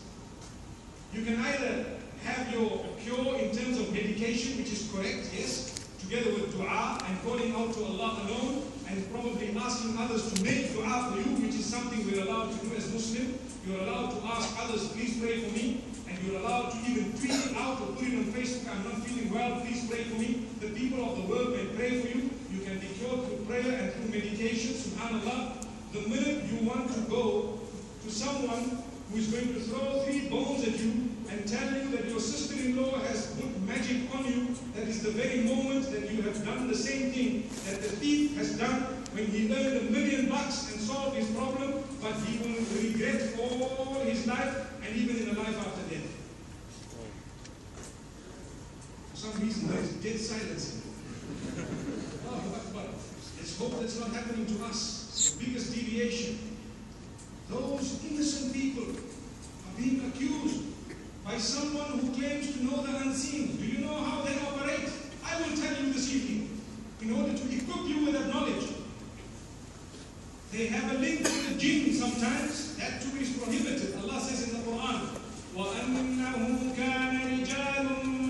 You 1.14 1.22
can 1.22 1.40
either 1.40 1.86
have 2.26 2.52
your 2.52 2.82
cure 2.98 3.38
in 3.38 3.56
terms 3.56 3.78
of 3.78 3.94
medication, 3.94 4.58
which 4.58 4.74
is 4.74 4.90
correct, 4.92 5.30
yes, 5.30 5.86
together 6.02 6.32
with 6.34 6.52
dua 6.58 6.98
and 7.06 7.22
calling 7.22 7.54
out 7.54 7.76
to 7.76 7.84
Allah 7.86 8.26
alone, 8.26 8.66
and 8.90 9.06
probably 9.14 9.56
asking 9.56 10.00
others 10.00 10.34
to 10.34 10.44
make 10.44 10.74
dua 10.74 11.14
for 11.14 11.18
you, 11.22 11.46
which 11.46 11.54
is 11.54 11.64
something 11.64 12.02
we're 12.10 12.26
allowed 12.26 12.58
to 12.58 12.66
do 12.66 12.76
as 12.76 12.92
Muslim. 12.92 13.38
You're 13.68 13.82
allowed 13.82 14.18
to 14.18 14.26
ask 14.26 14.58
others, 14.58 14.88
please 14.90 15.22
pray 15.22 15.46
for 15.46 15.54
me, 15.54 15.84
and 16.10 16.18
you're 16.26 16.42
allowed 16.42 16.72
to 16.72 16.78
even 16.90 17.14
tweet 17.20 17.38
it 17.38 17.56
out 17.56 17.82
or 17.82 17.94
put 18.02 18.08
it 18.08 18.18
on 18.18 18.34
Facebook, 18.34 18.66
I'm 18.74 18.84
not 18.84 19.06
feeling 19.06 19.32
well, 19.32 19.62
please 19.62 19.88
pray 19.88 20.06
for 20.06 20.18
me. 20.18 20.48
The 20.60 20.70
people 20.74 21.06
of 21.06 21.22
the 21.22 21.30
world 21.30 21.54
may 21.54 21.66
pray 21.78 22.02
for 22.02 22.18
you. 22.18 22.32
You 22.50 22.66
can 22.66 22.80
be 22.80 22.88
cured 22.98 23.28
through 23.28 23.46
prayer 23.46 23.78
and 23.78 23.94
through 23.94 24.10
meditation, 24.10 24.74
subhanAllah. 24.74 25.68
The 25.94 26.08
minute 26.08 26.41
want 26.72 26.94
to 26.94 27.02
go 27.12 27.60
to 28.04 28.12
someone 28.12 28.84
who 29.12 29.18
is 29.18 29.28
going 29.28 29.54
to 29.54 29.60
throw 29.60 30.04
three 30.06 30.30
bones 30.30 30.64
at 30.66 30.80
you 30.80 31.10
and 31.30 31.46
tell 31.48 31.68
you 31.74 31.90
that 31.90 32.06
your 32.08 32.20
sister-in-law 32.20 32.98
has 33.00 33.36
put 33.36 33.62
magic 33.64 34.08
on 34.16 34.26
you, 34.26 34.56
that 34.76 34.88
is 34.88 35.04
the 35.04 35.12
very 35.12 35.42
moment 35.42 35.92
that 35.92 36.10
you 36.10 36.22
have 36.22 36.44
done 36.46 36.68
the 36.68 36.76
same 36.76 37.12
thing 37.12 37.50
that 37.66 37.82
the 37.82 37.90
thief 38.00 38.38
has 38.38 38.58
done 38.58 38.84
when 39.12 39.26
he 39.26 39.54
earned 39.54 39.88
a 39.88 39.92
million 39.92 40.30
bucks 40.30 40.72
and 40.72 40.80
solved 40.80 41.18
his 41.18 41.30
problem, 41.32 41.84
but 42.02 42.16
he 42.24 42.38
will 42.40 42.64
regret 42.82 43.36
all 43.40 44.00
his 44.06 44.26
life 44.28 44.72
and 44.86 44.96
even 44.96 45.18
in 45.18 45.34
the 45.34 45.40
life 45.40 45.58
after 45.60 45.94
death. 45.94 46.08
For 49.12 49.18
some 49.18 49.42
reason 49.42 49.68
there 49.68 49.82
is 49.82 49.92
dead 49.96 50.20
silence. 50.20 50.88
Oh, 52.28 52.34
Allahu 52.34 52.56
Akbar. 52.56 52.86
Let's 53.38 53.58
hope 53.58 53.80
that's 53.80 54.00
not 54.00 54.12
happening 54.12 54.46
to 54.46 54.66
us. 54.66 55.36
The 55.38 55.46
biggest 55.46 55.74
deviation. 55.74 56.51
Those 57.52 58.00
innocent 58.10 58.54
people 58.54 58.84
are 58.84 59.76
being 59.78 60.08
accused 60.08 60.64
by 61.26 61.38
someone 61.38 62.00
who 62.00 62.14
claims 62.14 62.54
to 62.54 62.64
know 62.64 62.82
the 62.82 62.96
unseen. 62.98 63.58
Do 63.58 63.66
you 63.66 63.86
know 63.86 63.96
how 63.96 64.22
they 64.22 64.40
operate? 64.40 64.90
I 65.26 65.36
will 65.42 65.56
tell 65.58 65.84
you 65.84 65.92
this 65.92 66.14
evening 66.14 66.60
in 67.02 67.14
order 67.14 67.34
to 67.38 67.44
equip 67.54 67.88
you 67.88 68.06
with 68.06 68.14
that 68.14 68.28
knowledge. 68.34 68.70
They 70.52 70.68
have 70.68 70.96
a 70.96 70.98
link 71.00 71.26
to 71.26 71.50
the 71.50 71.56
jinn 71.60 71.94
sometimes. 71.94 72.78
That 72.78 73.02
too 73.02 73.18
is 73.18 73.32
prohibited. 73.38 73.96
Allah 73.98 74.20
says 74.20 74.50
in 74.54 74.60
the 74.60 74.72
Quran, 74.72 75.10
وَأَنَّهُ 75.56 76.76
كَانَ 76.76 77.46
رِجَالٌ 77.46 78.21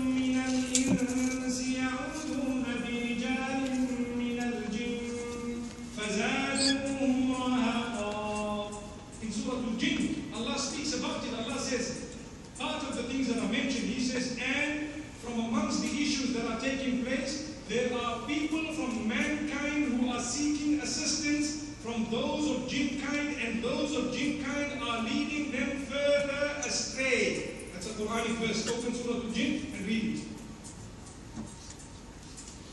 taking 16.76 17.04
place, 17.04 17.54
there 17.68 17.92
are 17.98 18.26
people 18.26 18.72
from 18.72 19.08
mankind 19.08 20.00
who 20.00 20.10
are 20.10 20.20
seeking 20.20 20.80
assistance 20.80 21.74
from 21.82 22.06
those 22.10 22.50
of 22.50 22.68
jinn 22.68 23.00
kind, 23.00 23.36
and 23.44 23.62
those 23.62 23.96
of 23.96 24.12
jinn 24.12 24.42
kind 24.44 24.82
are 24.82 25.02
leading 25.02 25.52
them 25.52 25.78
further 25.84 26.52
astray. 26.66 27.50
That's 27.72 27.86
a 27.90 27.94
Quranic 27.94 28.36
verse. 28.40 28.68
Open 28.68 28.94
Surah 28.94 29.16
Al-Jinn 29.16 29.66
and 29.76 29.86
read 29.86 30.16
it. 30.16 30.24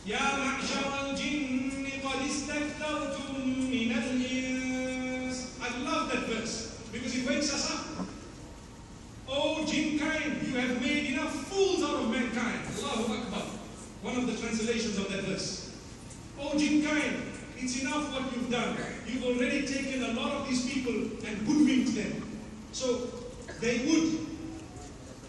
يا 0.07 0.17
معشر 0.17 1.11
الجن 1.11 1.71
قد 2.03 2.21
استكثرتم 2.29 3.35
من 3.71 3.91
الإنس 3.91 5.45
I 5.61 5.77
love 5.83 6.09
that 6.11 6.25
verse 6.25 6.79
because 6.91 7.15
it 7.15 7.27
wakes 7.29 7.53
us 7.53 7.69
up. 7.71 8.07
Oh, 9.27 9.63
jinn 9.65 9.99
kind, 9.99 10.41
you 10.47 10.55
have 10.57 10.81
made 10.81 11.13
enough 11.13 11.33
fools 11.49 11.83
out 11.83 12.01
of 12.01 12.09
mankind. 12.09 12.59
Allahu 12.81 13.13
Akbar 13.13 13.58
one 14.01 14.15
of 14.15 14.27
the 14.27 14.37
translations 14.37 14.97
of 14.97 15.09
that 15.11 15.23
verse. 15.23 15.75
Oh, 16.39 16.57
jinn 16.57 16.83
kind, 16.85 17.21
it's 17.57 17.81
enough 17.81 18.13
what 18.13 18.33
you've 18.33 18.49
done. 18.49 18.77
You've 19.05 19.25
already 19.25 19.65
taken 19.67 20.03
a 20.03 20.13
lot 20.13 20.31
of 20.31 20.47
these 20.47 20.71
people 20.71 20.93
and 20.93 21.37
hoodwinked 21.45 21.95
them. 21.95 22.23
So 22.71 23.09
they 23.59 23.79
would 23.85 24.27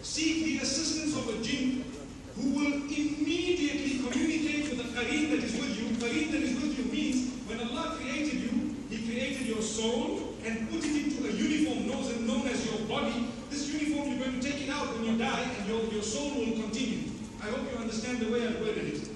seek 0.01 0.45
the 0.45 0.57
assistance 0.59 1.15
of 1.17 1.27
a 1.29 1.43
jinn 1.43 1.83
who 2.35 2.49
will 2.51 2.73
immediately 2.87 3.99
communicate 3.99 4.69
with 4.69 4.77
the 4.77 4.99
qareen 4.99 5.31
that 5.31 5.43
is 5.43 5.53
with 5.53 5.77
you. 5.77 5.95
Qareen 5.97 6.31
that 6.31 6.41
is 6.41 6.55
with 6.61 6.77
you 6.77 6.91
means 6.91 7.31
when 7.47 7.59
Allah 7.59 7.97
created 7.99 8.39
you, 8.41 8.75
He 8.89 9.05
created 9.05 9.47
your 9.47 9.61
soul 9.61 10.35
and 10.45 10.69
put 10.69 10.79
it 10.85 11.05
into 11.05 11.27
a 11.27 11.31
uniform 11.31 11.87
known 12.25 12.47
as 12.47 12.65
your 12.65 12.87
body. 12.87 13.27
This 13.49 13.67
uniform, 13.73 14.09
you're 14.09 14.25
going 14.25 14.39
to 14.39 14.51
take 14.51 14.61
it 14.61 14.69
out 14.69 14.93
when 14.95 15.05
you 15.05 15.17
die 15.17 15.49
and 15.57 15.67
your, 15.67 15.83
your 15.91 16.03
soul 16.03 16.29
will 16.29 16.61
continue. 16.61 17.00
I 17.43 17.45
hope 17.45 17.71
you 17.71 17.77
understand 17.79 18.19
the 18.19 18.31
way 18.31 18.47
I've 18.47 18.59
going 18.59 18.77
it. 18.77 19.10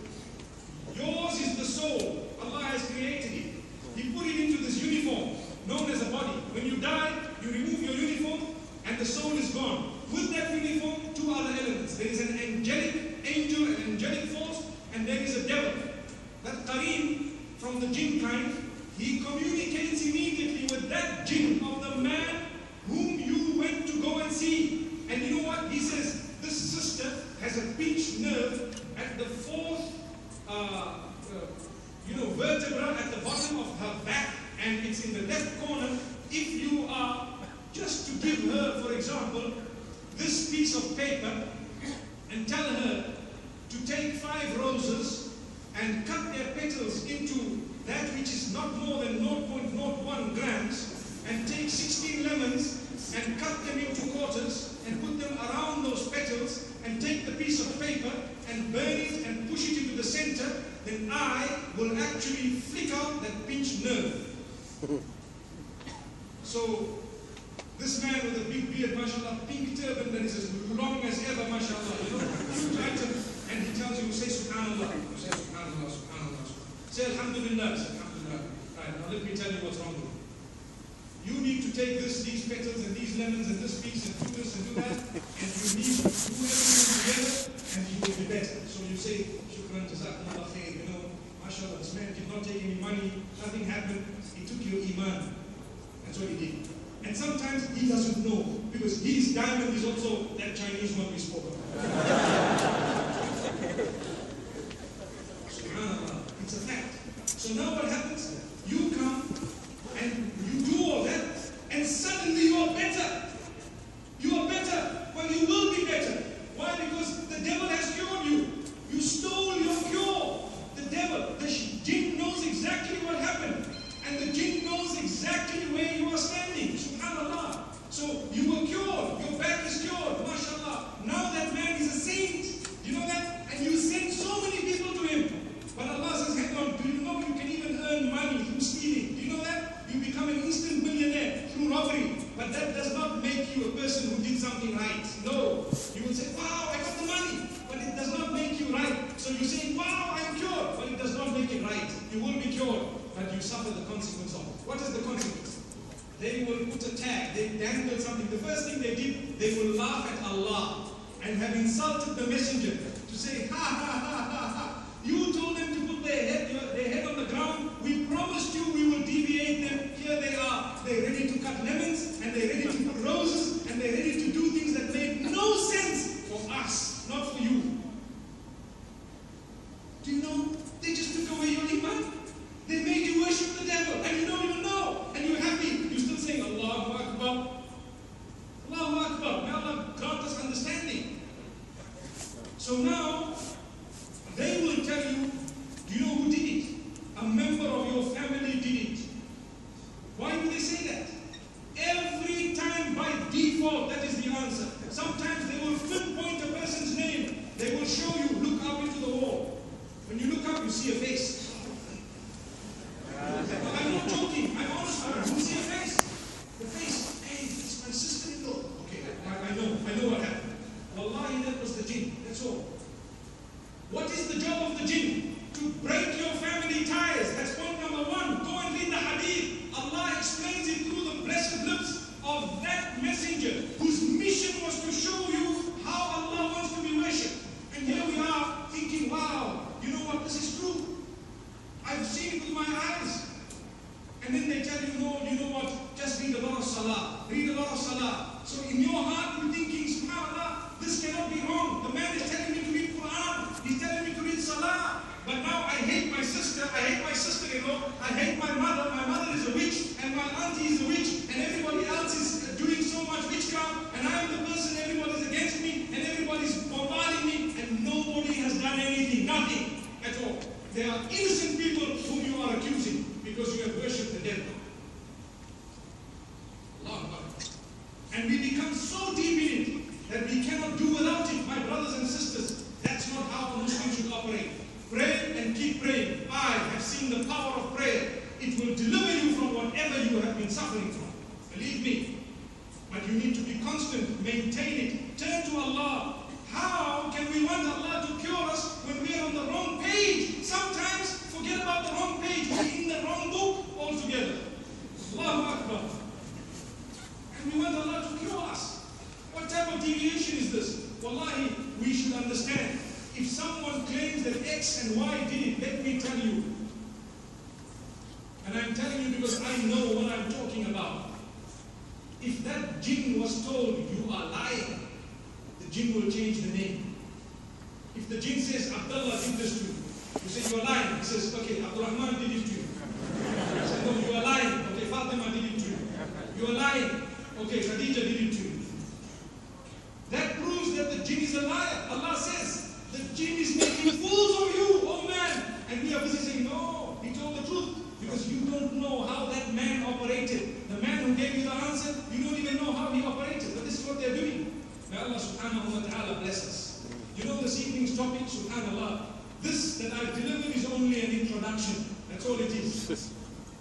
Allah 355.06 355.22
subhanahu 355.22 355.70
wa 355.70 355.86
ta'ala 355.86 356.18
bless 356.26 356.50
us. 356.50 356.90
You 357.16 357.30
know 357.30 357.38
this 357.38 357.62
evening's 357.62 357.94
topic, 357.96 358.26
subhanallah. 358.26 359.06
This 359.46 359.78
that 359.78 359.94
I've 359.94 360.18
delivered 360.18 360.50
is 360.50 360.66
only 360.66 360.98
an 361.06 361.12
introduction. 361.22 361.86
That's 362.10 362.26
all 362.26 362.42
it 362.42 362.50
is. 362.50 362.90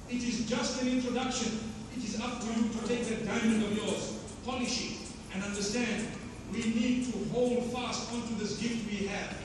It 0.09 0.23
is 0.25 0.49
just 0.49 0.81
an 0.81 0.89
introduction. 0.89 1.61
It 1.93 2.01
is 2.03 2.17
up 2.19 2.41
to 2.41 2.47
you 2.49 2.73
to 2.73 2.81
take 2.89 3.05
that 3.13 3.29
diamond 3.29 3.61
of 3.63 3.77
yours, 3.77 4.25
polish 4.47 4.89
it, 4.89 4.97
and 5.35 5.45
understand 5.45 6.09
we 6.49 6.65
need 6.73 7.13
to 7.13 7.19
hold 7.29 7.69
fast 7.77 8.11
onto 8.13 8.41
this 8.41 8.57
gift 8.57 8.89
we 8.89 9.07
have. 9.13 9.37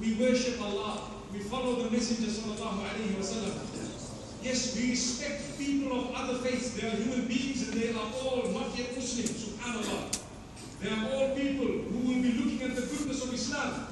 We 0.00 0.14
worship 0.14 0.56
Allah. 0.64 1.12
We 1.30 1.40
follow 1.40 1.76
the 1.76 1.90
Messenger 1.90 2.32
sallallahu 2.32 2.88
alaihi 2.88 3.20
wasallam. 3.20 3.52
Yes, 4.40 4.76
we 4.76 4.96
respect 4.96 5.58
people 5.58 5.92
of 5.92 6.14
other 6.16 6.38
faiths. 6.40 6.72
They 6.72 6.88
are 6.88 6.96
human 6.96 7.28
beings 7.28 7.68
and 7.68 7.76
they 7.76 7.92
are 7.92 8.08
all 8.24 8.48
not 8.48 8.72
yet 8.78 8.96
Muslims, 8.96 9.44
subhanAllah. 9.44 10.23
They 10.84 10.90
are 10.90 11.14
all 11.14 11.34
people 11.34 11.64
who 11.64 11.98
will 12.08 12.20
be 12.20 12.32
looking 12.32 12.60
at 12.60 12.76
the 12.76 12.82
goodness 12.82 13.24
of 13.24 13.32
Islam. 13.32 13.86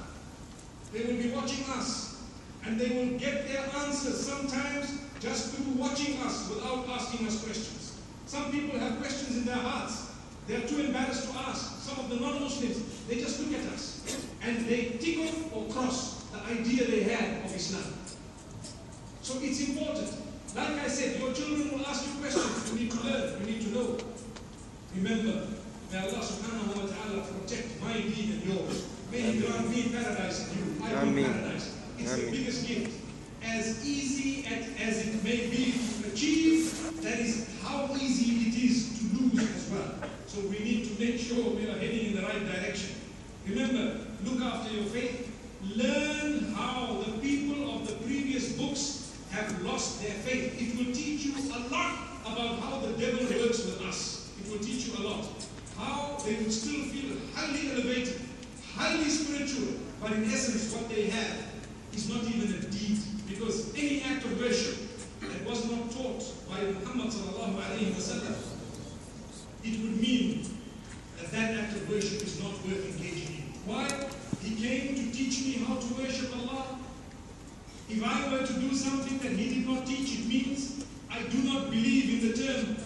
They 0.92 1.04
will 1.04 1.22
be 1.22 1.30
watching 1.30 1.64
us 1.70 2.20
and 2.66 2.78
they 2.78 2.90
will 2.90 3.18
get 3.18 3.48
their 3.48 3.64
answers 3.82 4.20
sometimes 4.26 4.98
just 5.18 5.54
through 5.54 5.72
watching 5.72 6.20
us 6.20 6.50
without 6.50 6.86
asking 6.90 7.26
us 7.26 7.42
questions. 7.42 7.98
Some 8.26 8.52
people 8.52 8.78
have 8.78 8.98
questions 8.98 9.38
in 9.38 9.46
their 9.46 9.56
hearts. 9.56 10.10
They 10.46 10.56
are 10.56 10.68
too 10.68 10.80
embarrassed 10.80 11.32
to 11.32 11.38
ask. 11.38 11.80
Some 11.80 11.98
of 12.04 12.10
the 12.10 12.16
non-Muslims, 12.16 13.06
they 13.08 13.14
just 13.14 13.40
look 13.40 13.58
at 13.58 13.72
us 13.72 14.04
and 14.42 14.66
they 14.66 14.98
tick 15.00 15.20
off 15.20 15.56
or 15.56 15.72
cross 15.72 16.24
the 16.24 16.60
idea 16.60 16.84
they 16.84 17.04
had 17.04 17.42
of 17.42 17.56
Islam. 17.56 17.90
So 19.22 19.38
it's 19.40 19.66
important. 19.66 20.12
Like 20.54 20.78
I 20.78 20.88
said, 20.88 21.18
your 21.18 21.32
children 21.32 21.72
will 21.72 21.86
ask 21.86 22.06
you 22.06 22.20
questions. 22.20 22.70
You 22.70 22.80
need 22.80 22.90
to 22.90 23.00
learn. 23.00 23.40
You 23.40 23.46
need 23.46 23.62
to 23.62 23.68
know. 23.70 23.98
Remember, 24.94 25.46
may 25.92 25.98
Allah 25.98 26.24
subhanahu 26.24 26.72
wa 26.72 26.88
ta'ala 26.88 27.20
protect 27.20 27.76
my 27.84 27.92
deed 27.92 28.40
and 28.40 28.42
yours. 28.48 28.88
May 29.12 29.20
He 29.20 29.44
grant 29.44 29.68
me 29.68 29.92
paradise 29.92 30.48
and 30.48 30.56
you. 30.56 30.64
I 30.80 31.04
want 31.04 31.20
paradise. 31.20 31.76
It's 32.00 32.16
the 32.16 32.30
biggest 32.32 32.66
gift. 32.66 32.96
As 33.44 33.84
easy 33.84 34.48
as 34.48 35.04
it 35.06 35.22
may 35.22 35.52
be 35.52 35.76
to 35.76 36.08
achieve, 36.08 36.72
that 37.02 37.20
is 37.20 37.44
how 37.60 37.92
easy 38.00 38.48
it 38.48 38.56
is 38.56 38.96
to 38.96 39.04
lose 39.20 39.44
as 39.44 39.68
well. 39.68 39.92
So 40.26 40.40
we 40.48 40.64
need 40.64 40.88
to 40.88 40.96
make 40.96 41.20
sure 41.20 41.44
we 41.52 41.68
are 41.68 41.76
heading 41.76 42.06
in 42.06 42.16
the 42.16 42.22
right 42.22 42.40
direction. 42.40 42.96
Remember, 43.46 44.00
look 44.24 44.40
after 44.40 44.72
your 44.72 44.88
faith. 44.88 45.28
Learn 45.76 46.54
how 46.56 47.04
the 47.04 47.20
people 47.20 47.68
of 47.76 47.86
the 47.86 48.00
previous 48.06 48.56
books 48.56 49.12
have 49.30 49.60
lost 49.60 50.00
their 50.00 50.16
faith. 50.24 50.56
It 50.56 50.72
will 50.78 50.94
teach 50.94 51.26
you 51.26 51.36
a 51.36 51.68
lot 51.68 52.00
about 52.24 52.64
how 52.64 52.80
the 52.80 52.96
devil 52.96 53.28
works 53.28 53.60
with 53.66 53.82
us. 53.82 54.32
It 54.40 54.50
will 54.50 54.58
teach 54.58 54.88
you 54.88 54.96
a 54.96 55.04
lot. 55.04 55.41
How 55.82 56.16
they 56.24 56.36
will 56.36 56.50
still 56.50 56.84
feel 56.84 57.16
highly 57.34 57.72
elevated, 57.72 58.20
highly 58.76 59.10
spiritual, 59.10 59.74
but 60.00 60.12
in 60.12 60.24
essence, 60.24 60.72
what 60.74 60.88
they 60.88 61.10
have 61.10 61.38
is 61.92 62.08
not 62.08 62.22
even 62.24 62.54
a 62.54 62.60
deed. 62.70 62.98
Because 63.28 63.74
any 63.76 64.02
act 64.02 64.24
of 64.24 64.38
worship 64.38 64.78
that 65.20 65.44
was 65.44 65.70
not 65.70 65.90
taught 65.90 66.22
by 66.48 66.60
Muhammad 66.62 67.12
it 69.64 69.80
would 69.80 70.00
mean 70.00 70.44
that 71.18 71.30
that 71.30 71.58
act 71.58 71.76
of 71.76 71.88
worship 71.88 72.22
is 72.22 72.40
not 72.42 72.52
worth 72.66 72.84
engaging 72.96 73.36
in. 73.36 73.42
Why? 73.64 73.88
He 74.42 74.56
came 74.56 74.96
to 74.96 75.16
teach 75.16 75.44
me 75.46 75.64
how 75.64 75.76
to 75.76 75.86
worship 75.94 76.36
Allah. 76.36 76.78
If 77.88 78.02
I 78.02 78.32
were 78.32 78.44
to 78.44 78.52
do 78.54 78.74
something 78.74 79.18
that 79.18 79.32
he 79.32 79.54
did 79.54 79.68
not 79.68 79.86
teach, 79.86 80.18
it 80.18 80.26
means 80.26 80.84
I 81.10 81.22
do 81.22 81.38
not 81.42 81.70
believe 81.70 82.22
in 82.22 82.28
the 82.28 82.36
term 82.36 82.76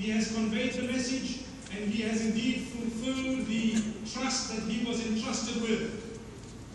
he 0.00 0.10
has 0.12 0.32
conveyed 0.32 0.72
the 0.72 0.84
message 0.84 1.40
and 1.76 1.90
he 1.92 2.02
has 2.02 2.24
indeed 2.24 2.68
fulfilled 2.68 3.46
the 3.46 3.74
trust 4.10 4.48
that 4.48 4.62
he 4.62 4.84
was 4.86 5.04
entrusted 5.06 5.60
with. 5.60 6.18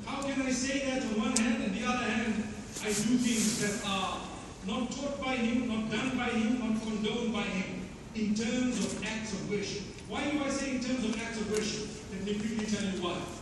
How 0.05 0.21
can 0.21 0.43
I 0.43 0.51
say 0.51 0.85
that 0.85 1.03
on 1.03 1.19
one 1.19 1.35
hand 1.35 1.63
and 1.63 1.75
the 1.75 1.85
other 1.87 2.05
hand 2.05 2.43
I 2.83 2.87
do 2.87 3.17
things 3.17 3.59
that 3.61 3.83
are 3.89 4.21
not 4.67 4.91
taught 4.91 5.19
by 5.19 5.37
him, 5.37 5.67
not 5.67 5.89
done 5.89 6.15
by 6.15 6.25
him, 6.37 6.59
not 6.59 6.81
condoned 6.83 7.33
by 7.33 7.41
him 7.41 7.89
in 8.13 8.35
terms 8.35 8.77
of 8.85 9.03
acts 9.03 9.33
of 9.33 9.49
worship. 9.49 9.83
Why 10.07 10.29
do 10.29 10.43
I 10.43 10.49
say 10.49 10.75
in 10.75 10.79
terms 10.81 11.03
of 11.03 11.19
acts 11.19 11.39
of 11.41 11.49
worship? 11.51 11.89
Let 12.13 12.23
me 12.25 12.35
quickly 12.35 12.65
tell 12.67 12.83
you 12.83 13.01
why. 13.01 13.34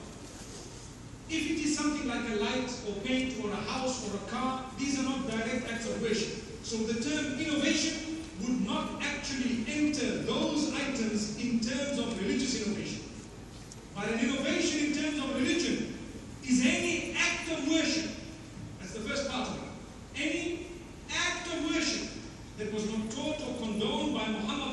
If 1.30 1.51
it 1.51 1.59
is 1.63 1.78
something 1.78 2.07
like 2.07 2.30
a 2.30 2.36
light 2.36 2.71
or 2.88 2.93
paint 3.01 3.43
or 3.43 3.51
a 3.51 3.55
house 3.55 4.07
or 4.07 4.17
a 4.17 4.30
car, 4.30 4.65
these 4.78 4.99
are 4.99 5.03
not 5.03 5.30
direct 5.30 5.71
acts 5.71 5.88
of 5.89 6.01
worship. 6.01 6.43
So 6.63 6.78
the 6.78 7.01
term 7.01 7.39
innovation 7.39 8.21
would 8.41 8.65
not 8.65 9.01
actually 9.01 9.65
enter 9.67 10.24
those 10.24 10.74
items 10.74 11.38
in 11.39 11.59
terms 11.59 11.99
of 11.99 12.19
religious 12.19 12.65
innovation. 12.65 13.01
But 13.95 14.09
an 14.09 14.19
innovation 14.19 14.88
in 14.88 14.93
terms 14.93 15.19
of 15.19 15.36
religion 15.36 15.97
is 16.47 16.61
any 16.65 17.15
act 17.17 17.51
of 17.51 17.67
worship. 17.67 18.11
That's 18.80 18.93
the 18.93 19.01
first 19.01 19.30
part 19.30 19.49
of 19.49 19.57
it. 19.57 20.21
Any 20.21 20.67
act 21.09 21.47
of 21.47 21.71
worship 21.71 22.09
that 22.57 22.74
was 22.74 22.89
not 22.89 23.09
taught 23.11 23.41
or 23.41 23.57
condoned 23.59 24.13
by 24.13 24.28
Muhammad 24.28 24.63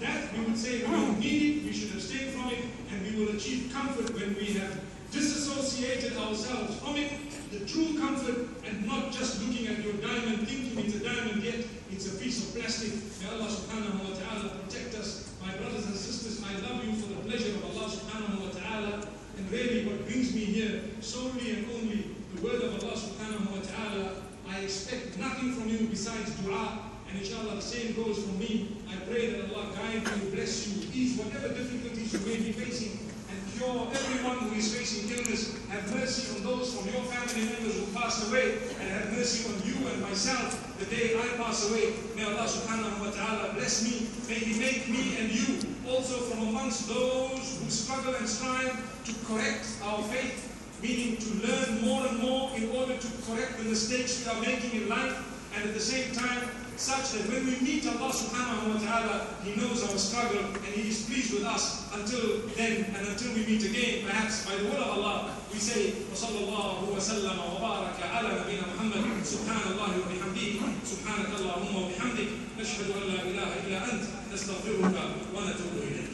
that 0.00 0.32
we 0.32 0.44
would 0.44 0.58
say 0.58 0.80
hmm, 0.80 0.92
we 0.92 0.96
don't 0.96 1.18
need 1.20 1.42
it, 1.42 1.64
we 1.64 1.72
should 1.72 1.92
abstain 1.92 2.30
from 2.30 2.50
it, 2.50 2.64
and 2.90 3.02
we 3.02 3.24
will 3.24 3.34
achieve 3.36 3.72
comfort 3.72 4.12
when 4.14 4.34
we 4.36 4.54
have 4.54 4.80
disassociated 5.10 6.16
ourselves 6.16 6.78
from 6.80 6.96
it, 6.96 7.12
the 7.50 7.64
true 7.64 7.98
comfort, 7.98 8.48
and 8.66 8.86
not 8.86 9.12
just 9.12 9.42
looking 9.42 9.66
at 9.68 9.82
your 9.82 9.94
diamond 9.94 10.46
thinking 10.46 10.78
it's 10.78 10.96
a 10.96 11.04
diamond 11.04 11.42
yet 11.42 11.64
it's 11.90 12.12
a 12.12 12.18
piece 12.18 12.44
of 12.44 12.60
plastic. 12.60 12.92
May 13.22 13.30
Allah 13.30 13.48
subhanahu 13.48 14.04
wa 14.04 14.14
ta'ala 14.18 14.58
protect 14.60 14.96
us. 14.96 15.32
My 15.40 15.54
brothers 15.56 15.86
and 15.86 15.94
sisters, 15.94 16.42
I 16.42 16.52
love 16.66 16.84
you 16.84 16.92
for 16.92 17.08
the 17.08 17.20
pleasure 17.24 17.54
of 17.54 17.64
Allah 17.72 17.88
subhanahu 17.88 18.42
wa 18.42 18.50
ta'ala. 18.52 19.08
And 19.38 19.50
really 19.50 19.86
what 19.86 20.04
brings 20.04 20.34
me 20.34 20.44
here, 20.44 20.82
solely 21.00 21.52
and 21.52 21.70
only 21.72 22.10
the 22.34 22.42
word 22.42 22.60
of 22.62 22.82
Allah 22.82 22.96
subhanahu 22.98 23.48
wa 23.48 23.62
ta'ala. 23.62 24.22
I 24.48 24.60
expect 24.60 25.16
nothing 25.18 25.52
from 25.52 25.68
you 25.68 25.86
besides 25.86 26.34
dua. 26.42 26.85
And 27.16 27.24
inshallah 27.24 27.54
the 27.56 27.62
same 27.62 27.96
goes 27.96 28.20
for 28.20 28.36
me. 28.36 28.76
I 28.92 28.96
pray 29.08 29.32
that 29.32 29.48
Allah 29.48 29.72
guide 29.72 30.04
you, 30.04 30.36
bless 30.36 30.68
you, 30.68 30.84
ease 30.92 31.16
whatever 31.16 31.48
difficulties 31.48 32.12
you 32.12 32.20
may 32.28 32.36
be 32.36 32.52
facing 32.52 33.08
and 33.32 33.38
cure 33.56 33.88
everyone 33.88 34.36
who 34.44 34.52
is 34.52 34.76
facing 34.76 35.08
illness. 35.08 35.56
Have 35.72 35.88
mercy 35.96 36.36
on 36.36 36.44
those 36.44 36.76
from 36.76 36.92
your 36.92 37.00
family 37.08 37.48
members 37.48 37.80
who 37.80 37.86
passed 37.96 38.28
away, 38.28 38.60
and 38.68 38.88
have 38.92 39.16
mercy 39.16 39.48
on 39.48 39.56
you 39.64 39.88
and 39.88 40.02
myself 40.02 40.60
the 40.78 40.84
day 40.92 41.16
I 41.16 41.40
pass 41.40 41.64
away. 41.70 41.96
May 42.16 42.24
Allah 42.28 42.44
subhanahu 42.44 43.00
wa 43.00 43.08
ta'ala 43.08 43.54
bless 43.56 43.80
me. 43.80 44.12
May 44.28 44.36
He 44.36 44.60
make 44.60 44.84
me 44.92 45.16
and 45.16 45.32
you 45.32 45.56
also 45.88 46.20
from 46.28 46.52
amongst 46.52 46.84
those 46.86 47.64
who 47.64 47.70
struggle 47.72 48.12
and 48.12 48.28
strive 48.28 48.76
to 49.08 49.12
correct 49.24 49.64
our 49.88 50.04
faith, 50.12 50.52
meaning 50.84 51.16
to 51.16 51.30
learn 51.48 51.80
more 51.80 52.04
and 52.12 52.20
more 52.20 52.52
in 52.60 52.68
order 52.76 52.92
to 52.92 53.08
correct 53.24 53.56
the 53.56 53.64
mistakes 53.64 54.20
we 54.20 54.28
are 54.28 54.40
making 54.44 54.84
in 54.84 54.88
life, 54.92 55.16
and 55.56 55.64
at 55.64 55.72
the 55.72 55.80
same 55.80 56.12
time 56.12 56.44
such 56.76 57.12
that 57.12 57.28
when 57.32 57.46
we 57.46 57.56
meet 57.64 57.86
Allah 57.88 58.12
subhanahu 58.12 58.74
wa 58.74 58.78
ta'ala, 58.80 59.16
He 59.44 59.56
knows 59.56 59.80
our 59.84 59.96
struggle 59.98 60.44
and 60.52 60.72
He 60.76 60.88
is 60.92 61.04
pleased 61.08 61.32
with 61.32 61.44
us 61.44 61.88
until 61.96 62.46
then 62.56 62.84
and 62.92 63.02
until 63.08 63.32
we 63.32 63.46
meet 63.46 63.64
again, 63.64 64.04
perhaps 64.06 64.44
by 64.44 64.56
the 64.56 64.64
will 64.68 64.76
of 64.80 64.90
Allah, 65.00 65.34
we 65.52 65.58
say, 65.58 65.92
وصلى 66.12 66.38
الله 66.44 66.92
وسلم 66.92 67.36
وبارك 67.38 67.96
على 68.02 68.28
نبينا 68.44 68.64
محمد 68.76 69.24
سبحان 69.24 69.72
الله 69.72 69.90
وبحمده 70.04 70.52
سبحانك 70.84 71.30
اللهم 71.40 71.74
وبحمدك 71.76 72.28
نشهد 72.60 72.88
أن 72.92 73.02
لا 73.08 73.20
إله 73.24 73.50
إلا 73.66 73.78
أنت 73.92 74.04
نستغفرك 74.32 74.96
ونتوب 75.34 75.72
إليك 75.80 76.04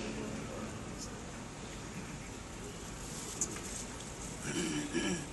Thank 4.53 5.17
you. 5.17 5.32